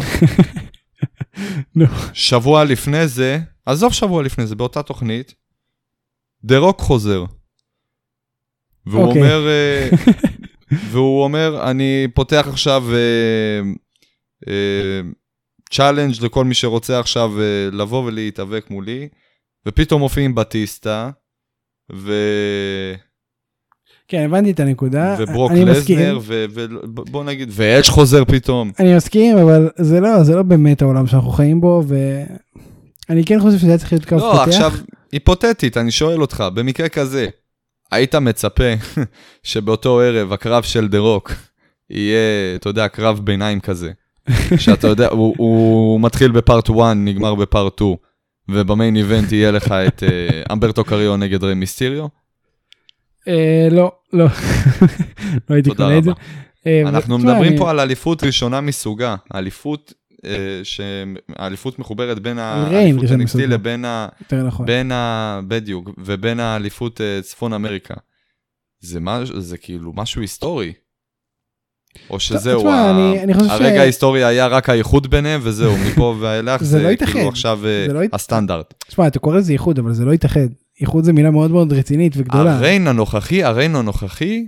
שבוע 2.12 2.64
לפני 2.64 3.08
זה, 3.08 3.38
עזוב 3.66 3.92
שבוע 3.92 4.22
לפני 4.22 4.46
זה, 4.46 4.56
באותה 4.56 4.82
תוכנית, 4.82 5.34
דה 6.44 6.58
רוק 6.58 6.80
חוזר. 6.80 7.24
והוא 8.86 9.04
אוקיי. 9.04 9.22
אומר, 9.22 9.48
אה, 9.48 9.88
והוא 10.90 11.24
אומר, 11.24 11.70
אני 11.70 12.06
פותח 12.14 12.46
עכשיו 12.48 12.84
challenge 15.74 16.14
לכל 16.22 16.44
מי 16.44 16.54
שרוצה 16.54 17.00
עכשיו 17.00 17.40
אה, 17.40 17.68
לבוא 17.72 18.04
ולהתאבק 18.04 18.66
מולי, 18.70 19.08
ופתאום 19.66 20.00
מופיעים 20.00 20.34
בטיסטה, 20.34 21.10
ו... 21.92 22.12
כן, 24.08 24.24
הבנתי 24.24 24.50
את 24.50 24.60
הנקודה. 24.60 25.16
וברוק. 25.18 25.52
לזנר, 25.52 26.18
ובוא 26.24 27.24
נגיד, 27.24 27.48
ואדג' 27.52 27.86
חוזר 27.86 28.24
פתאום. 28.24 28.72
אני 28.78 28.96
מסכים, 28.96 29.38
אבל 29.38 29.70
זה 29.76 30.00
לא, 30.00 30.22
זה 30.22 30.36
לא 30.36 30.42
באמת 30.42 30.82
העולם 30.82 31.06
שאנחנו 31.06 31.30
חיים 31.30 31.60
בו, 31.60 31.82
ואני 33.08 33.24
כן 33.24 33.40
חושב 33.40 33.58
שזה 33.58 33.68
היה 33.68 33.78
צריך 33.78 33.92
להיות 33.92 34.12
לא, 34.12 34.18
פותח. 34.18 34.48
עכשיו, 34.48 34.72
היפותטית, 35.12 35.76
אני 35.76 35.90
שואל 35.90 36.20
אותך, 36.20 36.44
במקרה 36.54 36.88
כזה, 36.88 37.26
היית 37.94 38.14
מצפה 38.14 38.64
שבאותו 39.42 40.00
ערב 40.00 40.32
הקרב 40.32 40.62
של 40.62 40.88
דה 40.88 40.98
רוק 40.98 41.32
יהיה, 41.90 42.54
אתה 42.54 42.68
יודע, 42.68 42.88
קרב 42.88 43.20
ביניים 43.24 43.60
כזה, 43.60 43.92
שאתה 44.56 44.88
יודע, 44.88 45.08
הוא, 45.08 45.34
הוא 45.38 46.00
מתחיל 46.00 46.30
בפארט 46.32 46.70
1, 46.70 46.76
נגמר 46.96 47.34
בפארט 47.34 47.74
2, 47.74 47.96
ובמיין 48.48 48.96
איבנט 48.96 49.32
יהיה 49.32 49.50
לך 49.50 49.72
את 49.72 50.02
אה, 50.02 50.42
אמברטו 50.52 50.84
קריו 50.84 51.16
נגד 51.16 51.44
רי 51.44 51.54
מיסטיריו? 51.54 52.06
אה, 53.28 53.68
לא, 53.70 53.92
לא. 54.12 54.26
לא 55.50 55.54
הייתי 55.54 55.70
קונה 55.70 55.98
את 55.98 56.04
זה. 56.04 56.10
אה, 56.66 56.82
אנחנו 56.86 57.18
מדברים 57.18 57.58
פה 57.58 57.70
על 57.70 57.80
אליפות 57.80 58.24
ראשונה 58.24 58.60
מסוגה, 58.60 59.16
אליפות, 59.34 59.92
אה, 60.24 60.60
ש- 60.64 60.80
האליפות 61.36 61.78
מחוברת 61.78 62.18
בין 62.18 62.38
האליפות 62.38 63.04
NXT. 63.04 63.38
לבין 63.46 63.84
ה... 63.84 64.08
יותר 64.20 64.46
נכון. 64.46 64.66
בין 64.66 64.92
ה... 64.92 65.40
בדיוק, 65.48 65.90
ובין 65.98 66.40
האליפות 66.40 67.00
אה, 67.00 67.18
צפון 67.22 67.52
אמריקה. 67.52 67.94
זה, 68.80 69.00
מה, 69.00 69.20
זה 69.38 69.58
כאילו 69.58 69.92
משהו 69.96 70.20
היסטורי. 70.20 70.72
או 72.10 72.20
שזהו, 72.20 72.68
ה... 72.68 72.90
אני- 72.90 73.22
אני 73.22 73.34
חושב 73.34 73.46
ש- 73.46 73.50
הרגע 73.50 73.80
ההיסטורי 73.80 74.24
היה 74.24 74.46
רק 74.46 74.68
האיחוד 74.68 75.10
ביניהם, 75.10 75.40
וזהו, 75.44 75.72
מפה 75.86 76.14
ואילך 76.20 76.62
זה 76.62 76.66
זה, 76.78 76.82
לא 76.82 76.88
ייתכן. 76.88 77.12
כאילו 77.12 77.28
עכשיו 77.28 77.60
אה, 77.66 77.86
לא 77.92 78.00
הסטנדרט. 78.12 78.74
תשמע, 78.88 79.06
אתה 79.06 79.18
קורא 79.18 79.36
לזה 79.36 79.52
איחוד, 79.52 79.78
אבל 79.78 79.92
זה 79.94 80.04
לא 80.04 80.12
יתאחד. 80.12 80.46
איחוד 80.80 81.04
זה 81.04 81.12
מילה 81.12 81.30
מאוד 81.30 81.50
מאוד 81.50 81.72
רצינית 81.72 82.12
וגדולה. 82.16 82.56
הריין 82.56 82.88
הנוכחי, 82.88 83.44
הריין 83.44 83.76
הנוכחי, 83.76 84.44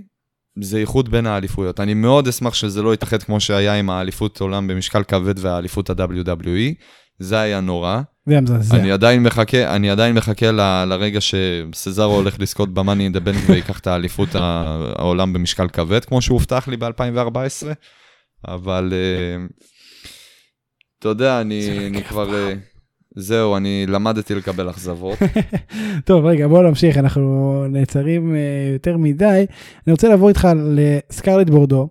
זה 0.61 0.77
איחוד 0.77 1.11
בין 1.11 1.25
האליפויות. 1.25 1.79
אני 1.79 1.93
מאוד 1.93 2.27
אשמח 2.27 2.53
שזה 2.53 2.81
לא 2.81 2.93
יתאחד 2.93 3.23
כמו 3.23 3.39
שהיה 3.39 3.73
עם 3.73 3.89
האליפות 3.89 4.41
עולם 4.41 4.67
במשקל 4.67 5.03
כבד 5.03 5.33
והאליפות 5.39 5.89
ה-WWE. 5.89 6.73
זה 7.19 7.39
היה 7.39 7.59
נורא. 7.61 8.01
זה 8.25 8.33
היה 8.33 8.41
מזעזע. 8.41 8.77
אני 8.77 8.91
עדיין 8.91 9.23
מחכה, 9.23 9.75
אני 9.75 9.89
עדיין 9.89 10.15
מחכה 10.15 10.51
ל, 10.51 10.85
לרגע 10.87 11.19
שסזארו 11.21 12.15
הולך 12.15 12.39
לזכות 12.39 12.69
in 12.73 13.15
the 13.17 13.19
Bank 13.27 13.51
ויקח 13.51 13.79
את 13.79 13.87
האליפות 13.87 14.35
ה- 14.35 14.39
העולם 14.95 15.33
במשקל 15.33 15.67
כבד, 15.67 16.05
כמו 16.05 16.21
שהובטח 16.21 16.67
לי 16.67 16.77
ב-2014. 16.77 17.67
אבל 18.47 18.93
אה, 18.93 19.45
אתה 20.99 21.09
יודע, 21.09 21.41
אני, 21.41 21.87
אני 21.87 22.03
כבר... 22.03 22.29
זהו, 23.19 23.57
אני 23.57 23.85
למדתי 23.87 24.35
לקבל 24.35 24.69
אכזבות. 24.69 25.17
טוב, 26.05 26.25
רגע, 26.25 26.47
בוא 26.47 26.63
נמשיך, 26.63 26.97
אנחנו 26.97 27.63
נעצרים 27.69 28.35
uh, 28.35 28.73
יותר 28.73 28.97
מדי. 28.97 29.45
אני 29.87 29.91
רוצה 29.91 30.09
לעבור 30.09 30.29
איתך 30.29 30.47
לסקרלט 30.63 31.49
בורדו, 31.49 31.89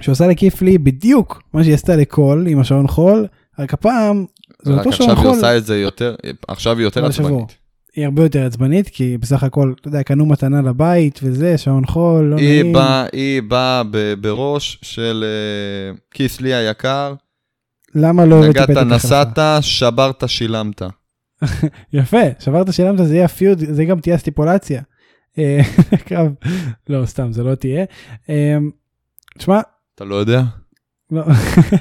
שעושה 0.00 0.26
לכיף 0.26 0.62
לי 0.62 0.78
בדיוק 0.78 1.42
מה 1.54 1.64
שהיא 1.64 1.74
עשתה 1.74 1.96
לכל 1.96 2.44
עם 2.48 2.60
השעון 2.60 2.88
חול, 2.88 3.26
רק 3.58 3.74
הפעם 3.74 4.24
זה 4.62 4.72
רק 4.72 4.78
אותו 4.78 4.92
שעון 4.92 5.10
עכשיו 5.10 5.24
היא 5.24 5.30
חול, 5.30 5.36
עושה 5.36 5.56
את 5.56 5.66
זה 5.66 5.80
יותר, 5.80 6.14
עכשיו 6.48 6.76
היא 6.76 6.84
יותר. 6.84 7.06
עצבנית. 7.06 7.56
היא 7.96 8.04
הרבה 8.04 8.22
יותר 8.22 8.46
עצבנית, 8.46 8.88
כי 8.88 9.18
בסך 9.18 9.42
הכל, 9.42 9.72
אתה 9.80 9.88
יודע, 9.88 10.02
קנו 10.02 10.26
מתנה 10.26 10.62
לבית 10.62 11.20
וזה, 11.22 11.58
שעון 11.58 11.86
חול, 11.86 12.24
לא 12.24 12.36
היא 12.36 12.62
נעים. 12.62 12.72
באה 12.72 13.06
היא 13.12 13.42
באה 13.42 13.82
בראש 14.20 14.78
של 14.82 15.24
אה, 15.24 15.98
כיס 16.10 16.40
לי 16.40 16.54
היקר, 16.54 17.14
למה 17.94 18.24
לא 18.24 18.36
הבאתי 18.36 18.50
נגעת, 18.50 18.70
פתק 18.70 18.76
החלפה? 18.76 18.94
נסעת, 18.94 19.38
שברת, 19.60 20.24
שילמת. 20.26 20.82
יפה, 21.92 22.22
שברת 22.38 22.72
שילמת, 22.72 23.06
זה 23.06 23.14
יהיה 23.14 23.24
הפיוד, 23.24 23.58
זה 23.58 23.84
גם 23.84 24.00
תהיה 24.00 24.14
הסטיפולציה. 24.14 24.82
אה, 25.38 25.60
קרב, 26.06 26.32
לא, 26.88 27.06
סתם, 27.06 27.32
זה 27.32 27.42
לא 27.42 27.54
תהיה. 27.54 27.84
אה, 28.28 28.56
תשמע, 29.38 29.60
אתה 29.94 30.04
לא 30.04 30.14
יודע? 30.14 30.42
לא. 31.10 31.22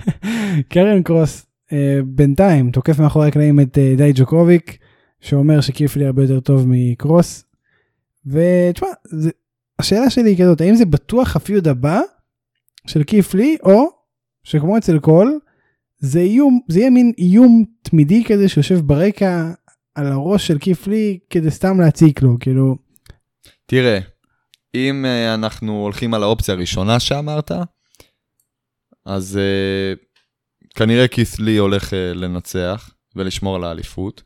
קרן 0.70 1.04
קרוס 1.04 1.46
אה, 1.72 2.00
בינתיים 2.06 2.72
תוקף 2.72 3.00
מאחורי 3.00 3.28
הקלעים 3.28 3.60
את 3.60 3.78
אה, 3.78 3.94
די 3.98 4.12
ג'וקוביק, 4.16 4.78
שאומר 5.22 5.62
שכיף 5.62 5.96
לי 5.96 6.06
הרבה 6.06 6.22
יותר 6.22 6.40
טוב 6.40 6.66
מקרוס. 6.68 7.44
ותשמע, 8.26 8.88
השאלה 9.80 10.10
שלי 10.10 10.30
היא 10.30 10.38
כזאת, 10.38 10.62
האם 10.62 10.76
זה 10.76 10.86
בטוח 10.86 11.36
הפיוד 11.36 11.68
הבא 11.68 12.00
של 12.88 13.04
כיף 13.04 13.34
לי, 13.34 13.58
או 13.64 13.86
שכמו 14.44 14.78
אצל 14.78 15.00
קול, 15.00 15.40
זה 16.00 16.20
איום, 16.20 16.60
זה 16.68 16.80
יהיה 16.80 16.90
מין 16.90 17.12
איום 17.18 17.66
תמידי 17.82 18.24
כזה 18.24 18.50
שיושב 18.50 18.80
ברקע 18.80 19.52
על 19.96 20.08
הראש 20.08 20.48
של 20.48 20.60
כיף 20.60 20.88
לי 20.88 21.20
כדי 21.30 21.52
סתם 21.52 21.80
להציק 21.80 22.22
לו, 22.22 22.38
כאילו, 22.40 22.76
תראה, 23.66 24.00
אם 24.76 25.06
אה, 25.06 25.34
אנחנו 25.34 25.82
הולכים 25.82 26.14
על 26.14 26.24
האופציה 26.24 26.54
הראשונה 26.54 27.00
שאמרת, 27.00 27.52
אז 29.06 29.38
אה, 29.38 29.94
כנראה 30.76 31.08
כיס 31.08 31.40
לי 31.40 31.58
הולך 31.58 31.94
אה, 31.94 32.14
לנצח 32.14 32.90
ולשמור 33.16 33.56
על 33.56 33.64
האליפות. 33.64 34.24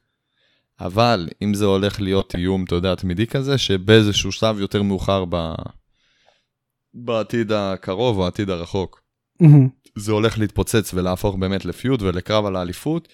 אבל 0.79 1.29
אם 1.41 1.53
זה 1.53 1.65
הולך 1.65 2.01
להיות 2.01 2.35
איום, 2.35 2.63
אתה 2.63 2.75
יודע, 2.75 2.95
תמידי 2.95 3.27
כזה, 3.27 3.57
שבאיזשהו 3.57 4.31
שלב 4.31 4.59
יותר 4.59 4.81
מאוחר 4.81 5.25
ב... 5.29 5.53
בעתיד 6.93 7.51
הקרוב 7.51 8.17
או 8.17 8.25
העתיד 8.25 8.49
הרחוק, 8.49 9.01
זה 9.95 10.11
הולך 10.11 10.39
להתפוצץ 10.39 10.93
ולהפוך 10.93 11.35
באמת 11.35 11.65
לפיוט 11.65 12.01
ולקרב 12.01 12.45
על 12.45 12.55
האליפות, 12.55 13.07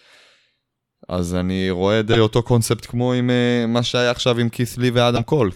אז 1.09 1.35
אני 1.35 1.69
רואה 1.69 2.01
די 2.01 2.19
אותו 2.19 2.43
קונספט 2.43 2.85
כמו 2.85 3.13
עם 3.13 3.29
אה, 3.29 3.65
מה 3.67 3.83
שהיה 3.83 4.11
עכשיו 4.11 4.39
עם 4.39 4.49
כיס 4.49 4.77
לי 4.77 4.89
ואדם 4.89 5.23
קול. 5.23 5.51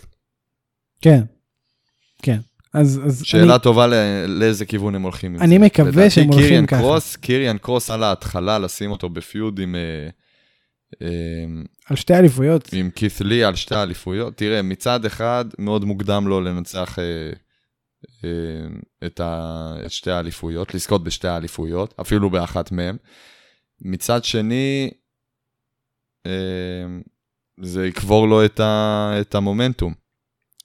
כן, 1.01 1.21
כן. 2.21 2.39
אז, 2.73 3.01
אז 3.05 3.21
שאלה 3.25 3.53
אני, 3.53 3.63
טובה 3.63 3.87
לא, 3.87 3.95
לאיזה 4.25 4.65
כיוון 4.65 4.95
הם 4.95 5.01
הולכים 5.01 5.35
עם 5.35 5.41
אני 5.41 5.59
זה. 5.59 5.65
מקווה 5.65 5.91
לדעתי 5.91 6.09
שהם 6.09 6.27
הולכים 6.27 6.43
קיריאן 6.43 6.65
ככה. 6.65 6.81
קרוס, 6.81 7.15
קיריאן 7.15 7.57
קרוס 7.57 7.89
על 7.89 8.03
ההתחלה, 8.03 8.59
לשים 8.59 8.91
אותו 8.91 9.09
בפיוד 9.09 9.59
עם, 9.59 9.75
אה, 9.75 10.09
אה, 11.01 11.07
על 11.89 11.95
שתי 11.95 12.13
אליפויות, 12.13 12.69
עם 12.73 12.89
כית' 12.89 13.21
לי 13.21 13.43
על 13.43 13.55
שתי 13.55 13.75
האליפויות. 13.75 14.37
תראה, 14.37 14.61
מצד 14.61 15.05
אחד, 15.05 15.45
מאוד 15.59 15.85
מוקדם 15.85 16.27
לו 16.27 16.41
לנצח 16.41 16.97
את, 19.05 19.19
ה, 19.19 19.73
את 19.85 19.91
שתי 19.91 20.11
האליפויות, 20.11 20.73
לזכות 20.75 21.03
בשתי 21.03 21.27
האליפויות, 21.27 21.93
אפילו 22.01 22.29
באחת 22.29 22.71
מהן. 22.71 22.95
מצד 23.81 24.23
שני, 24.23 24.89
אה, 26.25 26.31
זה 27.61 27.85
יקבור 27.87 28.27
לו 28.27 28.45
את, 28.45 28.59
ה, 28.59 29.11
את 29.21 29.35
המומנטום. 29.35 29.93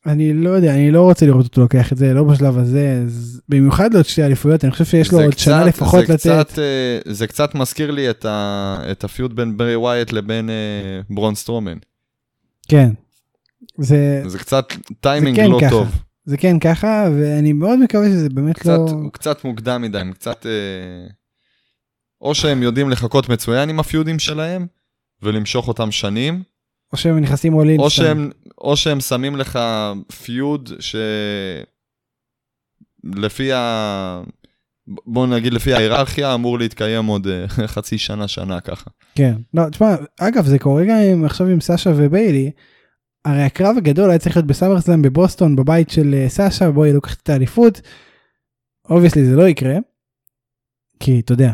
אני 0.06 0.32
לא 0.34 0.50
יודע, 0.50 0.74
אני 0.74 0.90
לא 0.90 1.02
רוצה 1.02 1.26
לראות 1.26 1.44
אותו 1.44 1.60
לוקח 1.60 1.92
את 1.92 1.96
זה, 1.98 2.14
לא 2.14 2.24
בשלב 2.24 2.58
הזה, 2.58 3.02
אז 3.06 3.40
במיוחד 3.48 3.92
לעוד 3.94 4.04
שתי 4.06 4.22
אליפויות, 4.24 4.64
אני 4.64 4.72
חושב 4.72 4.84
שיש 4.84 5.12
לו 5.12 5.18
זה 5.18 5.24
עוד 5.24 5.32
קצת- 5.34 5.40
שנה 5.42 5.64
לפחות 5.64 6.06
זה 6.06 6.14
לתת. 6.14 6.22
קצת, 6.22 6.58
אה, 6.58 6.98
זה 7.12 7.26
קצת 7.26 7.54
מזכיר 7.54 7.90
לי 7.90 8.10
את, 8.10 8.24
ה, 8.24 8.78
את 8.90 9.04
ה 9.04 9.10
feud 9.10 9.32
בין 9.32 9.56
בריי 9.56 9.76
ווייט 9.76 10.12
לבין 10.12 10.50
אה, 10.50 11.00
ברון 11.10 11.34
סטרומן. 11.34 11.78
כן. 12.68 12.90
זה, 13.78 14.22
זה 14.26 14.38
קצת 14.38 14.64
טיימינג 15.00 15.36
כן 15.36 15.50
לא 15.50 15.58
ככה. 15.60 15.70
טוב. 15.70 15.88
זה 16.26 16.36
כן 16.36 16.58
ככה, 16.58 17.08
ואני 17.18 17.52
מאוד 17.52 17.78
מקווה 17.78 18.08
שזה 18.08 18.28
באמת 18.28 18.58
קצת, 18.58 18.66
לא... 18.66 18.90
הוא 18.90 19.12
קצת 19.12 19.44
מוקדם 19.44 19.82
מדי, 19.82 19.98
הם 19.98 20.12
קצת... 20.12 20.46
אה, 20.46 21.06
או 22.20 22.34
שהם 22.34 22.62
יודעים 22.62 22.90
לחכות 22.90 23.28
מצוין 23.28 23.68
עם 23.68 23.80
הפיודים 23.80 24.18
שלהם, 24.18 24.66
ולמשוך 25.22 25.68
אותם 25.68 25.90
שנים, 25.90 26.42
או 26.92 26.96
שהם 26.96 27.18
נכנסים 27.18 27.60
all 27.60 27.78
in. 27.78 27.80
או. 27.80 27.90
שהם, 27.90 28.30
או 28.58 28.76
שהם 28.76 29.00
שמים 29.00 29.36
לך 29.36 29.58
פיוד 30.24 30.72
ש... 30.80 30.96
לפי 33.04 33.52
ה... 33.52 34.22
בוא 35.06 35.26
נגיד 35.26 35.52
לפי 35.52 35.74
ההיררכיה 35.74 36.34
אמור 36.34 36.58
להתקיים 36.58 37.06
עוד 37.06 37.26
אה, 37.26 37.48
חצי 37.74 37.98
שנה, 37.98 38.28
שנה 38.28 38.60
ככה. 38.60 38.90
כן. 39.14 39.34
לא, 39.54 39.68
תשמע, 39.68 39.94
אגב, 40.20 40.46
זה 40.46 40.58
קורה 40.58 40.84
גם 40.84 40.96
עם, 41.12 41.24
עכשיו 41.24 41.46
עם 41.46 41.60
סאשה 41.60 41.90
וביילי. 41.96 42.50
הרי 43.26 43.42
הקרב 43.42 43.76
הגדול 43.76 44.10
היה 44.10 44.18
צריך 44.18 44.36
להיות 44.36 44.46
בסאמרסלאם 44.46 45.02
בבוסטון, 45.02 45.56
בבית 45.56 45.90
של 45.90 46.14
אה, 46.14 46.28
סאשה, 46.28 46.70
בו 46.70 46.84
היא 46.84 46.92
לוקחת 46.92 47.22
את 47.22 47.28
האליפות. 47.28 47.80
obviously 48.90 49.24
זה 49.24 49.36
לא 49.36 49.48
יקרה. 49.48 49.76
כי, 51.00 51.20
אתה 51.20 51.32
יודע, 51.32 51.52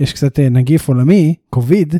יש 0.00 0.12
קצת 0.12 0.38
אה, 0.38 0.48
נגיף 0.48 0.88
עולמי, 0.88 1.34
קוביד. 1.50 1.94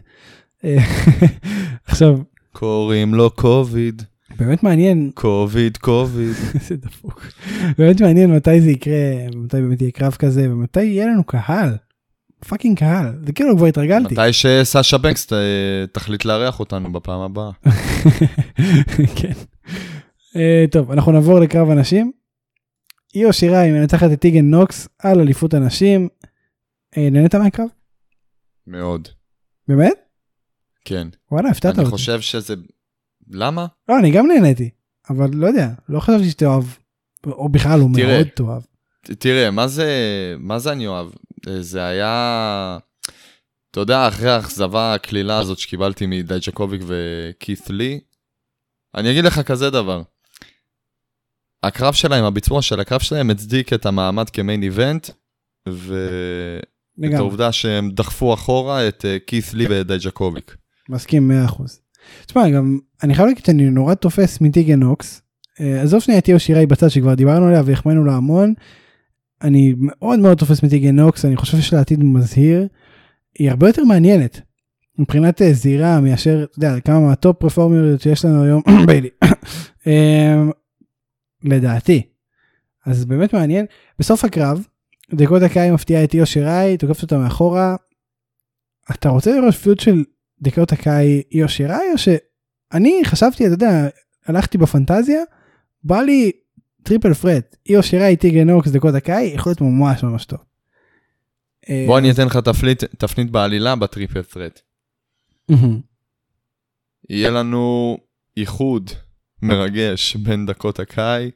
עכשיו, 1.86 2.18
קוראים 2.52 3.14
לו 3.14 3.30
קוביד, 3.30 4.02
באמת 4.38 4.62
מעניין, 4.62 5.10
קוביד, 5.14 5.76
קוביד. 5.76 6.34
איזה 6.54 6.76
דפוק. 6.76 7.26
באמת 7.78 8.00
מעניין 8.00 8.36
מתי 8.36 8.60
זה 8.60 8.70
יקרה, 8.70 8.94
מתי 9.36 9.60
באמת 9.60 9.80
יהיה 9.80 9.90
קרב 9.90 10.12
כזה, 10.12 10.52
ומתי 10.52 10.82
יהיה 10.82 11.06
לנו 11.06 11.24
קהל. 11.24 11.76
fucking 12.48 12.78
קהל. 12.78 13.12
זה 13.26 13.32
כאילו 13.32 13.56
כבר 13.56 13.66
התרגלתי. 13.66 14.14
מתי 14.14 14.32
שסאשה 14.32 14.98
בנקס 14.98 15.26
תחליט 15.92 16.24
לארח 16.24 16.60
אותנו 16.60 16.92
בפעם 16.92 17.20
הבאה. 17.20 17.50
כן. 19.20 19.32
אה, 20.36 20.64
טוב, 20.70 20.90
אנחנו 20.90 21.12
נעבור 21.12 21.40
לקרב 21.40 21.70
הנשים. 21.70 22.12
איו 23.14 23.32
שיראי 23.32 23.70
מנצחת 23.72 24.12
את 24.12 24.20
טיגן 24.20 24.44
נוקס 24.44 24.88
על 24.98 25.20
אליפות 25.20 25.54
הנשים. 25.54 26.08
אה, 26.96 27.08
נהנית 27.10 27.34
מהקרב? 27.34 27.66
מאוד. 28.66 29.08
באמת? 29.68 29.92
כן. 30.84 31.08
וואלה, 31.30 31.48
הפתעת 31.50 31.74
אני 31.74 31.84
אותי. 31.84 31.90
חושב 31.90 32.20
שזה... 32.20 32.54
למה? 33.30 33.66
לא, 33.88 33.98
אני 33.98 34.10
גם 34.10 34.26
נהניתי. 34.26 34.70
אבל 35.10 35.30
לא 35.32 35.46
יודע, 35.46 35.68
לא 35.88 36.00
חשבתי 36.00 36.30
שתאהב. 36.30 36.64
או 37.26 37.48
בכלל 37.48 37.80
הוא. 37.80 37.90
מאוד 37.90 38.26
תאהב. 38.34 38.62
תראה, 39.18 39.50
מה 39.50 39.68
זה, 39.68 39.88
מה 40.38 40.58
זה 40.58 40.72
אני 40.72 40.86
אוהב? 40.86 41.06
זה 41.60 41.84
היה... 41.84 42.78
אתה 43.70 43.80
יודע, 43.80 44.08
אחרי 44.08 44.30
האכזבה 44.30 44.94
הקלילה 44.94 45.38
הזאת 45.38 45.58
שקיבלתי 45.58 46.06
מדייג'קוביק 46.06 46.82
וכית 46.86 47.70
לי, 47.70 48.00
אני 48.94 49.10
אגיד 49.10 49.24
לך 49.24 49.40
כזה 49.40 49.70
דבר. 49.70 50.02
הקרב 51.62 51.94
שלהם, 51.94 52.24
הביצוע 52.24 52.62
של 52.62 52.80
הקרב 52.80 53.00
שלהם 53.00 53.30
הצדיק 53.30 53.72
את 53.72 53.86
המעמד 53.86 54.30
כ 54.30 54.41
main 54.41 54.62
event, 54.62 55.10
ואת. 55.68 57.14
העובדה 57.14 57.52
שהם 57.52 57.90
דחפו 57.90 58.34
אחורה 58.34 58.88
את 58.88 59.04
אה, 59.04 59.16
קית' 59.26 59.54
לי 59.54 59.66
ודייג'קוביץ'. 59.70 60.56
מסכים 60.88 61.30
100%. 61.48 61.62
תשמע, 62.26 62.48
גם 62.48 62.78
אני 63.02 63.14
חייב 63.14 63.28
להגיד 63.28 63.44
שאני 63.44 63.70
נורא 63.70 63.94
תופס 63.94 64.40
מטיגן 64.40 64.80
נוקס. 64.80 65.22
אה, 65.60 65.82
עזוב 65.82 66.00
שנייה 66.00 66.20
את 66.20 66.28
איו 66.28 66.40
שיראי 66.40 66.66
בצד 66.66 66.88
שכבר 66.88 67.14
דיברנו 67.14 67.46
עליה 67.46 67.62
והחמאנו 67.64 68.04
לה 68.04 68.12
המון. 68.12 68.54
אני 69.44 69.74
מאוד 69.78 70.18
מאוד 70.18 70.38
תופס 70.38 70.62
מטיגן 70.62 70.96
נוקס, 70.96 71.24
אני 71.24 71.36
חושב 71.36 71.56
שיש 71.56 71.72
לה 71.72 71.80
עתיד 71.80 72.04
מזהיר. 72.04 72.68
היא 73.38 73.50
הרבה 73.50 73.68
יותר 73.68 73.84
מעניינת. 73.84 74.40
מבחינת 74.98 75.42
אה, 75.42 75.52
זירה 75.52 76.00
מאשר, 76.00 76.44
אתה 76.44 76.58
יודע, 76.58 76.80
כמה 76.80 77.00
מה 77.00 77.15
top 77.15 77.36
פרפורמריות 77.40 78.00
שיש 78.00 78.24
לנו 78.24 78.44
היום, 78.44 78.62
ביילי. 78.86 79.08
אה, 79.86 80.42
לדעתי. 81.44 82.02
אז 82.86 83.04
באמת 83.04 83.34
מעניין. 83.34 83.66
בסוף 83.98 84.24
הקרב, 84.24 84.66
דקוטה 85.14 85.42
קאי 85.42 85.70
מפתיעה 85.70 86.04
את 86.04 86.14
איו 86.14 86.26
שיראי, 86.26 86.76
תוקפת 86.76 87.02
אותה 87.02 87.18
מאחורה. 87.18 87.76
אתה 88.90 89.08
רוצה 89.08 89.40
לראות 89.40 89.54
feud 89.54 89.80
של 89.80 90.04
דקוטה 90.42 90.72
קאי 90.72 91.22
איו 91.32 91.48
שיראי 91.48 91.92
או 91.92 91.98
שאני 91.98 93.00
חשבתי, 93.04 93.46
אתה 93.46 93.54
יודע, 93.54 93.88
הלכתי 94.26 94.58
בפנטזיה, 94.58 95.22
בא 95.84 96.00
לי 96.02 96.32
triple 96.84 97.14
threat, 97.14 97.56
איו 97.68 97.82
שיראי 97.82 98.16
טיגן 98.16 98.50
נוקס 98.50 98.70
דקוטה 98.70 98.94
קאי, 98.94 99.32
יכול 99.34 99.50
להיות 99.50 99.60
ממש 99.60 100.02
ממש 100.02 100.24
טוב. 100.24 100.38
אה, 101.68 101.84
בוא 101.86 101.98
אני 101.98 102.10
אתן 102.10 102.26
לך 102.26 102.36
תפנית, 102.36 102.84
תפנית 102.84 103.30
בעלילה 103.30 103.76
בטריפל. 103.76 104.20
מהמם. 105.48 105.80
יהיה 107.10 107.30
לנו 107.30 107.96
איחוד 108.36 108.90
מרגש 109.42 110.16
בין 110.16 110.46
דקות 110.46 110.80
הקאי 110.80 111.30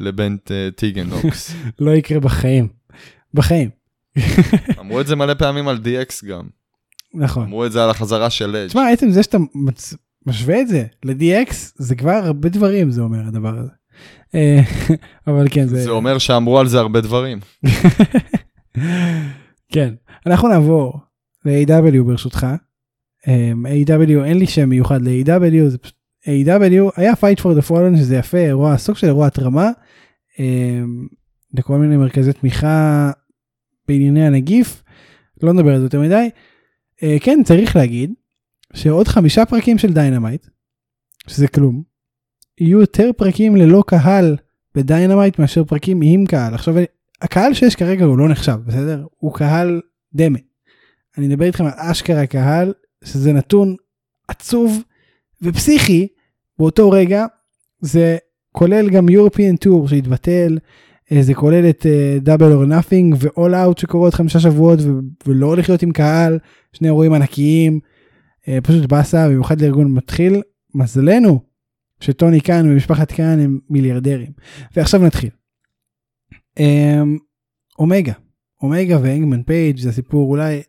לבין 0.00 0.36
אה, 0.50 0.68
טיגן 0.76 1.06
נוקס. 1.06 1.54
לא 1.78 1.90
יקרה 1.90 2.20
בחיים. 2.20 2.68
בחיים. 3.34 3.70
אמרו 4.80 5.00
את 5.00 5.06
זה 5.06 5.16
מלא 5.16 5.34
פעמים 5.34 5.68
על 5.68 5.76
DX 5.76 6.26
גם. 6.26 6.48
נכון. 7.14 7.42
אמרו 7.42 7.66
את 7.66 7.72
זה 7.72 7.84
על 7.84 7.90
החזרה 7.90 8.30
של 8.30 8.56
אדג'. 8.56 8.68
תשמע, 8.68 8.88
עצם 8.88 9.10
זה 9.10 9.22
שאתה. 9.22 9.38
משווה 10.26 10.60
את 10.60 10.68
זה 10.68 10.84
ל-DX, 11.04 11.54
זה 11.76 11.94
כבר 11.94 12.10
הרבה 12.10 12.48
דברים, 12.48 12.90
זה 12.90 13.00
אומר 13.00 13.26
הדבר 13.28 13.58
הזה. 13.58 13.70
אה, 14.34 14.60
אבל 15.26 15.46
כן, 15.50 15.66
זה... 15.66 15.82
זה 15.82 15.90
אומר 15.90 16.18
שאמרו 16.18 16.58
על 16.58 16.68
זה 16.68 16.78
הרבה 16.78 17.00
דברים. 17.00 17.38
כן, 19.72 19.94
אנחנו 20.26 20.48
נעבור 20.48 21.00
ל-AEW 21.44 22.02
ברשותך. 22.06 22.46
Um, 23.22 23.66
AEW 23.66 24.24
אין 24.24 24.38
לי 24.38 24.46
שם 24.46 24.68
מיוחד 24.68 25.02
ל-AEW 25.02 25.68
זה 25.68 25.78
פשוט 25.78 25.94
AEW 26.24 26.90
היה 26.96 27.12
Fight 27.12 27.40
for 27.40 27.60
the 27.60 27.70
Fallen 27.70 27.96
שזה 27.96 28.16
יפה, 28.16 28.38
אירוע, 28.38 28.78
סוג 28.78 28.96
של 28.96 29.06
אירוע 29.06 29.26
התרמה 29.26 29.70
um, 30.34 30.38
לכל 31.54 31.78
מיני 31.78 31.96
מרכזי 31.96 32.32
תמיכה 32.32 33.10
בענייני 33.88 34.26
הנגיף. 34.26 34.82
לא 35.42 35.52
נדבר 35.52 35.72
על 35.72 35.78
זה 35.78 35.84
יותר 35.84 36.00
מדי. 36.00 36.30
Uh, 36.96 37.04
כן, 37.20 37.40
צריך 37.44 37.76
להגיד 37.76 38.12
שעוד 38.74 39.08
חמישה 39.08 39.44
פרקים 39.44 39.78
של 39.78 39.92
דיינמייט, 39.92 40.46
שזה 41.26 41.48
כלום, 41.48 41.82
יהיו 42.60 42.80
יותר 42.80 43.10
פרקים 43.16 43.56
ללא 43.56 43.84
קהל 43.86 44.36
ב 44.74 44.81
Dynamite 44.81 45.38
מאשר 45.38 45.64
פרקים 45.64 46.00
עם 46.02 46.26
קהל. 46.26 46.54
עכשיו, 46.54 46.74
הקהל 47.22 47.54
שיש 47.54 47.76
כרגע 47.76 48.04
הוא 48.04 48.18
לא 48.18 48.28
נחשב, 48.28 48.58
בסדר? 48.66 49.04
הוא 49.18 49.34
קהל 49.34 49.80
דמה. 50.14 50.38
אני 51.18 51.28
מדבר 51.28 51.44
איתכם 51.44 51.64
על 51.64 51.72
אשכרה 51.76 52.26
קהל 52.26 52.72
שזה 53.04 53.32
נתון 53.32 53.76
עצוב 54.28 54.82
ופסיכי 55.42 56.08
באותו 56.58 56.90
רגע 56.90 57.26
זה 57.80 58.16
כולל 58.52 58.90
גם 58.90 59.08
European 59.08 59.66
Tour 59.66 59.88
שהתבטל 59.88 60.58
אה, 61.12 61.22
זה 61.22 61.34
כולל 61.34 61.70
את 61.70 61.86
uh, 61.86 62.26
Double 62.28 62.40
or 62.40 62.70
Nothing 62.70 63.16
ו-All 63.20 63.52
Out 63.52 63.80
שקורה 63.80 64.06
עוד 64.06 64.14
חמישה 64.14 64.40
שבועות 64.40 64.78
ו- 64.82 64.90
ולא 65.26 65.56
יהיו 65.56 65.82
עם 65.82 65.92
קהל 65.92 66.38
שני 66.72 66.88
אירועים 66.88 67.12
ענקיים 67.12 67.80
uh, 68.42 68.48
פשוט 68.62 68.86
באסה 68.86 69.28
במיוחד 69.28 69.60
לארגון 69.60 69.92
מתחיל 69.92 70.42
מזלנו 70.74 71.40
שטוני 72.00 72.40
קאן 72.40 72.70
ומשפחת 72.70 73.12
קאן 73.12 73.40
הם 73.40 73.58
מיליארדרים 73.70 74.32
ועכשיו 74.76 75.02
נתחיל. 75.02 75.30
Um, 76.58 77.18
אומגה 77.78 78.12
אומגה 78.62 78.98
והנגמן 79.02 79.42
פייג' 79.42 79.78
זה 79.78 79.92
סיפור 79.92 80.30
אולי 80.30 80.62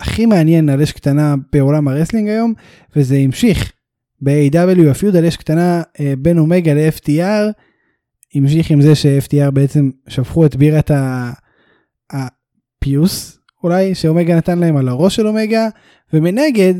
הכי 0.00 0.26
מעניין 0.26 0.68
על 0.68 0.82
אש 0.82 0.92
קטנה 0.92 1.34
בעולם 1.52 1.88
ה 1.88 1.92
wrestling 1.92 2.28
היום 2.28 2.54
וזה 2.96 3.16
המשיך 3.16 3.72
ב-AEW 4.20 4.90
ה 4.90 4.95
feud 4.95 5.16
על 5.16 5.26
אש 5.26 5.36
קטנה 5.36 5.82
אה, 6.00 6.14
בין 6.18 6.38
אומגה 6.38 6.74
ל-FTR 6.74 7.52
המשיך 8.34 8.70
עם 8.70 8.80
זה 8.80 8.94
ש-FTR 8.94 9.50
בעצם 9.50 9.90
שפכו 10.08 10.46
את 10.46 10.56
בירת 10.56 10.90
הפיוס 12.10 13.38
אולי 13.62 13.94
שאומגה 13.94 14.36
נתן 14.36 14.58
להם 14.58 14.76
על 14.76 14.88
הראש 14.88 15.16
של 15.16 15.26
אומגה 15.26 15.68
ומנגד 16.12 16.74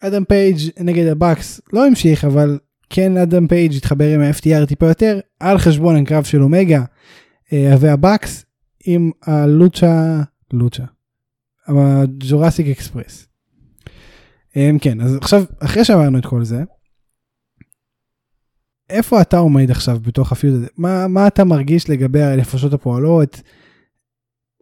אדם 0.00 0.24
פייג' 0.24 0.56
נגד 0.80 1.06
הבאקס 1.06 1.60
לא 1.72 1.86
המשיך 1.86 2.24
אבל 2.24 2.58
כן 2.94 3.16
אדם 3.16 3.48
פייג' 3.48 3.74
התחבר 3.74 4.14
עם 4.14 4.20
ה-FTR 4.20 4.66
טיפה 4.66 4.86
יותר 4.86 5.20
על 5.40 5.58
חשבון 5.58 5.96
הקרב 5.96 6.24
של 6.24 6.42
אומגה 6.42 6.84
אה, 7.52 7.74
והבאקס 7.80 8.44
עם 8.84 9.10
הלוצ'ה 9.22 10.22
לוצ'ה 10.52 10.84
ה 11.66 11.77
Jurassic 11.77 12.66
Express. 12.66 13.26
Um, 14.50 14.78
כן 14.80 15.00
אז 15.00 15.16
עכשיו 15.16 15.44
אחרי 15.58 15.84
שאמרנו 15.84 16.18
את 16.18 16.26
כל 16.26 16.44
זה. 16.44 16.62
איפה 18.90 19.20
אתה 19.20 19.38
עומד 19.38 19.70
עכשיו 19.70 20.00
בתוך 20.00 20.32
ה 20.32 20.36
feud 20.36 20.54
הזה 20.54 20.66
מה 20.76 21.08
מה 21.08 21.26
אתה 21.26 21.44
מרגיש 21.44 21.90
לגבי 21.90 22.22
הנפשות 22.22 22.72
הפועלות. 22.72 23.42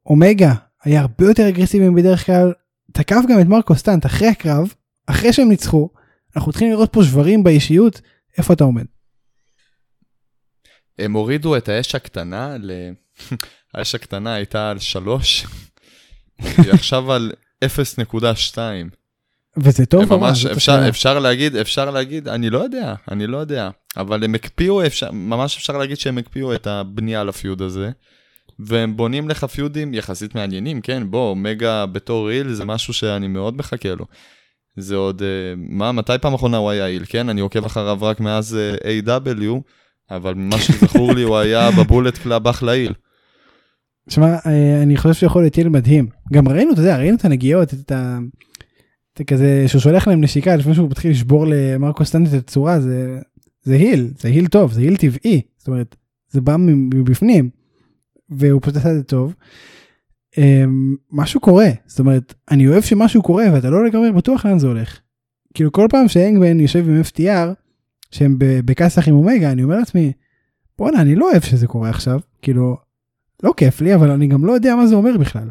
אומגה 0.07 0.55
היה 0.85 1.01
הרבה 1.01 1.25
יותר 1.25 1.49
אגרסיבי 1.49 1.91
בדרך 1.91 2.27
כלל 2.27 2.53
תקף 2.93 3.21
גם 3.29 3.41
את 3.41 3.47
מרקו 3.47 3.75
סטנט 3.75 4.07
אחרי 4.07 4.29
הקרב 4.29 4.75
אחרי 5.07 5.33
שהם 5.33 5.49
ניצחו 5.49 5.89
אנחנו 6.37 6.53
צריכים 6.53 6.71
לראות 6.71 6.93
פה 6.93 7.03
שברים 7.03 7.43
באישיות 7.43 8.01
איפה 8.41 8.53
אתה 8.53 8.65
עומד. 8.65 8.85
הם 10.99 11.13
הורידו 11.13 11.57
את 11.57 11.69
האש 11.69 11.95
הקטנה 11.95 12.57
ל... 12.59 12.71
האש 13.75 13.95
הקטנה 13.95 14.35
הייתה 14.35 14.71
על 14.71 14.79
שלוש 14.79 15.47
היא 16.39 16.73
עכשיו 16.79 17.13
על 17.13 17.33
0.2. 17.65 18.59
וזה 19.57 19.87
טוב 19.87 20.17
ממש, 20.17 20.47
אפשר, 20.47 20.89
אפשר 20.89 21.19
להגיד, 21.19 21.57
אפשר 21.57 21.91
להגיד, 21.91 22.29
אני 22.29 22.51
לא 22.51 22.59
יודע, 22.59 22.95
אני 23.11 23.27
לא 23.27 23.37
יודע, 23.37 23.71
אבל 23.97 24.25
הם 24.25 24.35
הקפיאו, 24.35 24.87
אפשר, 24.87 25.11
ממש 25.13 25.57
אפשר 25.57 25.79
להגיד 25.79 25.99
שהם 25.99 26.19
הקפיאו 26.19 26.55
את 26.55 26.67
הבנייה 26.67 27.25
לפיוד 27.25 27.63
הזה, 27.63 27.91
והם 28.59 28.97
בונים 28.97 29.29
לך 29.29 29.45
feud 29.45 29.78
ים 29.78 29.95
יחסית 29.95 30.35
מעניינים, 30.35 30.81
כן, 30.81 31.11
באומגה 31.11 31.87
בתור 31.87 32.29
heel 32.29 32.53
זה 32.53 32.65
משהו 32.65 32.95
שאני 32.95 33.29
מאוד 33.29 33.57
מחכה 33.57 33.95
לו. 33.95 34.07
זה 34.81 34.97
עוד, 34.97 35.23
אה, 35.23 35.55
מה, 35.57 35.93
מתי 35.93 36.13
פעם 36.21 36.35
אחרונה 36.35 36.57
הוא 36.57 36.71
היה 36.71 36.87
heel, 36.87 37.05
כן? 37.09 37.29
אני 37.29 37.41
עוקב 37.41 37.65
אחריו 37.65 37.99
רק 38.01 38.21
מאז 38.21 38.57
אה, 38.57 39.01
AEW, 39.01 39.61
אבל 40.11 40.35
ממה 40.35 40.59
שזכור 40.59 41.13
לי 41.15 41.23
הוא 41.23 41.37
היה 41.37 41.71
ב 41.79 41.85
Bullet 41.85 42.19
Club 42.19 42.49
אחלה 42.49 42.73
heel. 42.73 42.93
תשמע, 44.09 44.37
אה, 44.47 44.83
אני 44.83 44.97
חושב 44.97 45.15
שיכול 45.15 45.43
להיות 45.43 45.59
heel 45.59 45.69
מדהים. 45.69 46.09
גם 46.33 46.49
ראינו, 46.49 46.73
אתה 46.73 46.81
יודע, 46.81 46.99
ראינו 46.99 47.17
את 47.17 47.25
הנגיעות, 47.25 47.75
את 47.75 47.93
ה... 47.93 48.19
את 49.15 49.27
כזה 49.27 49.65
שהוא 49.67 49.81
שולח 49.81 50.09
להם 50.09 50.21
נשיקה 50.21 50.57
לפני 50.57 50.75
שהוא 50.75 50.91
מתחיל 50.91 51.11
לשבור 51.11 51.47
למרקו 51.49 52.05
סטאנט 52.05 52.35
את 52.35 52.39
הצורה, 52.39 52.81
זה, 52.81 53.19
זה 53.63 53.75
היל, 53.75 54.11
זה 54.19 54.29
היל 54.29 54.47
טוב, 54.47 54.73
זה 54.73 54.81
היל 54.81 54.97
טבעי. 54.97 55.41
זאת 55.59 55.69
אומרת, 55.69 55.97
זה 56.31 56.41
בא 56.41 56.57
מבפנים, 56.95 57.51
והוא 58.31 58.61
פשוט 58.63 58.77
עשה 58.77 58.91
את 58.91 58.97
זה 58.97 59.03
טוב. 59.03 59.35
אמ, 60.39 60.97
משהו 61.11 61.41
קורה, 61.41 61.69
זאת 61.87 61.99
אומרת, 61.99 62.35
אני 62.51 62.69
אוהב 62.69 62.83
שמשהו 62.83 63.23
קורה 63.23 63.45
ואתה 63.53 63.71
לא 63.71 63.85
לגמרי 63.85 64.13
בטוח 64.13 64.47
לאן 64.47 64.59
זה 64.59 64.67
הולך. 64.67 65.01
כאילו 65.55 65.73
כל 65.73 65.87
פעם 65.91 66.09
שאנגמן 66.09 66.61
יושב 66.61 66.89
עם 66.89 67.01
FTR, 67.01 67.55
שהם 68.11 68.37
בכסח 68.39 69.09
עם 69.09 69.15
אומגה, 69.15 69.53
אני 69.53 69.63
אומר 69.63 69.77
לעצמי, 69.77 70.13
בואנה, 70.79 71.01
אני 71.01 71.15
לא 71.15 71.31
אוהב 71.31 71.43
שזה 71.43 71.67
קורה 71.67 71.91
עכשיו, 71.91 72.21
כאילו, 72.43 72.77
לא 73.43 73.53
כיף 73.57 73.81
לי, 73.81 73.95
אבל 73.95 74.11
אני 74.11 74.27
גם 74.27 74.45
לא 74.45 74.53
יודע 74.53 74.75
מה 74.75 74.87
זה 74.87 74.95
אומר 74.95 75.17
בכלל. 75.19 75.51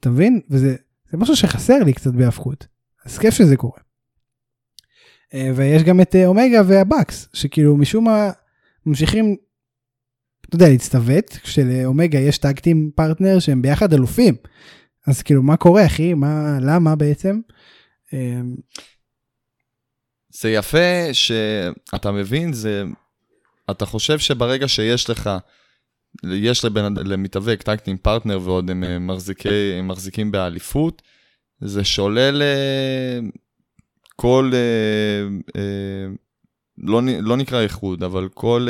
אתה 0.00 0.10
מבין? 0.10 0.40
וזה 0.50 0.76
זה 1.10 1.18
משהו 1.18 1.36
שחסר 1.36 1.78
לי 1.84 1.92
קצת 1.92 2.12
בהפכות. 2.12 2.66
אז 3.04 3.18
כיף 3.18 3.34
שזה 3.34 3.56
קורה. 3.56 3.78
אה, 5.34 5.50
ויש 5.54 5.82
גם 5.82 6.00
את 6.00 6.16
אה, 6.16 6.26
אומגה 6.26 6.60
והבאקס, 6.66 7.28
שכאילו 7.32 7.76
משום 7.76 8.04
מה 8.04 8.30
ממשיכים, 8.86 9.36
אתה 10.48 10.56
יודע, 10.56 10.68
להצטוות, 10.68 11.30
כשלאומגה 11.42 12.18
יש 12.18 12.38
tag 12.38 12.60
team 12.60 12.90
partner 12.94 13.38
שהם 13.38 13.62
ביחד 13.62 13.92
אלופים. 13.92 14.34
אז 15.06 15.22
כאילו 15.22 15.42
מה 15.42 15.56
קורה 15.56 15.86
אחי? 15.86 16.14
מה, 16.14 16.58
למה 16.60 16.96
בעצם? 16.96 17.40
אה, 18.14 18.40
זה 20.28 20.50
יפה 20.50 21.12
שאתה 21.12 22.12
מבין, 22.12 22.52
זה, 22.52 22.84
אתה 23.70 23.86
חושב 23.86 24.18
שברגע 24.18 24.68
שיש 24.68 25.10
לך 25.10 25.30
יש 26.24 26.64
לבן, 26.64 26.94
למתאבק 26.96 27.62
tag 27.62 27.77
team 27.77 27.96
partner 27.98 28.40
ועוד 28.42 28.70
הם 28.70 28.84
אה, 28.84 28.98
מחזיקי, 28.98 29.80
מחזיקים 29.82 30.30
באליפות, 30.30 31.02
זה 31.60 31.84
שולל 31.84 32.42
אה, 32.42 33.18
כל, 34.16 34.50
אה, 34.54 35.62
לא, 36.82 37.02
לא 37.20 37.36
נקרא 37.36 37.60
איחוד, 37.60 38.02
אבל 38.02 38.28
כל... 38.34 38.68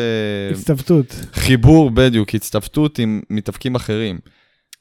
הצטוותות. 0.52 1.06
חיבור 1.32 1.90
בדיוק, 1.90 2.34
הצטוותות 2.34 2.98
עם 2.98 3.20
מתאבקים 3.30 3.74
אחרים. 3.74 4.18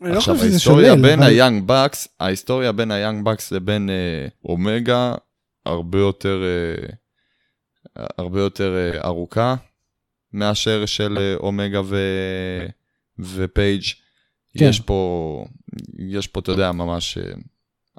לא 0.01 0.19
חושב 0.19 0.37
שזה 0.37 0.59
שולל. 0.59 0.85
עכשיו, 0.85 1.01
בין 1.01 1.19
אבל... 1.19 1.29
היאנג 1.29 1.63
בקס, 1.65 2.07
ההיסטוריה 2.19 2.71
בין 2.71 2.91
היאנג 2.91 3.25
בקס 3.25 3.51
לבין 3.51 3.89
אה, 3.89 4.27
אומגה, 4.45 5.15
הרבה 5.65 5.99
יותר, 5.99 6.43
אה, 7.97 8.05
הרבה 8.17 8.41
יותר 8.41 8.75
אה, 8.75 9.05
ארוכה. 9.05 9.55
מאשר 10.33 10.85
של 10.85 11.17
אה, 11.17 11.35
אומגה 11.35 11.81
ו... 11.85 11.97
ופייג'. 13.19 13.83
כן. 14.57 14.65
יש 14.65 14.79
פה, 14.79 15.45
יש 15.97 16.27
פה, 16.27 16.39
אתה 16.39 16.51
יודע, 16.51 16.71
ממש 16.71 17.17
אה, 17.17 17.33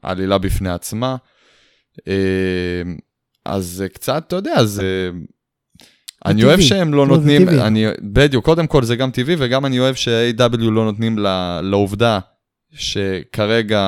עלילה 0.03 0.39
בפני 0.39 0.71
עצמה. 0.71 1.17
אה, 2.09 2.83
אז 3.49 3.67
זה 3.67 3.89
קצת, 3.89 4.25
אתה 4.27 4.37
יודע, 4.37 4.65
זה... 4.65 5.11
אני 6.27 6.45
אוהב 6.45 6.61
שהם 6.61 6.95
לא 6.95 7.07
נותנים, 7.07 7.49
אני, 7.49 7.85
בדיוק, 8.03 8.45
קודם 8.45 8.67
כל 8.67 8.85
זה 8.85 8.97
גם 8.97 9.11
טבעי, 9.11 9.37
וגם 9.39 9.67
אני 9.67 9.79
אוהב 9.79 9.95
ש-AW 9.95 10.71
לא 10.71 10.85
נותנים 10.85 11.19
לעובדה 11.63 12.19
שכרגע 12.73 13.83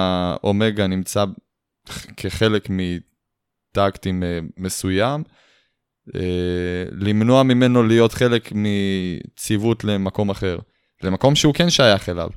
אומגה 0.44 0.86
נמצא 0.86 1.24
כחלק 2.16 2.68
מטקטים 2.70 4.22
מסוים, 4.56 5.22
אה, 6.14 6.84
למנוע 6.92 7.42
ממנו 7.42 7.82
להיות 7.82 8.12
חלק 8.12 8.52
מציוות 8.54 9.84
למקום 9.84 10.30
אחר, 10.30 10.58
למקום 11.02 11.34
שהוא 11.34 11.54
כן 11.54 11.70
שייך 11.70 12.08
אליו. 12.08 12.28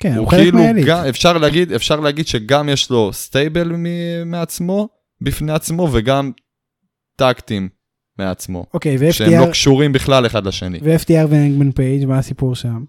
כן, 0.00 0.08
הוא, 0.08 0.18
הוא 0.18 0.28
חלק 0.28 0.40
כאילו 0.40 0.58
מה 0.58 0.66
Elite. 0.66 0.88
אפשר 0.88 1.38
להגיד, 1.38 1.72
אפשר 1.72 2.00
להגיד 2.00 2.26
שגם 2.26 2.68
יש 2.68 2.90
לו 2.90 3.12
stable 3.12 3.72
מעצמו, 4.26 4.88
בפני 5.20 5.52
עצמו, 5.52 5.88
וגם 5.92 6.32
tag 7.20 7.41
team 7.41 7.68
מעצמו. 8.18 8.66
אוקיי, 8.74 8.96
ו-FTR... 9.00 9.12
שהם 9.12 9.40
לא 9.40 9.50
קשורים 9.50 9.92
בכלל 9.92 10.26
אחד 10.26 10.46
לשני. 10.46 10.78
ו-FTR 10.82 11.26
והנגמן 11.28 11.72
פייג', 11.72 12.06
מה 12.06 12.18
הסיפור 12.18 12.54
שם? 12.54 12.84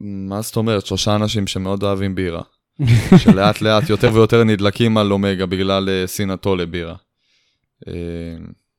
מה 0.00 0.40
זאת 0.40 0.56
אומרת? 0.56 0.86
שלושה 0.86 1.16
אנשים 1.16 1.46
שמאוד 1.46 1.82
אוהבים 1.82 2.14
בירה. 2.14 2.42
שלאט 3.22 3.60
לאט 3.60 3.90
יותר 3.90 4.14
ויותר 4.14 4.44
נדלקים 4.44 4.98
על 4.98 5.12
אומגה 5.12 5.46
בגלל 5.46 5.88
אה, 5.88 6.06
שנאתו 6.06 6.56
לבירה. 6.56 6.94
אה, 7.88 7.92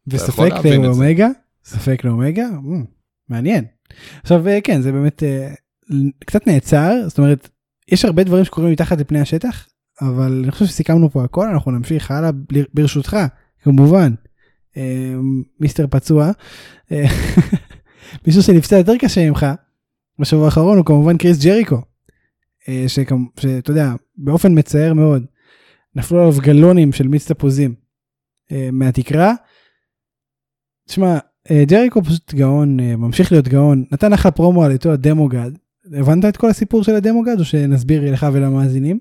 וספק. 0.07 0.51
לאומגה? 0.83 1.27
ספק 1.65 2.03
לאומגה? 2.03 2.45
מ, 2.49 2.83
מעניין. 3.29 3.65
עכשיו 4.21 4.47
אה, 4.47 4.61
כן 4.61 4.81
זה 4.81 4.91
באמת 4.91 5.23
אה, 5.23 5.53
קצת 6.25 6.47
נעצר 6.47 6.93
זאת 7.07 7.17
אומרת 7.17 7.49
יש 7.87 8.05
הרבה 8.05 8.23
דברים 8.23 8.45
שקורים 8.45 8.71
מתחת 8.71 8.99
לפני 8.99 9.19
השטח 9.19 9.67
אבל 10.01 10.41
אני 10.43 10.51
חושב 10.51 10.65
שסיכמנו 10.65 11.09
פה 11.09 11.23
הכל 11.23 11.47
אנחנו 11.47 11.71
נמשיך 11.71 12.11
הלאה 12.11 12.29
ברשותך 12.73 13.17
כמובן. 13.65 14.13
אה, 14.77 15.15
מיסטר 15.59 15.87
פצוע 15.87 16.31
אה, 16.91 17.05
מישהו 18.27 18.43
שנפצע 18.43 18.77
יותר 18.77 18.97
קשה 18.99 19.29
ממך 19.29 19.45
בשבוע 20.19 20.45
האחרון 20.45 20.77
הוא 20.77 20.85
כמובן 20.85 21.17
קריס 21.17 21.45
ג'ריקו. 21.45 21.81
אה, 22.69 22.85
שאתה 22.87 23.71
יודע 23.71 23.91
באופן 24.17 24.59
מצער 24.59 24.93
מאוד 24.93 25.25
נפלו 25.95 26.19
עליו 26.19 26.33
גלונים 26.41 26.91
של 26.91 27.07
מיץ 27.07 27.31
תפוזים 27.31 27.75
מהתקרה. 28.71 29.33
תשמע, 30.87 31.17
ג'ריקו 31.67 32.03
פשוט 32.03 32.33
גאון, 32.33 32.79
ממשיך 32.79 33.31
להיות 33.31 33.47
גאון, 33.47 33.85
נתן 33.91 34.13
אחלה 34.13 34.31
פרומו 34.31 34.63
על 34.63 34.71
אותו 34.71 34.91
הדמוגד. 34.91 35.51
הבנת 35.93 36.25
את 36.25 36.37
כל 36.37 36.49
הסיפור 36.49 36.83
של 36.83 36.95
הדמוגד 36.95 37.39
או 37.39 37.45
שנסביר 37.45 38.13
לך 38.13 38.25
ולמאזינים? 38.33 38.99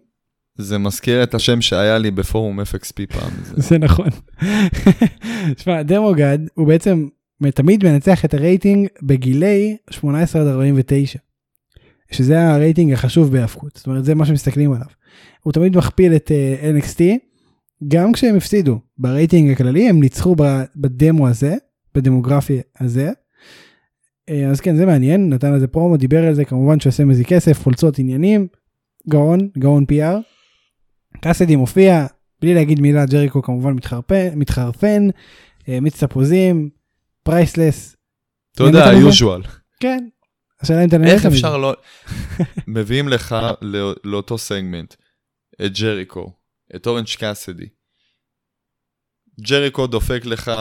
זה 0.59 0.79
מזכיר 0.79 1.23
את 1.23 1.35
השם 1.35 1.61
שהיה 1.61 1.99
לי 1.99 2.11
בפורום 2.11 2.61
FXP 2.61 3.07
פעם. 3.13 3.31
זה- 3.45 3.55
זה 3.69 3.79
נכון. 3.79 4.09
תשמע, 5.57 5.83
דמוגד 5.83 6.39
הוא 6.55 6.67
בעצם 6.69 7.09
תמיד 7.55 7.85
מנצח 7.85 8.25
את 8.25 8.35
הרייטינג 8.35 8.89
בגילי 9.03 9.77
18 9.91 10.43
עד 10.43 10.49
49. 10.49 11.19
שזה 12.11 12.49
הרייטינג 12.49 12.93
החשוב 12.93 13.33
בהאבקות, 13.33 13.77
זאת 13.77 13.87
אומרת 13.87 14.05
זה 14.05 14.15
מה 14.15 14.27
שמסתכלים 14.27 14.73
עליו. 14.73 14.87
הוא 15.43 15.53
תמיד 15.53 15.77
מכפיל 15.77 16.17
את 16.17 16.31
אה, 16.35 16.71
NXT, 16.79 17.01
גם 17.89 18.13
כשהם 18.13 18.37
הפסידו 18.37 18.79
ברייטינג 18.99 19.51
הכללי 19.51 19.89
הם 19.89 20.01
ניצחו 20.01 20.37
בדמו 20.77 21.29
הזה, 21.29 21.55
בדמוגרפי 21.95 22.61
הזה. 22.81 23.11
אה, 24.29 24.47
אז 24.51 24.61
כן 24.61 24.77
זה 24.77 24.87
מעניין, 24.87 25.29
נתן 25.33 25.53
לזה 25.55 25.67
פרומו, 25.67 25.97
דיבר 25.97 26.25
על 26.27 26.35
זה 26.35 26.45
כמובן 26.45 26.81
שעושה 26.81 27.05
מזה 27.05 27.25
כסף, 27.25 27.63
חולצות 27.63 27.99
עניינים, 27.99 28.47
גאון, 29.09 29.49
גאון 29.59 29.85
PR. 29.93 30.17
קאסידי 31.25 31.57
מופיע, 31.57 32.07
בלי 32.41 32.55
להגיד 32.55 32.81
מילה, 32.81 33.07
ג'ריקו 33.07 33.43
כמובן 33.43 33.73
מתחרפן, 33.73 34.29
מתחרפן, 34.39 35.09
מיץ 35.69 36.05
תפוזים, 36.05 36.71
Priceless, 37.23 37.97
אתה 38.53 38.63
יודע, 38.63 38.85
usual. 38.93 39.49
כן. 39.81 40.09
השאלה 40.61 40.83
אם 40.83 40.89
אתה 40.89 40.99
נהנית 40.99 41.15
איך. 41.15 41.27
אפשר 41.27 41.57
לא... 41.57 41.75
מביאים 42.67 43.09
לך 43.09 43.37
לא- 43.63 43.95
לאותו 44.05 44.39
סגמנט 44.39 44.95
את 45.65 45.79
ג'ריקו, 45.79 46.33
את 46.77 46.87
אורנג' 46.87 47.07
קאסידי. 47.19 47.69
ג'ריקו 49.41 49.87
דופק 49.87 50.25
לך, 50.25 50.53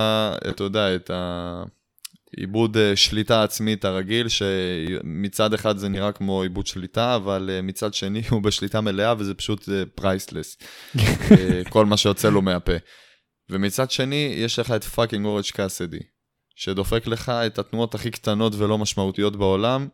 אתה 0.49 0.63
יודע, 0.63 0.95
את 0.95 1.09
האיבוד 1.09 1.82
אה, 2.75 2.95
שליטה 2.95 3.43
עצמית 3.43 3.85
הרגיל, 3.85 4.27
שמצד 4.27 5.53
אחד 5.53 5.77
זה 5.77 5.89
נראה 5.89 6.11
כמו 6.11 6.41
איבוד 6.41 6.67
שליטה, 6.67 7.15
אבל 7.15 7.49
אה, 7.53 7.61
מצד 7.61 7.93
שני 7.93 8.21
הוא 8.29 8.41
בשליטה 8.41 8.81
מלאה 8.81 9.13
וזה 9.17 9.33
פשוט 9.33 9.69
priceless. 9.95 10.57
כל 11.69 11.85
מה 11.85 11.97
שיוצא 11.97 12.29
לו 12.29 12.41
מהפה. 12.41 12.73
ומצד 13.49 13.91
שני, 13.91 14.33
יש 14.37 14.59
לך 14.59 14.71
את 14.71 14.83
פאקינג 14.83 15.25
אורנג' 15.25 15.45
קאסדי, 15.53 15.99
שדופק 16.55 17.07
לך 17.07 17.29
את 17.29 17.59
התנועות 17.59 17.95
הכי 17.95 18.11
קטנות 18.11 18.53
ולא 18.55 18.77
משמעותיות 18.77 19.35
בעולם, 19.35 19.87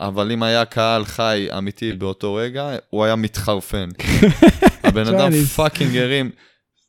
אבל 0.00 0.32
אם 0.32 0.42
היה 0.42 0.64
קהל 0.64 1.04
חי 1.04 1.48
אמיתי 1.58 1.92
באותו 1.92 2.34
רגע, 2.34 2.76
הוא 2.90 3.04
היה 3.04 3.16
מתחרפן. 3.16 3.88
הבן 4.84 5.06
אדם 5.06 5.32
fucking 5.32 5.96
הרים, 5.96 6.30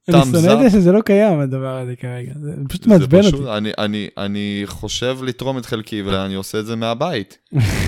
אני 0.10 0.26
שונא 0.26 0.54
את. 0.54 0.60
זה 0.60 0.70
שזה 0.70 0.92
לא 0.92 1.02
קיים 1.02 1.40
הדבר 1.40 1.78
הזה 1.78 1.96
כרגע, 1.96 2.34
זה 2.42 2.52
פשוט 2.70 2.88
מעצבן 2.88 3.26
אותי. 3.26 3.58
אני, 3.58 3.72
אני, 3.78 4.08
אני 4.18 4.62
חושב 4.66 5.18
לתרום 5.24 5.58
את 5.58 5.66
חלקי, 5.66 6.02
ואני 6.02 6.34
עושה 6.34 6.60
את 6.60 6.66
זה 6.66 6.76
מהבית, 6.76 7.38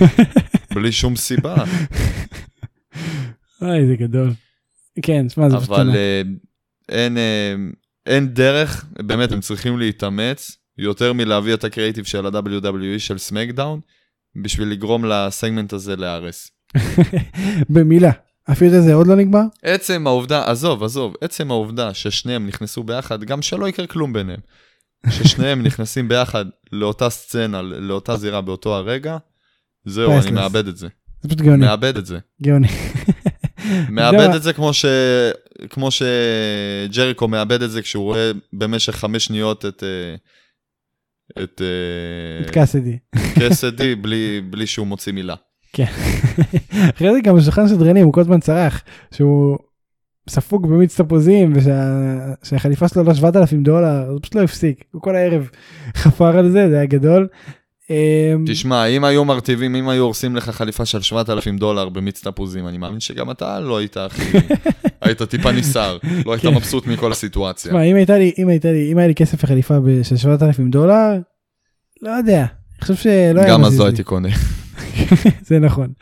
בלי 0.75 0.91
שום 0.91 1.15
סיבה. 1.15 1.55
אוי 3.61 3.87
זה 3.87 3.95
גדול. 3.95 4.33
כן, 5.01 5.29
שמע 5.29 5.49
זה 5.49 5.57
פשוט... 5.57 5.69
אבל. 5.69 5.95
אה, 5.95 6.21
אין, 6.89 7.17
אה, 7.17 7.55
אין 8.05 8.27
דרך, 8.27 8.85
באמת, 9.01 9.31
הם 9.31 9.41
צריכים 9.41 9.79
להתאמץ 9.79 10.57
יותר 10.77 11.13
מלהביא 11.13 11.53
את 11.53 11.63
הקריאיטיב 11.63 12.05
של 12.05 12.25
ה-WWE 12.25 12.99
של 12.99 13.17
סמקדאון, 13.17 13.79
בשביל 14.43 14.67
לגרום 14.67 15.05
לסגמנט 15.05 15.73
הזה 15.73 15.95
להיהרס. 15.95 16.51
במילה, 17.69 18.11
הפיוט 18.47 18.73
הזה 18.73 18.93
עוד 18.93 19.07
לא 19.07 19.15
נגמר? 19.15 19.43
עצם 19.63 20.07
העובדה, 20.07 20.51
עזוב, 20.51 20.83
עזוב, 20.83 21.13
עצם 21.21 21.51
העובדה 21.51 21.93
ששניהם 21.93 22.47
נכנסו 22.47 22.83
ביחד, 22.83 23.23
גם 23.23 23.41
שלא 23.41 23.69
יקרה 23.69 23.87
כלום 23.87 24.13
ביניהם. 24.13 24.39
ששניהם 25.09 25.63
נכנסים 25.67 26.07
ביחד 26.07 26.45
לאותה 26.71 27.09
סצנה, 27.09 27.61
לאותה 27.61 28.17
זירה 28.17 28.41
באותו 28.41 28.75
הרגע, 28.75 29.17
זהו, 29.85 30.11
אני. 30.11 30.31
מאבד 30.31 30.67
את 30.67 30.77
זה. 30.77 30.87
זה 31.21 31.29
פשוט 31.29 31.41
גאוני. 31.41 31.65
מאבד 31.65 31.97
את 31.97 32.05
זה. 32.05 32.19
גאוני. 32.41 32.67
מאבד? 33.89 34.35
את 34.35 34.43
זה 34.43 34.53
כמו 34.53 34.73
ש... 34.73 34.85
כמו 35.69 35.89
שג'ריקו 35.91 37.27
מאבד 37.27 37.61
את 37.61 37.71
זה 37.71 37.81
כשהוא 37.81 38.03
רואה 38.03 38.31
במשך 38.53 38.95
חמש 38.95 39.25
שניות 39.25 39.65
את... 39.65 39.83
אה, 39.83 40.15
את... 41.43 41.61
את 42.45 42.49
קאסדי. 42.49 42.97
קסדי 43.39 43.95
בלי, 43.95 44.41
בלי 44.49 44.67
שהוא 44.67 44.87
מוציא 44.87 45.13
מילה. 45.13 45.35
אחרי 46.95 47.13
זה 47.13 47.21
גם 47.23 47.35
בשולחן 47.35 47.67
שדרנים 47.67 48.05
הוא 48.05 48.13
כל 48.13 48.21
הזמן 48.21 48.39
צרח 48.39 48.83
שהוא 49.11 49.57
ספוג 50.29 50.67
במיץ 50.67 51.01
תפוזים 51.01 51.53
ושהחליפה 51.55 52.87
שלו 52.87 53.03
לא 53.03 53.13
7,000 53.13 53.63
דולר 53.63 54.13
זה 54.13 54.19
פשוט 54.19 54.35
לא 54.35 54.41
הפסיק 54.41 54.83
הוא 54.91 55.01
כל 55.01 55.15
הערב 55.15 55.49
חפר 56.01 56.37
על 56.37 56.51
זה 56.51 56.69
זה 56.69 56.75
היה 56.75 56.85
גדול. 56.85 57.27
אמ, 57.89 58.45
תשמע, 58.47 58.85
אם 58.85 59.03
היו 59.03 59.25
מרטיבים, 59.25 59.75
אם 59.75 59.89
היו 59.89 60.03
הורסים 60.03 60.35
לך 60.35 60.49
חליפה 60.49 60.85
של 60.85 61.01
7,000 61.01 61.57
דולר 61.57 61.89
במיץ 61.89 62.27
תפוזים, 62.27 62.67
אני 62.67 62.77
מאמין 62.77 62.99
שגם 62.99 63.31
אתה 63.31 63.59
לא 63.59 63.77
היית 63.77 63.97
הכי... 63.97 64.37
היית 65.01 65.23
טיפה 65.23 65.51
ניסר, 65.51 65.97
לא 66.25 66.31
היית 66.33 66.41
כן. 66.41 66.55
מבסוט 66.55 66.87
מכל 66.87 67.11
הסיטואציה. 67.11 67.71
תשמע, 67.71 67.83
אם 67.83 67.95
הייתה 67.95 68.17
לי 68.17 68.31
אם 68.37 68.47
הייתה 68.47 68.71
לי 68.71 68.91
אם 68.91 68.97
היה 68.97 69.07
לי 69.07 69.15
כסף 69.15 69.43
לחליפה 69.43 69.77
של 70.03 70.17
7,000 70.17 70.69
דולר 70.69 71.17
לא 72.01 72.09
יודע 72.09 72.39
אני 72.39 72.81
חושב 72.81 72.95
שלא 72.95 73.41
היה 73.41 73.49
גם 73.49 73.61
אז 73.61 73.67
מזיז 73.67 73.79
לא 73.79 73.85
לי. 73.85 73.91
הייתי 73.91 74.03
קונה. 74.03 74.29
זה 75.47 75.59
נכון. 75.59 75.93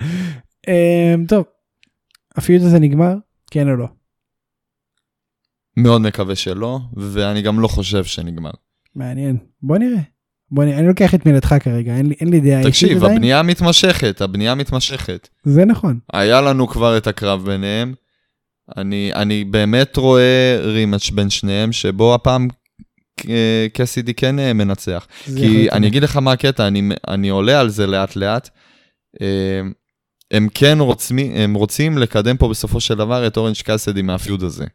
אמ, 0.67 1.25
טוב. 1.27 1.45
הפיוט 2.35 2.61
הזה 2.61 2.79
נגמר 2.79 3.13
כן 3.51 3.69
או 3.69 3.75
לא. 3.75 3.87
מאוד 5.77 6.01
מקווה 6.01 6.35
שלא, 6.35 6.79
ואני 6.97 7.41
גם 7.41 7.59
לא 7.59 7.67
חושב 7.67 8.03
שנגמר. 8.03 8.51
מעניין 8.95 9.37
בוא 9.61 9.77
נראה. 9.77 10.01
בוא 10.51 10.63
נראה 10.63 10.79
אני 10.79 10.87
לוקח 10.87 11.15
את 11.15 11.25
מילתך 11.25 11.55
כרגע 11.59 11.95
אין 11.95 12.05
לי 12.05 12.15
אין 12.19 12.29
לי 12.29 12.39
דעה 12.39 12.59
אישית 12.59 12.71
תקשיב, 12.71 12.97
עדיין. 12.97 13.17
הבנייה 13.17 13.43
מתמשכת, 13.43 14.21
הבנייה 14.21 14.55
מתמשכת. 14.55 15.29
זה 15.43 15.65
נכון. 15.65 15.99
היה 16.13 16.41
לנו 16.41 16.67
כבר 16.67 16.97
את 16.97 17.07
הקרב 17.07 17.45
ביניהם. 17.45 17.93
אני, 18.77 19.11
אני 19.13 19.43
באמת 19.43 19.97
רואה 19.97 20.59
רימץ' 20.61 21.09
בין 21.09 21.29
שניהם, 21.29 21.71
שבו 21.71 22.15
הפעם 22.15 22.47
אה, 23.29 23.67
קסידי 23.73 24.13
כן 24.13 24.39
אה, 24.39 24.53
מנצח. 24.53 25.07
כי 25.25 25.71
אני 25.71 25.87
אגיד 25.87 26.03
לך 26.03 26.17
מה 26.17 26.31
הקטע, 26.31 26.67
אני, 26.67 26.89
אני 27.07 27.29
עולה 27.29 27.59
על 27.59 27.69
זה 27.69 27.87
לאט 27.87 28.15
לאט. 28.15 28.49
אה, 29.21 29.61
הם 30.31 30.47
כן 30.53 30.77
רוצים, 30.79 31.17
הם 31.35 31.53
רוצים 31.53 31.97
לקדם 31.97 32.37
פה 32.37 32.49
בסופו 32.49 32.79
של 32.79 32.95
דבר 32.95 33.27
את 33.27 33.37
אורנג' 33.37 33.55
קאסדי 33.63 34.01
מהפיוד 34.01 34.43
הזה. 34.43 34.65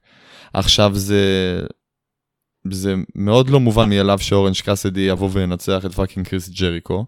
עכשיו 0.53 0.91
זה, 0.95 1.23
זה 2.71 2.95
מאוד 3.15 3.51
לא 3.51 3.61
מובן 3.61 3.89
מאליו 3.89 4.19
שאורנג' 4.19 4.61
קאסידי 4.65 5.01
יבוא 5.01 5.29
וינצח 5.33 5.87
את 5.87 5.93
fucking 5.93 6.27
קריס 6.27 6.49
ג'ריקו. 6.49 7.05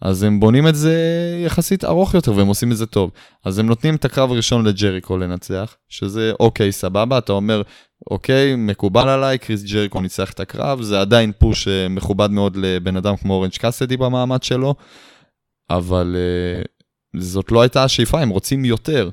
אז 0.00 0.22
הם 0.22 0.40
בונים 0.40 0.68
את 0.68 0.74
זה 0.74 0.94
יחסית 1.44 1.84
ארוך 1.84 2.14
יותר 2.14 2.32
והם 2.36 2.46
עושים 2.46 2.72
את 2.72 2.76
זה 2.76 2.86
טוב. 2.86 3.10
אז 3.44 3.58
הם 3.58 3.66
נותנים 3.66 3.94
את 3.94 4.04
הקרב 4.04 4.32
הראשון 4.32 4.66
לג'ריקו 4.66 5.18
לנצח, 5.18 5.76
שזה 5.88 6.32
אוקיי, 6.40 6.72
סבבה, 6.72 7.18
אתה 7.18 7.32
אומר, 7.32 7.62
אוקיי, 8.10 8.56
מקובל 8.56 9.08
עליי, 9.08 9.38
קריס 9.38 9.62
ג'ריקו 9.62 10.00
ניצח 10.00 10.32
את 10.32 10.40
הקרב, 10.40 10.82
זה 10.82 11.00
עדיין 11.00 11.32
push 11.38 11.68
אה, 11.68 11.88
מכובד 11.88 12.30
מאוד 12.30 12.56
לבן 12.56 12.96
אדם 12.96 13.16
כמו 13.16 13.34
אורנג' 13.34 13.52
קאסידי 13.52 13.96
במעמד 13.96 14.42
שלו, 14.42 14.74
אבל 15.70 16.16
אה, 16.18 16.62
זאת 17.20 17.52
לא 17.52 17.62
הייתה 17.62 17.84
השאיפה, 17.84 18.20
הם 18.20 18.28
רוצים 18.28 18.64
יותר. 18.64 19.10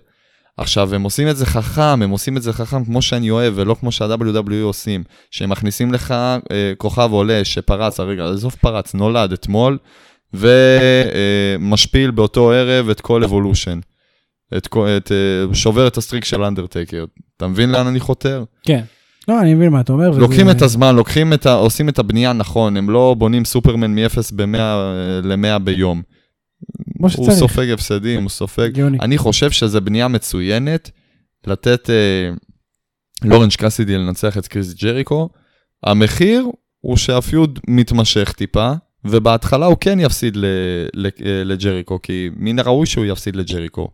עכשיו, 0.58 0.96
הם 0.96 1.04
עושים 1.04 1.28
את 1.30 1.38
זה 1.38 1.46
חכם, 1.46 1.82
הם 2.02 2.10
עושים 2.10 2.38
את 2.38 2.42
זה 2.42 2.54
חכם 2.54 2.86
כמו 2.86 3.02
שאני 3.02 3.30
אוהב, 3.30 3.54
ולא 3.58 3.76
כמו 3.80 3.92
שה-WWE 3.92 4.64
עושים, 4.64 5.04
שהם 5.32 5.50
מכניסים 5.50 5.94
לך 5.94 6.12
אה, 6.12 6.38
כוכב 6.78 7.10
עולה 7.12 7.46
שפרץ, 7.46 8.00
הרגע, 8.00 8.26
עזוב 8.26 8.56
פרץ, 8.62 8.94
נולד 8.94 9.32
אתמול, 9.32 9.78
ומשפיל 10.34 12.12
באותו 12.12 12.52
ערב 12.52 12.90
את 12.90 13.02
כל 13.02 13.24
Evolution. 13.24 13.80
את, 14.58 14.68
את, 14.98 15.12
אה, 15.12 15.56
שובר 15.56 15.88
את 15.88 15.98
ה 15.98 16.02
streak 16.02 16.26
של 16.26 16.44
אנדרטייקר. 16.44 17.06
אתה 17.38 17.48
מבין 17.48 17.72
לאן 17.72 17.88
אני 17.88 18.00
חותר? 18.00 18.44
כן. 18.64 18.82
לא 19.28 19.42
אני 19.42 19.54
מבין 19.54 19.72
מה 19.72 19.82
אתה 19.82 19.94
אומר. 19.94 20.10
וזה- 20.12 20.20
לוקחים 20.20 20.50
את 20.50 20.62
הזמן, 20.62 20.96
לוקחים 20.96 21.34
את 21.34 21.46
ה... 21.46 21.54
עושים 21.54 21.90
את 21.90 22.00
הבנייה 22.00 22.34
נכון, 22.34 22.78
הם 22.78 22.90
לא 22.90 23.16
בונים 23.18 23.46
סופרמן 23.46 23.96
מ-0 23.96 24.18
ב-100 24.36 24.58
ל-100 25.24 25.60
ביום. 25.60 26.02
כמו 26.98 27.08
הוא 27.08 27.10
שצריך. 27.10 27.40
סופג 27.40 27.70
הפסדים, 27.70 28.22
הוא 28.22 28.30
סופג... 28.30 28.64
הגיוני. 28.66 28.98
אני 29.02 29.18
חושב 29.18 29.52
שזו 29.52 29.82
בנייה 29.82 30.08
מצוינת 30.08 30.92
לתת 31.48 31.90
אה, 31.90 32.30
לאורנג' 33.24 33.54
קאסידי 33.54 33.98
לנצח 33.98 34.38
את 34.38 34.48
קריס 34.48 34.74
ג'ריקו. 34.74 35.30
המחיר 35.84 36.46
הוא 36.80 36.98
שה 36.98 37.24
feud 37.24 37.60
מתמשך 37.68 38.32
טיפה, 38.32 38.72
ובהתחלה 39.06 39.66
הוא 39.66 39.78
כן 39.82 40.00
יפסיד 40.00 40.36
ל- 40.36 40.46
ל- 40.94 41.06
אה, 41.26 41.44
לג'ריקו, 41.44 42.02
כי 42.02 42.30
מן 42.36 42.60
הראוי 42.60 42.86
שהוא 42.86 43.06
יפסיד 43.06 43.36
לג'ריקו. 43.36 43.88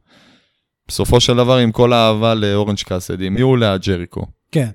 בסופו 0.87 1.19
של 1.19 1.35
דבר, 1.35 1.57
עם 1.57 1.71
כל 1.71 1.93
האהבה 1.93 2.33
לאורנג' 2.35 2.79
קאסידי, 2.79 3.29
מי 3.29 3.41
הוא 3.41 3.57
ליד 3.57 3.81
ג'ריקו? 3.81 4.25
כן. 4.51 4.69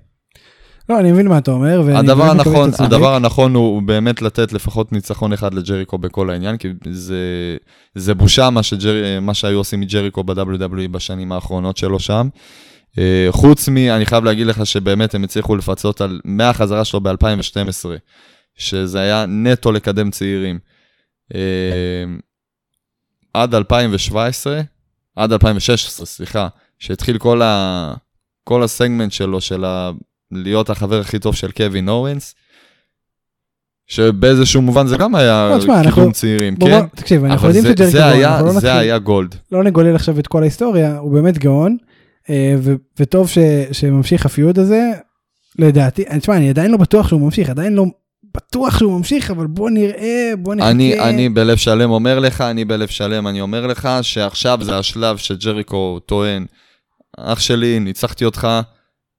לא, 0.89 1.01
אני 1.01 1.13
מבין 1.13 1.29
מה 1.29 1.39
אתה 1.39 1.51
אומר, 1.51 1.81
הדבר 1.97 2.25
הנכון, 2.25 2.71
צודק. 2.71 2.81
הדבר 2.81 3.15
הנכון 3.15 3.55
הוא 3.55 3.83
באמת 3.83 4.23
לתת 4.23 4.53
לפחות 4.53 4.93
ניצחון 4.93 5.33
אחד 5.33 5.55
לג'ריקו 5.55 5.99
בכל 5.99 6.31
העניין, 6.31 6.57
כי 6.57 6.69
זה, 6.91 7.17
זה 7.95 8.15
בושה 8.15 8.51
מה, 8.51 8.63
שג'ר, 8.63 9.21
מה 9.21 9.35
שהיו 9.35 9.59
עושים 9.59 9.81
מג'ריקו 9.81 10.25
ב-WWE 10.25 10.89
בשנים 10.91 11.33
האחרונות 11.33 11.77
שלו 11.77 12.01
שם. 12.01 12.29
אה, 12.99 13.27
חוץ 13.31 13.69
מ... 13.69 13.77
אני 13.77 14.07
חייב 14.07 14.25
להגיד 14.25 14.47
לך 14.47 14.67
שבאמת 14.67 15.15
הם 15.15 15.25
הצליחו 15.25 15.57
לפצות 15.57 16.01
על 16.01 16.21
מהחזרה 16.25 16.85
שלו 16.85 17.01
ב-2012, 17.01 17.87
שזה 18.57 19.01
היה 19.01 19.27
נטו 19.29 19.73
לקדם 19.73 20.11
צעירים. 20.11 20.59
אה, 21.35 22.05
עד 23.35 23.55
2017, 23.55 24.61
עד 25.17 25.33
2016, 25.33 26.07
סליחה, 26.07 26.49
שהתחיל 26.79 27.19
כל, 27.19 27.43
ה, 27.43 27.95
כל 28.45 28.63
הסגמנט 28.63 29.13
שלו, 29.13 29.41
של 29.41 29.65
ה, 29.65 29.91
להיות 30.35 30.71
החבר 30.71 31.01
הכי 31.01 31.19
טוב 31.19 31.35
של 31.35 31.51
קווין 31.51 31.89
אורנס, 31.89 32.35
שבאיזשהו 33.87 34.63
מובן 34.63 34.87
זה 34.87 34.97
גם 34.97 35.15
היה 35.15 35.49
לא, 35.55 35.61
קידום 35.61 35.77
אנחנו- 35.77 36.13
צעירים, 36.13 36.55
בוא, 36.55 36.69
כן? 36.69 36.87
תקשיב, 36.97 37.25
אנחנו 37.25 37.49
יודעים 37.49 37.65
זה, 37.77 37.91
זה, 37.91 38.07
אנחנו 38.27 38.47
לא 38.47 38.53
זה 38.53 38.57
נתחיל- 38.57 38.71
היה 38.71 38.99
גולד. 38.99 39.35
לא 39.53 39.65
נגולל 39.65 39.95
עכשיו 39.95 40.19
את 40.19 40.27
כל 40.27 40.43
ההיסטוריה, 40.43 40.99
הוא 40.99 41.13
באמת 41.13 41.39
גאון, 41.39 41.77
אה, 42.31 42.55
ו- 42.59 42.75
וטוב 42.99 43.29
ש- 43.29 43.39
שממשיך 43.73 44.27
הפיוד 44.27 44.59
הזה, 44.59 44.91
לדעתי, 45.59 46.05
אני- 46.09 46.21
תשמע, 46.21 46.37
אני 46.37 46.51
עדיין 46.51 46.71
לא 46.71 46.77
בטוח 46.77 47.09
שהוא 47.09 47.21
ממשיך, 47.21 47.51
עדיין 47.51 47.73
לא 47.75 47.85
בטוח 48.35 48.79
שהוא 48.79 48.99
ממשיך, 48.99 49.31
אבל 49.31 49.47
בוא 49.47 49.71
נראה, 49.71 50.33
בוא 50.39 50.55
נחכה. 50.55 50.71
אני, 50.71 51.01
אני 51.01 51.29
בלב 51.29 51.57
שלם 51.57 51.91
אומר 51.91 52.19
לך, 52.19 52.41
אני 52.41 52.65
בלב 52.65 52.89
שלם, 52.89 53.27
אני 53.29 53.41
אומר 53.41 53.67
לך 53.67 53.89
שעכשיו 54.03 54.59
זה 54.63 54.79
השלב 54.79 55.17
שג'ריקו 55.17 55.99
טוען, 56.07 56.47
אח 57.19 57.41
שלי, 57.41 57.79
ניצחתי 57.81 58.25
אותך, 58.25 58.49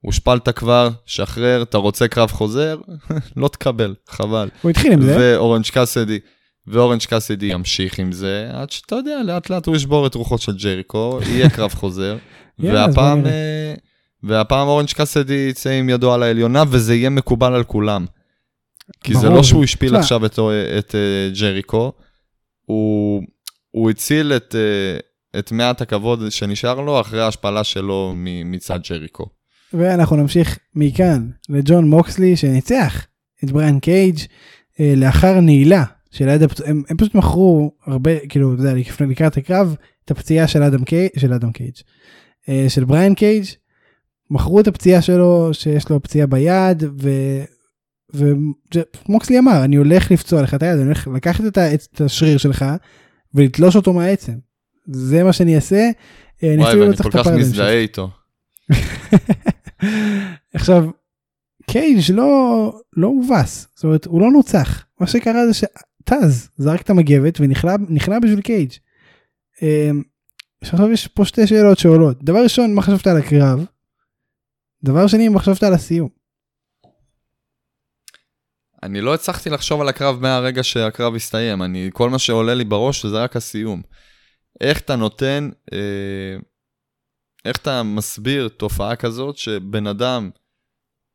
הושפלת 0.06 0.49
כבר, 0.49 0.89
שחרר, 1.06 1.62
אתה 1.62 1.78
רוצה 1.78 2.08
קרב 2.08 2.32
חוזר? 2.32 2.78
לא 3.38 3.47
תקבל, 3.47 3.95
חבל. 4.10 4.49
הוא 4.62 4.72
התחיל 4.72 4.91
עם 4.93 5.01
זה, 5.01 5.18
ואורנג' 5.20 5.66
קאסידי, 5.66 6.20
ואורנג' 6.68 7.01
קאסידי 7.02 7.46
ימשיך 7.45 7.99
עם 7.99 8.12
זה, 8.12 8.49
עד 8.53 8.72
שאתה 8.72 8.95
יודע, 8.95 9.20
לאט 9.26 9.49
לאט 9.49 9.66
הוא 9.66 9.76
ישבור 9.76 10.08
את 10.08 10.16
רוחו 10.16 10.41
של 10.41 10.56
ג'ריקו, 10.58 11.20
יהיה 11.26 11.49
קרב 11.49 11.74
חוזר, 11.74 12.18
והפעם. 12.60 13.26
אה, 13.26 13.74
והפעם 14.24 14.68
אורנג' 14.68 14.89
קאסידי 14.89 15.48
יצא 15.49 15.70
עם 15.70 15.89
ידו 15.89 16.14
על 16.14 16.24
העליונה, 16.24 16.64
וזה 16.70 16.95
יהיה 16.95 17.10
מקובל 17.10 17.53
על 17.53 17.64
כולם. 17.64 18.06
כי 19.03 19.14
זה. 19.14 19.30
לא 19.30 19.43
שהוא 19.43 19.64
השפיל. 19.64 19.95
עכשיו 19.95 20.26
את, 20.26 20.39
את 20.80 20.95
אה, 20.95 21.30
ג'ריקו, 21.39 21.91
הוא, 22.66 23.24
הוא 23.72 23.89
הציל 23.89 24.34
את, 24.34 24.56
אה, 24.56 25.39
את 25.39 25.51
מעט 25.51 25.82
הכבוד 25.82 26.32
שנשאר 26.32 26.82
לו 26.82 27.01
אחרי 27.01 27.22
ההשפלה 27.22 27.64
שלו 27.64 28.14
מצד 28.45 28.80
ג'ריקו. 28.89 29.26
ואנחנו 29.78 30.16
נמשיך 30.16 30.60
מכאן 30.76 31.30
לג'ון 31.50 31.90
מוקסלי 31.90 32.36
שניצח 32.36 33.06
את 33.44 33.52
בריאן 33.52 33.80
קייג' 33.80 34.20
אה, 34.80 34.94
לאחר 34.98 35.40
נעילה 35.40 35.84
של 36.12 36.30
אדם, 36.30 36.48
הם, 36.66 36.84
הם 36.90 36.98
פשוט 36.98 37.16
מכרו 37.16 37.72
הרבה, 37.86 38.12
כאילו, 38.30 38.54
אתה 38.54 38.62
יודע, 38.62 38.74
לפני- 38.74 39.08
לקראת 39.08 39.38
הקרב, 39.38 39.76
את 40.06 40.12
הפציעה 40.12 40.48
של 40.48 40.64
אדם 40.64 40.84
קייג', 40.84 41.10
של 41.18 41.34
אדם 41.34 41.52
קייג', 41.52 41.74
אה, 42.50 42.66
של 42.68 42.84
בריאן 42.84 43.14
קייג', 43.14 43.46
מכרו 44.30 44.60
את 44.60 44.68
הפציעה 44.68 45.02
שלו, 45.02 45.50
שיש 45.54 45.90
לו 45.90 46.04
פציעה 46.04 46.28
ביד, 46.28 46.84
ו... 47.02 47.10
ומוקסלי 48.14 49.40
אמר, 49.40 49.64
אני 49.64 49.76
הולך 49.76 50.12
לפצוע 50.12 50.42
לך 50.42 50.54
את 50.54 50.64
היד, 50.64 50.78
אני 50.78 50.86
הולך 50.86 51.08
לקחת 51.08 51.44
את, 51.58 52.02
השריר 52.02 52.38
שלך 52.38 52.66
ולתלוש 53.34 53.76
אותו 53.76 53.94
מהעצם. 53.94 54.34
זה 54.92 55.24
מה 55.24 55.34
שאני 55.34 55.56
אעשה. 55.56 55.90
אה, 56.44 56.56
וואי, 56.58 56.76
לא 56.76 56.84
ואני 56.86 56.98
כל 56.98 57.12
כך 57.12 57.28
מזדהה 57.28 57.74
איתו. 57.74 58.10
עכשיו, 60.54 60.90
קייג' 61.72 62.12
לא, 62.14 62.82
לא 62.98 63.08
הובס, 63.08 63.68
זאת 63.76 63.84
אומרת, 63.84 64.06
הוא 64.06 64.22
לא 64.22 64.32
נוצח. 64.32 64.86
מה 65.00 65.08
שקרה 65.08 65.48
זה 65.48 65.54
שטז 65.54 66.50
זרק 66.58 66.82
את 66.82 66.90
המגבת 66.90 67.38
ונכנע 67.40 67.76
נכנע 67.90 68.20
בשביל 68.20 68.42
קייג'. 68.42 68.72
אמ, 69.62 70.04
עכשיו 70.62 70.92
יש 70.92 71.08
פה 71.08 71.26
שתי 71.26 71.48
שאלות 71.48 71.78
שעולות. 71.78 72.24
דבר 72.24 72.44
ראשון, 72.44 72.74
מה 72.74 72.82
חשבת 72.82 73.08
על 73.08 73.18
הקרב? 73.18 73.66
דבר 74.84 75.08
שני, 75.08 75.30
מה 75.30 75.40
חשבת 75.40 75.64
על 75.64 75.74
הסיום? 75.74 76.10
אני 78.84 79.02
לא 79.02 79.14
הצלחתי 79.14 79.50
לחשוב 79.50 79.82
על 79.82 79.90
הקרב 79.90 80.22
מהרגע 80.22 80.64
שהקרב 80.64 81.16
הסתיים, 81.16 81.64
אני, 81.64 81.90
כל 81.94 82.10
מה 82.10 82.20
שעולה 82.20 82.54
לי 82.54 82.64
בראש 82.64 83.06
זה 83.06 83.24
רק 83.24 83.36
הסיום. 83.36 83.82
איך 84.62 84.80
אתה 84.80 84.96
נותן, 84.96 85.50
אה, 85.74 86.38
איך 87.46 87.58
אתה 87.58 87.84
מסביר 87.84 88.48
תופעה 88.48 88.96
כזאת 88.96 89.38
שבן 89.38 89.88
אדם 89.88 90.30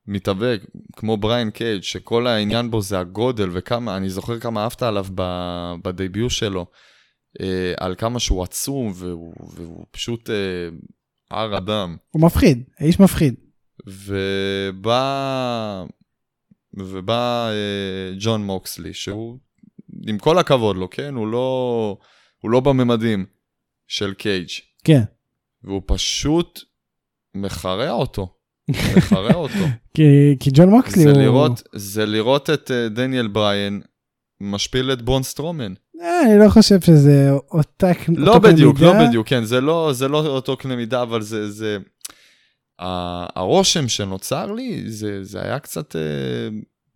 מתאבק, 0.07 0.63
כמו 0.97 1.17
בריין 1.17 1.51
קייג', 1.51 1.83
שכל 1.83 2.27
העניין 2.27 2.71
בו 2.71 2.83
זה 2.83 2.99
הגודל 2.99 3.49
וכמה, 3.53 3.97
אני 3.97 4.11
זוכר 4.11 4.41
כמה 4.41 4.63
אהבת 4.63 4.83
עליו 4.83 5.07
ב- 5.15 5.75
בדייביוט 5.83 6.31
שלו, 6.31 6.67
אה, 7.41 7.73
על 7.77 7.95
כמה 7.99 8.21
שהוא 8.21 8.43
עצום 8.43 8.93
והוא, 8.95 9.35
והוא 9.55 9.87
פשוט 9.91 10.31
אה, 10.31 10.35
הר 11.31 11.59
אדם. 11.59 11.97
הוא 12.11 12.23
מפחיד, 12.23 12.63
האיש 12.79 13.01
מפחיד. 13.01 13.35
ובא, 13.87 15.05
ובא 16.75 17.49
אה, 17.51 18.13
ג'ון 18.21 18.45
מוקסלי, 18.45 18.95
שהוא, 18.95 19.39
עם 20.07 20.19
כל 20.19 20.39
הכבוד 20.39 20.77
לו, 20.77 20.91
כן? 20.91 21.15
הוא 21.15 21.27
לא, 21.27 21.99
הוא 22.39 22.51
לא 22.51 22.61
בממדים 22.61 23.27
של 23.89 24.15
קייג', 24.15 24.49
כן. 24.85 25.03
והוא 25.65 25.83
פשוט 25.87 26.61
מחרע 27.35 27.91
אותו. 27.91 28.35
מחרע 28.97 29.35
אותו. 29.45 29.65
כי, 29.95 30.37
כי 30.41 30.51
ג'ון 30.55 30.69
מוקסלי 30.69 31.03
זה 31.03 31.11
הוא... 31.11 31.19
לראות, 31.19 31.63
זה 31.75 32.07
לראות 32.07 32.51
את 32.51 32.71
אה, 32.71 32.89
דניאל 32.89 33.29
בריין 33.29 33.81
משפיל 34.41 34.93
את 34.93 35.03
ברון 35.03 35.23
סטרומן. 35.23 35.73
אה, 36.01 36.23
אני 36.23 36.39
לא 36.39 36.49
חושב 36.49 36.81
שזה 36.81 37.31
אותה 37.51 37.95
קנה 37.95 38.19
לא 38.19 38.39
בדיוק, 38.39 38.81
לא 38.81 38.93
בדיוק, 39.07 39.29
כן, 39.29 39.45
זה 39.45 39.61
לא, 39.61 39.91
זה 39.93 40.09
לא 40.09 40.27
אותו 40.27 40.57
קנה 40.57 40.77
מידה, 40.77 41.03
אבל 41.03 41.23
זה, 41.23 41.51
זה, 41.51 41.79
הרושם 43.37 43.89
שנוצר 43.89 44.53
לי, 44.53 44.91
זה, 44.91 45.25
זה 45.25 45.43
היה 45.43 45.59
קצת 45.59 45.97
אה, 45.97 46.01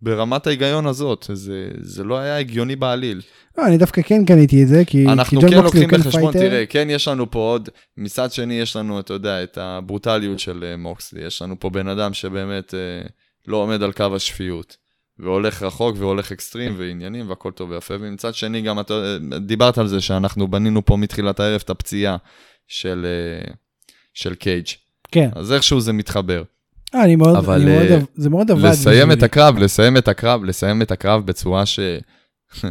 ברמת 0.04 0.46
ההיגיון 0.46 0.86
הזאת, 0.86 1.30
זה, 1.32 1.68
זה 1.80 2.04
לא 2.04 2.18
היה 2.18 2.38
הגיוני 2.38 2.76
בעליל. 2.76 3.20
לא, 3.58 3.66
אני 3.66 3.78
דווקא 3.78 4.02
כן 4.02 4.24
קניתי 4.24 4.62
את 4.62 4.68
זה, 4.68 4.82
כי, 4.86 5.06
אנחנו 5.06 5.40
כי 5.40 5.46
כן 5.46 5.62
לוקחים 5.62 5.88
כן 5.88 5.96
בחשבון, 5.96 6.32
פייטר. 6.32 6.48
תראה, 6.48 6.66
כן 6.66 6.88
יש 6.90 7.08
לנו 7.08 7.30
פה 7.30 7.38
עוד, 7.38 7.68
מצד 7.96 8.32
שני 8.32 8.54
יש 8.54 8.76
לנו, 8.76 9.00
אתה 9.00 9.12
יודע, 9.12 9.42
את 9.42 9.58
הברוטליות 9.58 10.38
של 10.38 10.64
אה, 10.66 10.76
מוקסלי, 10.76 11.24
יש 11.24 11.42
לנו 11.42 11.60
פה 11.60 11.70
בן 11.70 11.88
אדם 11.88 12.14
שבאמת 12.14 12.74
אה, 12.74 13.08
לא 13.46 13.56
עומד 13.56 13.82
על 13.82 13.92
קו 13.92 14.16
השפיות, 14.16 14.76
והולך 15.18 15.62
רחוק 15.62 15.96
והולך 15.98 16.32
אקסטרים 16.32 16.74
ועניינים 16.78 17.28
והכל 17.28 17.50
טוב 17.50 17.70
ויפה, 17.70 17.94
ומצד 18.00 18.34
שני 18.34 18.62
גם 18.62 18.80
אתה 18.80 18.94
אה, 18.94 19.38
דיברת 19.38 19.78
על 19.78 19.88
זה 19.88 20.00
שאנחנו 20.00 20.48
בנינו 20.48 20.84
פה 20.84 20.96
מתחילת 20.96 21.40
הערב 21.40 21.60
את 21.64 21.70
הפציעה 21.70 22.16
של, 22.68 23.06
אה, 23.06 23.52
של 24.14 24.34
קייג', 24.34 24.66
כן. 25.12 25.28
אז 25.34 25.52
איכשהו 25.52 25.80
זה 25.80 25.92
מתחבר. 25.92 26.42
אה, 26.94 27.04
אני 27.04 27.16
מאוד, 27.16 27.36
אבל, 27.36 27.54
אני 27.54 27.64
מאוד, 27.78 27.92
עב- 27.92 28.06
זה 28.14 28.30
מאוד 28.30 28.50
עבד. 28.50 28.64
לסיים. 28.64 29.12
את 29.12 29.22
הקרב, 29.22 29.58
לסיים 29.58 29.96
את 29.96 30.08
הקרב, 30.08 30.44
לסיים 30.44 30.82
את 30.82 30.90
הקרב 30.90 31.26
בצורה 31.26 31.66
ש... 31.66 31.80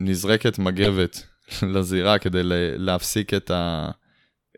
שנזרקת 0.00 0.58
מגבת 0.58 1.22
לזירה 1.74 2.18
כדי 2.18 2.40
להפסיק 2.76 3.34
את, 3.34 3.50
ה... 3.50 3.90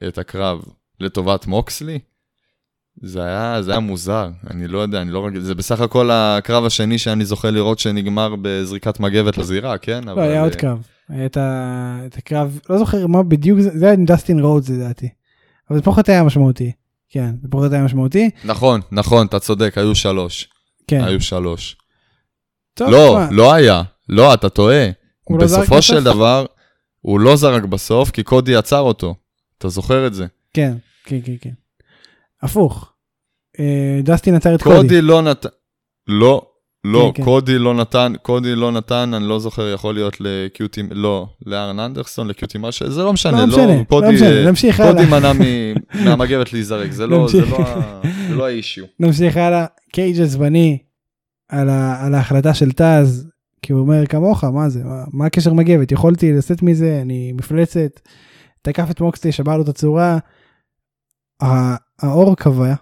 את 0.09 0.19
הקרב 0.19 0.61
לטובת 1.01 1.47
מוקסלי, 1.47 1.99
זה 3.03 3.23
היה, 3.25 3.63
זה 3.63 3.71
היה 3.71 3.81
מוזר, 3.81 4.29
אני 4.51 4.69
לא 4.69 4.79
יודע, 4.79 5.03
אני 5.03 5.11
לא 5.11 5.27
רגיל, 5.27 5.41
זה 5.41 5.55
בסך 5.55 5.81
הכל 5.81 6.11
הקרב 6.13 6.65
השני 6.65 6.99
שאני 6.99 7.25
זוכה 7.25 7.51
לראות 7.51 7.79
שנגמר 7.79 8.35
בזריקת 8.43 9.01
מגבת 9.01 9.39
לזירה, 9.39 9.79
כן? 9.79 10.05
לא, 10.05 10.21
היה 10.21 10.43
עוד 10.43 10.53
אה, 10.53 10.59
קרב. 10.59 10.83
היה 11.09 11.27
את 11.27 11.37
ה- 11.37 12.01
את 12.07 12.17
הקרב, 12.17 12.59
לא 12.71 12.79
זוכר 12.79 13.07
מה 13.07 13.23
בדיוק 13.23 13.61
זה, 13.61 13.79
זה 13.79 13.85
היה 13.85 13.95
עם 13.95 14.05
דסטין 14.05 14.41
רודס 14.41 14.69
לדעתי. 14.71 15.09
אבל 15.71 15.79
זה 15.79 15.85
פחות 15.85 16.09
היה 16.09 16.23
משמעותי. 16.23 16.73
כן, 17.11 17.31
זה 17.43 17.49
פחות 17.51 17.73
היה 17.73 17.85
משמעותי. 17.85 18.31
נכון, 18.45 18.81
נכון, 18.93 19.27
אתה 19.27 19.39
צודק, 19.39 19.79
היו 19.79 19.95
שלוש. 19.95 20.49
כן. 20.87 21.05
היו 21.05 21.21
שלוש. 21.21 21.77
טוב, 22.75 22.91
לא, 22.91 23.09
תשמע, 23.09 23.37
לא 23.37 23.53
היה. 23.55 23.83
לא, 24.09 24.35
אתה 24.35 24.49
טועה. 24.49 24.87
לא 25.31 25.37
בסופו 25.37 25.83
של 25.83 26.01
בסוף? 26.01 26.15
דבר, 26.15 26.47
הוא 27.01 27.21
לא 27.21 27.37
זרק 27.37 27.65
בסוף, 27.65 28.11
כי 28.11 28.23
קודי 28.23 28.57
עצר 28.57 28.81
אותו. 28.81 29.15
אתה 29.59 29.69
זוכר 29.69 30.07
את 30.07 30.15
זה. 30.15 30.27
כן, 30.55 30.77
כן, 31.05 31.19
כן, 31.25 31.35
כן. 31.41 31.51
הפוך. 32.43 32.93
אה, 33.61 34.01
דסטין 34.03 34.35
עצר 34.35 34.55
את 34.55 34.63
קודי. 34.63 34.77
קודי 34.77 35.03
לא 35.03 35.23
נתן... 35.23 35.49
לא, 36.07 36.47
לא, 36.93 37.13
כן, 37.15 37.23
כן. 37.23 37.25
קודי 37.25 37.59
לא 37.59 37.75
נתן, 37.75 38.13
קודי 38.23 38.55
לא 38.55 38.73
נתן, 38.73 39.15
אני 39.15 39.29
לא 39.29 39.39
זוכר, 39.39 39.69
יכול 39.75 39.95
להיות 39.95 40.17
לקיוטי, 40.21 40.83
לא, 40.91 41.27
לארן 41.47 41.81
אנדרסון, 41.81 42.29
לקיוטי 42.29 42.59
משהו, 42.61 42.91
זה 42.91 43.03
לא 43.03 43.13
משנה, 43.13 43.41
לא 43.41 43.47
משנה, 43.47 43.85
קודי, 43.85 44.07
לא 44.07 44.13
משנה, 44.13 44.49
נמשיך 44.49 44.81
הלאה. 44.81 44.93
קודי 44.93 45.07
מנע 45.11 45.33
מהמגבת 46.05 46.53
להיזרק, 46.53 46.91
זה 46.91 47.07
לא, 47.07 47.29
זה. 47.29 47.41
לא 47.41 47.59
זה 48.29 48.35
לא 48.35 48.47
האישיו. 48.47 48.85
נמשיך 49.01 49.37
הלאה, 49.37 49.67
קייג' 49.93 50.21
עצבני 50.21 50.79
על, 51.49 51.69
ה, 51.69 52.07
על 52.07 52.15
ההחלטה 52.15 52.55
של 52.55 52.73
טאז, 52.73 53.29
כי 53.63 53.73
הוא 53.73 53.81
אומר 53.81 54.07
כמוך, 54.07 54.45
מה 54.45 54.69
זה, 54.69 54.85
מה, 54.85 55.05
מה 55.13 55.27
הקשר 55.27 55.53
מגבת, 55.53 55.93
יכולתי 55.93 56.33
לשאת 56.33 56.63
מזה, 56.63 56.99
אני 57.03 57.33
מפלצת, 57.33 58.01
תקף 58.63 58.91
את 58.91 59.01
מוקסלי, 59.01 59.33
שבר 59.33 59.57
לו 59.57 59.63
את 59.63 59.69
הצורה, 59.69 60.19
ה- 61.43 61.77
האור 62.03 62.37
כבה, 62.37 62.75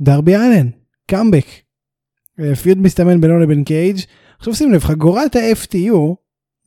דרבי 0.00 0.36
אלן, 0.36 0.68
קאמבק, 1.10 1.46
feud 2.62 2.78
מסתמן 2.78 3.20
בינו 3.20 3.38
לבין 3.38 3.64
קייג', 3.64 3.96
עכשיו 4.38 4.54
שים 4.54 4.72
לב, 4.72 4.84
חגורת 4.84 5.36
ה-FTW 5.36 6.14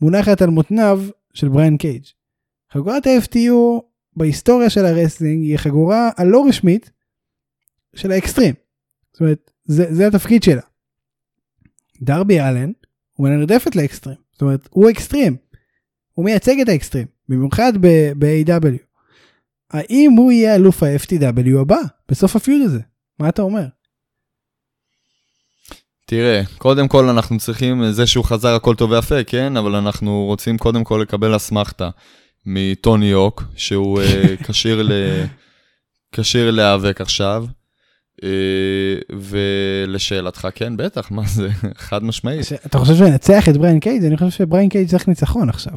מונחת 0.02 0.42
על 0.42 0.50
מותניו 0.50 1.02
של 1.34 1.50
בריאן 1.50 1.78
קייג'. 1.78 2.04
חגורת 2.74 3.08
ה-FTW 3.08 3.82
בהיסטוריה 4.16 4.70
של 4.70 4.86
ה 4.86 4.91
wrestling 4.91 5.44
היא 5.44 5.58
חגורה 5.58 6.10
הלא 6.18 6.46
רשמית 6.48 6.92
של 7.96 8.12
האקסטרים. 8.12 8.54
זאת 9.14 9.22
אומרת, 9.22 9.52
זה, 9.66 9.94
זה 9.94 10.08
התפקיד 10.08 10.44
שלה. 10.44 10.62
דרבי 12.02 12.40
אלן 12.40 12.72
הוא 13.14 13.28
מילה 13.30 13.50
נרדפת 13.50 13.76
לאקסטרים. 13.76 14.18
זאת 14.32 14.42
אומרת, 14.42 14.70
הוא 14.72 14.90
אקסטרים. 14.90 15.36
הוא 16.14 16.26
מייצג 16.26 16.60
את 16.62 16.70
האקסטרים, 16.70 17.08
במיוחד 17.30 17.74
ב-AW. 18.18 18.78
האם 19.72 20.12
הוא 20.12 20.32
יהיה 20.32 20.56
אלוף 20.56 20.84
ה-FTW 20.84 21.62
הבא 21.62 21.80
בסוף 22.10 22.36
הפיוד 22.36 22.62
הזה? 22.62 22.80
מה 23.20 23.30
אתה 23.30 23.42
אומר? 23.42 23.66
תראה, 26.10 26.42
קודם 26.58 26.88
כל 26.88 27.10
אנחנו 27.10 27.38
צריכים, 27.38 27.92
זה 27.92 28.08
שהוא 28.08 28.26
חזר 28.26 28.56
הכל 28.56 28.76
טוב 28.76 28.92
ויפה, 28.92 29.24
כן? 29.24 29.58
אבל 29.58 29.76
אנחנו 29.76 30.26
רוצים 30.26 30.58
קודם 30.58 30.84
כל 30.84 31.00
לקבל 31.04 31.36
אסמכתה 31.36 31.90
מטוני 32.46 33.06
יוק, 33.06 33.44
שהוא 33.56 34.02
אה, 34.02 34.36
כשיר 34.48 34.82
ל... 34.82 34.92
כשיר 36.12 36.52
להיאבק 36.52 37.02
עכשיו. 37.02 37.46
אה, 38.24 38.30
ולשאלתך, 39.20 40.48
כן, 40.56 40.78
בטח, 40.78 41.12
מה 41.12 41.24
זה, 41.26 41.50
חד 41.88 42.04
משמעית. 42.04 42.46
אתה 42.66 42.78
חושב 42.78 42.96
שהוא 42.96 43.08
ינצח 43.08 43.50
את 43.50 43.58
בריין 43.58 43.80
קייג'? 43.80 44.04
אני 44.04 44.18
חושב 44.18 44.30
שבריין 44.32 44.70
קייג' 44.70 44.88
צריך 44.88 45.08
ניצחון 45.08 45.50
עכשיו. 45.50 45.74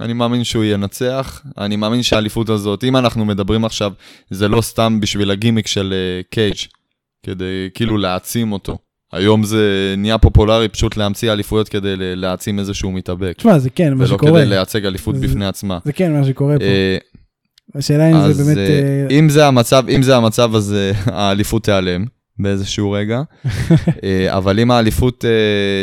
אני 0.00 0.12
מאמין 0.12 0.44
שהוא 0.44 0.64
ינצח, 0.64 1.42
אני 1.58 1.76
מאמין 1.76 2.02
שהאליפות 2.02 2.48
הזאת, 2.48 2.84
אם 2.84 2.96
אנחנו 2.96 3.24
מדברים 3.24 3.64
עכשיו, 3.64 3.92
זה 4.30 4.48
לא 4.48 4.60
סתם 4.60 5.00
בשביל 5.00 5.30
הגימיק 5.30 5.66
של 5.66 5.94
אה, 5.96 6.22
קייג', 6.30 6.56
כדי 7.24 7.68
כאילו 7.74 7.98
להעצים 7.98 8.52
אותו. 8.52 8.78
היום 9.12 9.42
זה 9.44 9.94
נהיה 9.98 10.18
פופולרי 10.18 10.68
פשוט 10.68 10.96
להמציא 10.96 11.32
אליפויות 11.32 11.68
כדי 11.68 11.94
להעצים 11.96 12.58
איזשהו 12.58 12.92
מתאבק, 12.92 13.36
תשמע, 13.36 13.58
זה 13.58 13.70
כן 13.70 13.94
מה 13.94 14.04
ולא 14.04 14.06
שקורה. 14.16 14.40
כדי 14.40 14.46
לייצג 14.50 14.86
אליפות 14.86 15.16
זה- 15.16 15.26
בפני 15.26 15.46
עצמה. 15.46 15.78
זה 15.84 15.92
כן 15.92 16.12
מה 16.12 16.24
שקורה 16.24 16.58
פה. 16.58 16.64
אה, 16.64 16.96
השאלה 17.74 18.10
אם 18.10 18.32
זה 18.32 18.44
באמת... 18.44 18.56
אה, 18.58 19.06
אה, 19.10 19.18
אם 19.18 19.28
זה 19.28 19.46
המצב, 19.46 19.84
אם 19.88 20.02
זה 20.02 20.16
המצב, 20.16 20.54
אז 20.54 20.74
האליפות 21.06 21.64
תיעלם 21.64 22.04
באיזשהו 22.38 22.90
רגע. 22.92 23.22
אבל 24.38 24.60
אם 24.60 24.70
האליפות 24.70 25.24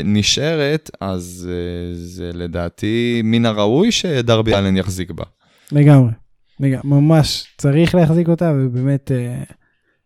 נשארת, 0.06 0.89
אז 1.02 1.50
זה 1.94 2.30
לדעתי 2.34 3.22
מן 3.24 3.46
הראוי 3.46 3.92
שדרבי 3.92 4.54
אלן 4.56 4.78
יחזיק 4.78 5.12
בה. 5.12 5.24
לגמרי. 5.72 6.12
לגמרי. 6.60 6.82
ממש 6.84 7.44
צריך 7.58 7.96
להחזיק 7.96 8.30
אותה 8.30 8.54
ובאמת 8.56 9.12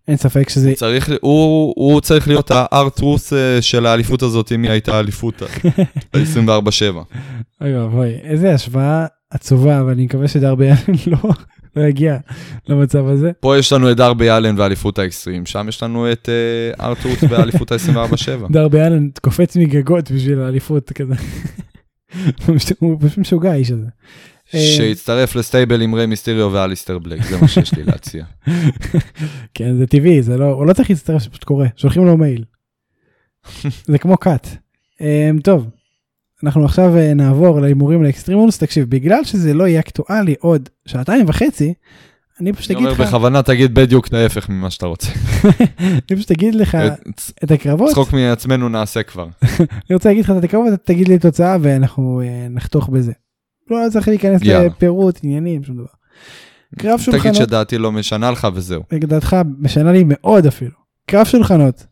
אין 0.07 0.17
ספק 0.17 0.49
שזה... 0.49 0.73
צריך, 0.75 1.09
הוא, 1.21 1.73
הוא 1.75 2.01
צריך 2.01 2.27
להיות 2.27 2.51
הארטרוס 2.51 3.33
של 3.61 3.85
האליפות 3.85 4.21
הזאת, 4.21 4.51
אם 4.51 4.63
היא 4.63 4.71
הייתה 4.71 4.99
אליפות 4.99 5.41
ה-24-7. 6.13 6.95
אוי 7.61 7.77
ואבוי, 7.77 8.09
איזה 8.23 8.53
השוואה 8.53 9.05
עצובה, 9.29 9.81
אבל 9.81 9.91
אני 9.91 10.05
מקווה 10.05 10.27
שדרבי 10.27 10.67
אלן 10.67 10.95
לא, 11.13 11.29
לא 11.75 11.81
יגיע 11.81 12.17
למצב 12.69 13.07
הזה. 13.07 13.31
פה 13.39 13.57
יש 13.57 13.73
לנו 13.73 13.91
את 13.91 13.97
דרבי 13.97 14.31
אלן 14.31 14.59
ואליפות 14.59 14.99
האקסטרים, 14.99 15.45
שם 15.45 15.65
יש 15.69 15.83
לנו 15.83 16.11
את 16.11 16.29
אה, 16.29 16.85
ארטרות' 16.85 17.23
ואליפות 17.29 17.71
ה-24-7. 17.71 18.47
דרבי 18.53 18.81
אלן 18.81 19.09
קופץ 19.21 19.57
מגגות 19.57 20.11
בשביל 20.11 20.39
האליפות 20.41 20.91
כזה. 20.91 21.13
הוא 22.47 22.55
הוא 22.79 22.97
פשוט 23.01 23.17
משוגע 23.17 23.51
האיש 23.51 23.71
הזה. 23.71 23.87
אה, 24.53 24.59
שיצטרף 24.59 25.35
ל 25.35 25.42
stable 25.42 25.81
עם 25.81 25.95
ריי 25.95 26.05
מיסטריו 26.05 26.49
ואליסטר 26.53 26.99
בלאק, 26.99 27.23
זה 27.23 27.37
מה 27.41 27.47
שיש 27.47 27.73
לי 27.73 27.83
להציע. 27.83 28.25
כן 29.53 29.77
זה 29.77 29.87
טבעי 29.87 30.21
זה 30.21 30.37
לא 30.37 30.45
הוא 30.45 30.65
לא 30.65 30.73
צריך 30.73 30.89
להצטרף 30.89 31.23
זה 31.23 31.29
פשוט 31.29 31.43
קורה 31.43 31.67
שולחים 31.75 32.05
לו 32.05 32.17
מייל. 32.17 32.43
זה 33.91 33.97
כמו 33.97 34.17
cult. 34.17 34.47
אמ, 34.99 35.41
טוב 35.43 35.69
אנחנו 36.43 36.65
עכשיו 36.65 36.93
אה, 36.95 37.13
נעבור 37.15 37.61
להימורים 37.61 38.03
לאקסטרים 38.03 38.39
רולז 38.39 38.57
תקשיב 38.57 38.89
בגלל 38.89 39.23
שזה 39.23 39.53
לא 39.53 39.67
יהיה 39.67 39.79
אקטואלי 39.79 40.35
עוד 40.39 40.69
שעתיים 40.85 41.25
וחצי 41.29 41.73
אני 42.39 42.53
פשוט 42.53 42.71
אני 42.71 42.77
אגיד 42.77 42.89
אומר 42.89 43.03
לך 43.03 43.07
בכוונה 43.07 43.43
תגיד 43.43 43.73
בדיוק 43.73 44.13
ההפך 44.13 44.49
ממה 44.49 44.69
שאתה 44.69 44.85
רוצה. 44.85 45.11
אני 46.09 46.17
פשוט 46.17 46.31
אגיד 46.31 46.55
לך 46.55 46.77
את 47.43 47.51
הקרבות 47.51 47.91
צחוק 47.91 48.13
מעצמנו 48.13 48.69
נעשה 48.69 49.03
כבר. 49.03 49.27
אני 49.59 49.93
רוצה 49.93 50.09
להגיד 50.09 50.25
לך 50.25 50.31
את 50.37 50.43
הקרבות 50.43 50.73
תגיד 50.83 51.07
לי 51.07 51.19
תוצאה 51.19 51.57
ואנחנו 51.61 52.21
נחתוך 52.49 52.89
בזה. 52.89 53.11
לא 53.69 53.77
צריך 53.91 54.07
להיכנס 54.07 54.41
יאללה. 54.43 54.65
לפירוט 54.65 55.19
עניינים 55.23 55.63
שום 55.63 55.75
דבר. 55.75 55.85
קרב 56.79 56.99
תגיד 56.99 57.05
שולחנות 57.05 57.35
שדעתי 57.35 57.77
לא 57.77 57.91
משנה 57.91 58.31
לך 58.31 58.47
וזהו. 58.53 58.83
דעתך 58.93 59.35
משנה 59.59 59.91
לי 59.91 60.03
מאוד 60.07 60.45
אפילו. 60.45 60.75
קרב 61.05 61.25
שולחנות 61.25 61.85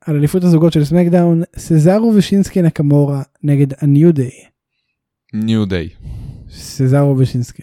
על 0.00 0.16
אליפות 0.16 0.44
הזוגות 0.44 0.72
של 0.72 0.84
סמקדאון, 0.84 1.42
סזארו 1.56 2.12
ושינסקי 2.16 2.62
נקמורה 2.62 3.22
נגד 3.42 3.66
הניו 3.78 4.12
דיי. 4.12 4.44
ניו 5.32 5.64
דיי. 5.64 5.88
סזארו 6.50 7.18
ושינסקה. 7.18 7.62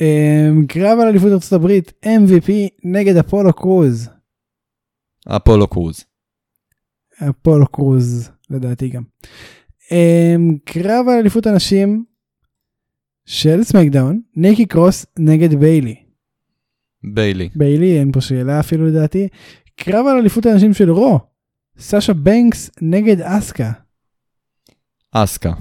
אמ, 0.00 0.66
קרב 0.68 0.98
על 1.00 1.08
אליפות 1.08 1.52
הברית 1.52 1.92
MVP 2.04 2.50
נגד 2.84 3.16
אפולו 3.16 3.52
קרוז. 3.52 4.08
אפולו 5.28 5.68
קרוז. 5.68 6.04
אפולו 7.30 7.66
קרוז 7.66 8.30
לדעתי 8.50 8.88
גם. 8.88 9.02
אמ, 9.88 10.58
קרב 10.64 11.08
על 11.08 11.18
אליפות 11.18 11.46
הנשים 11.46 12.04
של 13.26 13.64
סמאקדאון 13.64 14.20
ניקי 14.36 14.66
קרוס 14.66 15.06
נגד 15.18 15.54
ביילי. 15.54 15.94
ביילי. 17.14 17.48
ביילי 17.54 17.98
אין 17.98 18.12
פה 18.12 18.20
שאלה 18.20 18.60
אפילו 18.60 18.86
לדעתי. 18.86 19.28
קרב 19.76 20.06
על 20.06 20.16
אליפות 20.16 20.46
הנשים 20.46 20.74
של 20.74 20.90
רו. 20.90 21.20
סאשה 21.78 22.12
בנקס 22.12 22.70
נגד 22.82 23.20
אסקה. 23.20 23.72
אסקה. 25.12 25.52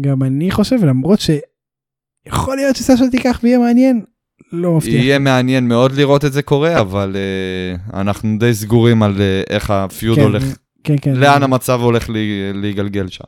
גם 0.00 0.22
אני 0.22 0.50
חושב 0.50 0.84
למרות 0.84 1.18
שיכול 1.20 2.56
להיות 2.56 2.76
שסאשה 2.76 3.04
תיקח 3.10 3.40
ויהיה 3.42 3.58
מעניין. 3.58 4.04
לא 4.52 4.72
מבטיח. 4.76 4.94
יהיה 4.94 5.18
מעניין 5.18 5.68
מאוד 5.68 5.92
לראות 5.92 6.24
את 6.24 6.32
זה 6.32 6.42
קורה, 6.42 6.80
אבל 6.80 7.16
אה, 7.16 8.00
אנחנו 8.00 8.38
די 8.38 8.54
סגורים 8.54 9.02
על 9.02 9.20
אה, 9.20 9.42
איך 9.50 9.70
הפיוד 9.70 10.16
כן, 10.16 10.22
הולך, 10.22 10.44
כן 10.84 10.94
כן. 11.02 11.14
לאן 11.14 11.42
המצב 11.42 11.80
הולך 11.80 12.10
להיגלגל 12.54 13.08
שם. 13.08 13.24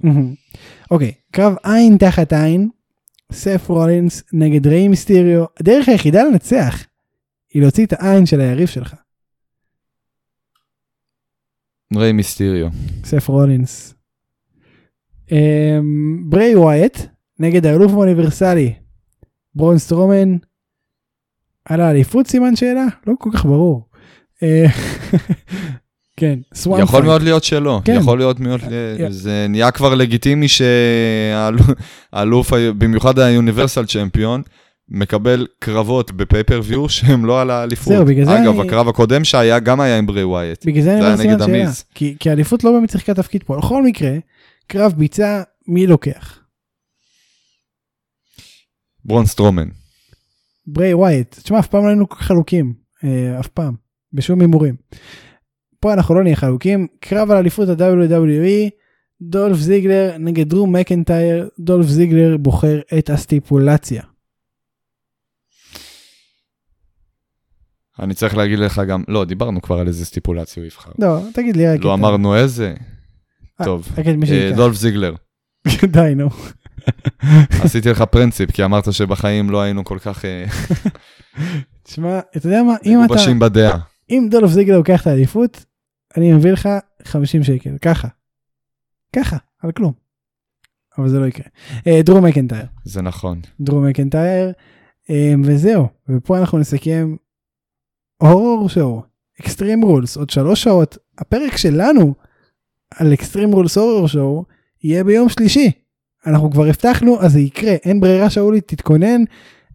אוקיי 0.90 1.12
קרב 1.32 1.55
עין 1.62 1.96
תחת 1.96 2.32
עין. 2.32 2.68
סף 3.32 3.68
רולינס 3.68 4.22
נגד 4.32 4.66
ריי 4.66 4.88
מיסטיריו. 4.88 5.44
הדרך 5.61 5.88
היחידה 5.88 6.22
לנצח 6.24 6.84
היא 7.55 7.62
להוציא 7.62 7.86
את 7.86 7.92
העין 7.92 8.26
של 8.26 8.40
היריב 8.40 8.68
שלך. 8.68 8.94
ריי 11.96 12.12
מיסטיריו. 12.12 12.68
סת' 13.05 13.28
רולינס. 13.28 13.94
אמ, 15.32 16.22
בריי 16.30 16.57
ווייט 16.57 16.98
נגד 17.38 17.66
האלוף 17.66 17.92
האוניברסלי. 17.92 18.74
ברון 19.55 19.78
סטרומן. 19.78 20.36
על 21.64 21.80
האליפות 21.80 22.26
סימן 22.26 22.57
שאלה? 22.57 22.86
לא 23.07 23.14
כל 23.18 23.30
כך 23.32 23.44
ברור. 23.44 23.88
כן, 26.16 26.38
swamp 26.55 26.80
יכול 26.82 26.92
fight. 27.01 27.05
מאוד 27.04 27.22
להיות 27.22 27.44
שלא, 27.44 27.80
כן. 27.84 27.96
יכול 28.00 28.18
להיות 28.18 28.40
מאוד, 28.40 28.60
אה, 28.72 29.06
זה 29.10 29.46
נהיה 29.48 29.70
כבר 29.70 29.94
לגיטימי 29.94 30.46
שהאלוף, 30.48 32.52
במיוחד 32.78 33.18
ה 33.18 33.25
universal 33.25 33.86
champion, 33.86 34.43
מקבל 34.88 35.46
קרבות 35.58 36.12
ב 36.12 36.18
pay-per-view 36.18 36.88
שהם 36.88 37.24
לא 37.24 37.40
על 37.40 37.50
האליפות. 37.50 37.92
זהו, 37.92 38.04
בגלל 38.04 38.24
זה 38.24 38.42
אגב, 38.42 38.58
אני- 38.60 38.68
הקרב 38.68 38.88
הקודם 38.88 39.24
שהיה 39.24 39.58
גם 39.58 39.80
היה 39.80 39.98
עם 39.98 40.06
ברי 40.06 40.24
ווייט. 40.24 40.66
בגלל 40.66 40.82
זה 40.82 40.92
אני 40.98 41.04
היה 41.06 41.14
נגד 41.16 41.42
שאלה. 41.42 41.44
המיז. 41.44 41.84
כי 41.94 42.16
כי 42.20 42.30
האליפות 42.30 42.64
לא 42.64 42.72
באמת 42.72 42.90
שיחקה 42.90 43.14
תפקיד 43.14 43.42
פה. 43.42 43.56
בכל 43.58 43.82
מקרה, 43.82 44.12
קרב 44.66 44.92
ביצה, 44.97 45.43
מי 45.68 45.86
לוקח? 45.86 46.38
ברון 49.04 49.26
סטרומן. 49.26 49.68
בריי 50.66 50.94
ווייט. 50.94 51.34
תשמע, 51.42 51.58
אף 51.58 51.66
פעם 51.66 51.82
לא 51.82 51.88
היינו 51.88 52.06
חלוקים. 52.12 52.72
אה, 53.04 53.40
אף 53.40 53.48
פעם. 53.48 53.74
בשום 54.12 54.40
הימורים. 54.40 54.74
פה 55.83 55.93
אנחנו 55.93 56.14
לא 56.14 56.22
נהיה 56.22 56.37
חלוקים. 56.37 56.87
קרב 57.01 57.30
על 57.30 57.37
אליפות 57.37 57.68
ה-WWE, 57.68 58.70
דולף 59.22 59.57
זיגלר 59.57 60.16
נגד 60.18 60.49
דרו 60.49 60.76
מקנטייר, 60.76 61.49
דולף 61.59 61.87
זיגלר 61.87 62.37
בוחר 62.37 62.80
את 62.99 63.11
הסטיפולציה. 63.11 64.03
אני 68.01 68.14
צריך 68.14 68.37
להגיד 68.37 68.59
לך 68.59 68.83
גם, 68.89 69.03
לא, 69.09 69.24
דיברנו 69.24 69.62
כבר 69.62 69.78
על 69.78 69.87
איזה 69.87 70.05
סטיפולציה 70.05 70.62
הוא 70.62 70.66
יבחר. 70.66 70.91
לא, 70.99 71.18
תגיד 71.35 71.57
לי 71.57 71.68
רק. 71.68 71.85
לא 71.85 71.95
אמרנו 71.95 72.37
איזה? 72.37 72.74
ה- 73.59 73.64
טוב. 73.64 73.89
אה. 74.33 74.53
דולף 74.57 74.74
זיגלר. 74.74 75.14
די, 75.93 76.12
נו. 76.16 76.28
עשיתי 77.64 77.89
לך 77.89 78.03
פרינציפ, 78.03 78.51
כי 78.51 78.64
אמרת 78.64 78.93
שבחיים 78.93 79.51
לא 79.51 79.61
היינו 79.61 79.85
כל 79.85 79.99
כך 79.99 80.24
אה, 80.24 80.45
תשמע, 81.85 82.20
אתה 82.37 82.47
יודע 82.47 82.62
מה, 82.62 82.74
אם 82.85 82.99
אתה, 82.99 83.05
מגובשים 83.05 83.39
בדעה. 83.39 83.78
אם 84.11 84.26
דולף 84.30 84.51
זיגלר 84.51 84.76
לוקח 84.76 85.03
את 85.03 85.07
האליפות, 85.07 85.64
אני 86.16 86.32
מביא 86.32 86.52
לך 86.52 86.68
50 87.02 87.44
שקל, 87.44 87.78
ככה. 87.78 88.08
ככה, 89.16 89.36
על 89.62 89.72
כלום. 89.72 89.92
אבל 90.98 91.08
זה 91.08 91.18
לא 91.18 91.26
יקרה. 91.26 91.46
אה, 91.86 92.02
דרו 92.02 92.20
מקנטייר. 92.20 92.66
זה 92.84 93.02
נכון. 93.02 93.40
דרו 93.60 93.80
מקנטייר, 93.80 94.52
אה, 95.10 95.34
וזהו, 95.44 95.88
ופה 96.08 96.38
אנחנו 96.38 96.58
נסכם 96.58 97.16
הורור 98.22 98.68
שואו, 98.68 99.02
אקסטרים 99.40 99.82
רולס, 99.82 100.16
עוד 100.16 100.30
שלוש 100.30 100.62
שעות, 100.62 100.98
הפרק 101.18 101.56
שלנו 101.56 102.14
על 102.94 103.12
אקסטרים 103.12 103.52
רולס 103.52 103.78
הורור 103.78 104.08
שואו 104.08 104.44
יהיה 104.84 105.04
ביום 105.04 105.28
שלישי. 105.28 105.70
אנחנו 106.26 106.50
כבר 106.50 106.66
הבטחנו, 106.66 107.20
אז 107.20 107.32
זה 107.32 107.40
יקרה, 107.40 107.72
אין 107.72 108.00
ברירה 108.00 108.30
שאולי, 108.30 108.60
תתכונן. 108.60 109.22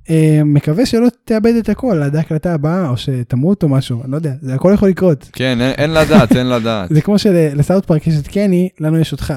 אה, 0.09 0.41
מקווה 0.45 0.85
שלא 0.85 1.07
תאבד 1.25 1.53
את 1.55 1.69
הכל 1.69 2.03
עד 2.03 2.15
ההקלטה 2.15 2.53
הבאה, 2.53 2.89
או 2.89 2.97
שתמות 2.97 3.63
או 3.63 3.69
משהו, 3.69 4.03
אני 4.03 4.11
לא 4.11 4.15
יודע, 4.15 4.33
זה 4.41 4.55
הכל 4.55 4.71
יכול 4.73 4.89
לקרות. 4.89 5.29
כן, 5.33 5.57
אין- 5.61 5.91
לדעת, 5.91 6.35
אין 6.35 6.49
לדעת. 6.49 6.89
זה 6.95 7.01
כמו 7.01 7.19
שלסאוט 7.19 7.85
פארק 7.85 8.07
יש 8.07 8.15
את 8.19 8.27
קני, 8.27 8.69
לנו 8.79 8.99
יש 8.99 9.11
אותך. 9.11 9.33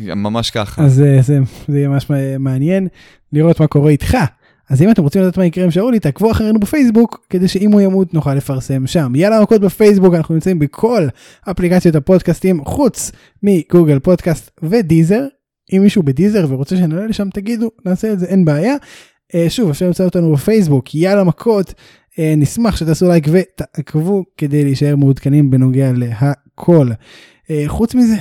ממש 0.00 0.50
ככה. 0.50 0.84
אז 0.84 1.00
אה, 1.00 1.22
זה, 1.22 1.38
זה 1.68 1.78
יהיה 1.78 1.88
ממש 1.88 2.06
מעניין 2.38 2.88
לראות 3.32 3.60
מה 3.60 3.66
קורה 3.66 3.90
איתך. 3.90 4.16
אז 4.70 4.82
אם 4.82 4.90
אתם 4.90 5.02
רוצים 5.02 5.22
לדעת 5.22 5.36
מה 5.38 5.44
יקרה 5.46 5.64
עם 5.64 5.70
שאולי, 5.70 6.00
תעקבו 6.00 6.30
אחרינו 6.30 6.60
בפייסבוק, 6.60 7.26
כדי 7.30 7.48
שאם 7.48 7.72
הוא 7.72 7.80
ימות 7.80 8.14
נוכל 8.14 8.34
לפרסם 8.34 8.86
שם. 8.86 9.12
יאללה 9.14 9.42
מכות 9.42 9.60
בפייסבוק, 9.60 10.14
אנחנו 10.14 10.34
נמצאים 10.34 10.58
בכל 10.58 11.06
אפליקציות 11.50 11.94
הפודקאסטים, 11.94 12.64
חוץ 12.64 13.12
מגוגל 13.42 13.98
פודקאסט 13.98 14.50
ודיזר. 14.62 15.24
אם 15.72 15.82
מישהו 15.82 16.02
בדיזר 16.02 16.46
ורוצה 16.48 16.76
שנעלה 16.76 17.06
לשם, 17.06 17.28
תגידו, 17.34 17.70
נעשה 17.86 18.12
את 18.12 18.18
זה, 18.18 18.26
אין 18.26 18.44
בעיה. 18.44 18.74
אה, 19.34 19.50
שוב, 19.50 19.70
אפשר 19.70 19.86
למצוא 19.86 20.04
אותנו 20.04 20.32
בפייסבוק, 20.32 20.94
יאללה 20.94 21.24
מכות. 21.24 21.74
אה, 22.18 22.34
נשמח 22.36 22.76
שתעשו 22.76 23.08
לייק 23.08 23.26
ותעקבו 23.32 24.24
כדי 24.36 24.64
להישאר 24.64 24.96
מעודכנים 24.96 25.50
בנוגע 25.50 25.92
להכל. 25.92 26.88
אה, 27.50 27.64
חוץ 27.66 27.94
מזה, 27.94 28.16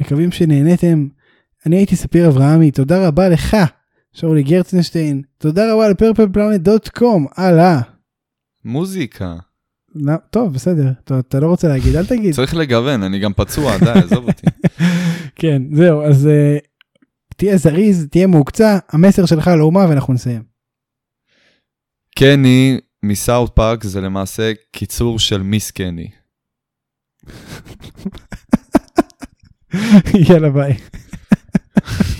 מקווים 0.00 0.32
שנהניתם. 0.32 1.06
אני 1.66 1.76
הייתי 1.76 1.96
ספיר 1.96 2.28
אברהמי, 2.28 2.70
תודה 2.70 3.08
רבה 3.08 3.28
לך, 3.28 3.56
שאולי 4.12 4.42
גרצנשטיין, 4.42 5.22
תודה 5.38 5.72
רבה 5.72 5.88
לפרפלפלנט.קום, 5.88 7.26
הלאה. 7.36 7.80
מוזיקה. 8.64 9.36
לא, 9.94 10.14
טוב, 10.30 10.52
בסדר, 10.52 10.90
אתה, 11.04 11.18
אתה 11.18 11.40
לא 11.40 11.46
רוצה 11.46 11.68
להגיד, 11.68 11.96
אל 11.96 12.06
תגיד. 12.06 12.34
צריך 12.34 12.54
לגוון, 12.54 13.02
אני 13.02 13.18
גם 13.18 13.32
פצוע, 13.32 13.78
די, 13.78 13.90
עזוב 13.90 14.28
אותי. 14.28 14.46
כן, 15.40 15.62
זהו, 15.72 16.02
אז 16.02 16.26
uh, 16.26 16.66
תהיה 17.36 17.56
זריז, 17.56 18.06
תהיה 18.10 18.26
מהוקצע, 18.26 18.78
המסר 18.88 19.26
שלך 19.26 19.48
לאומה 19.48 19.86
ואנחנו 19.88 20.14
נסיים. 20.14 20.42
קני 22.18 22.78
מסאוט 23.02 23.56
פארק 23.56 23.84
זה 23.84 24.00
למעשה 24.00 24.52
קיצור 24.72 25.18
של 25.18 25.42
מיס 25.42 25.70
קני. 25.70 26.08
יאללה 30.28 30.50
ביי. 30.50 30.76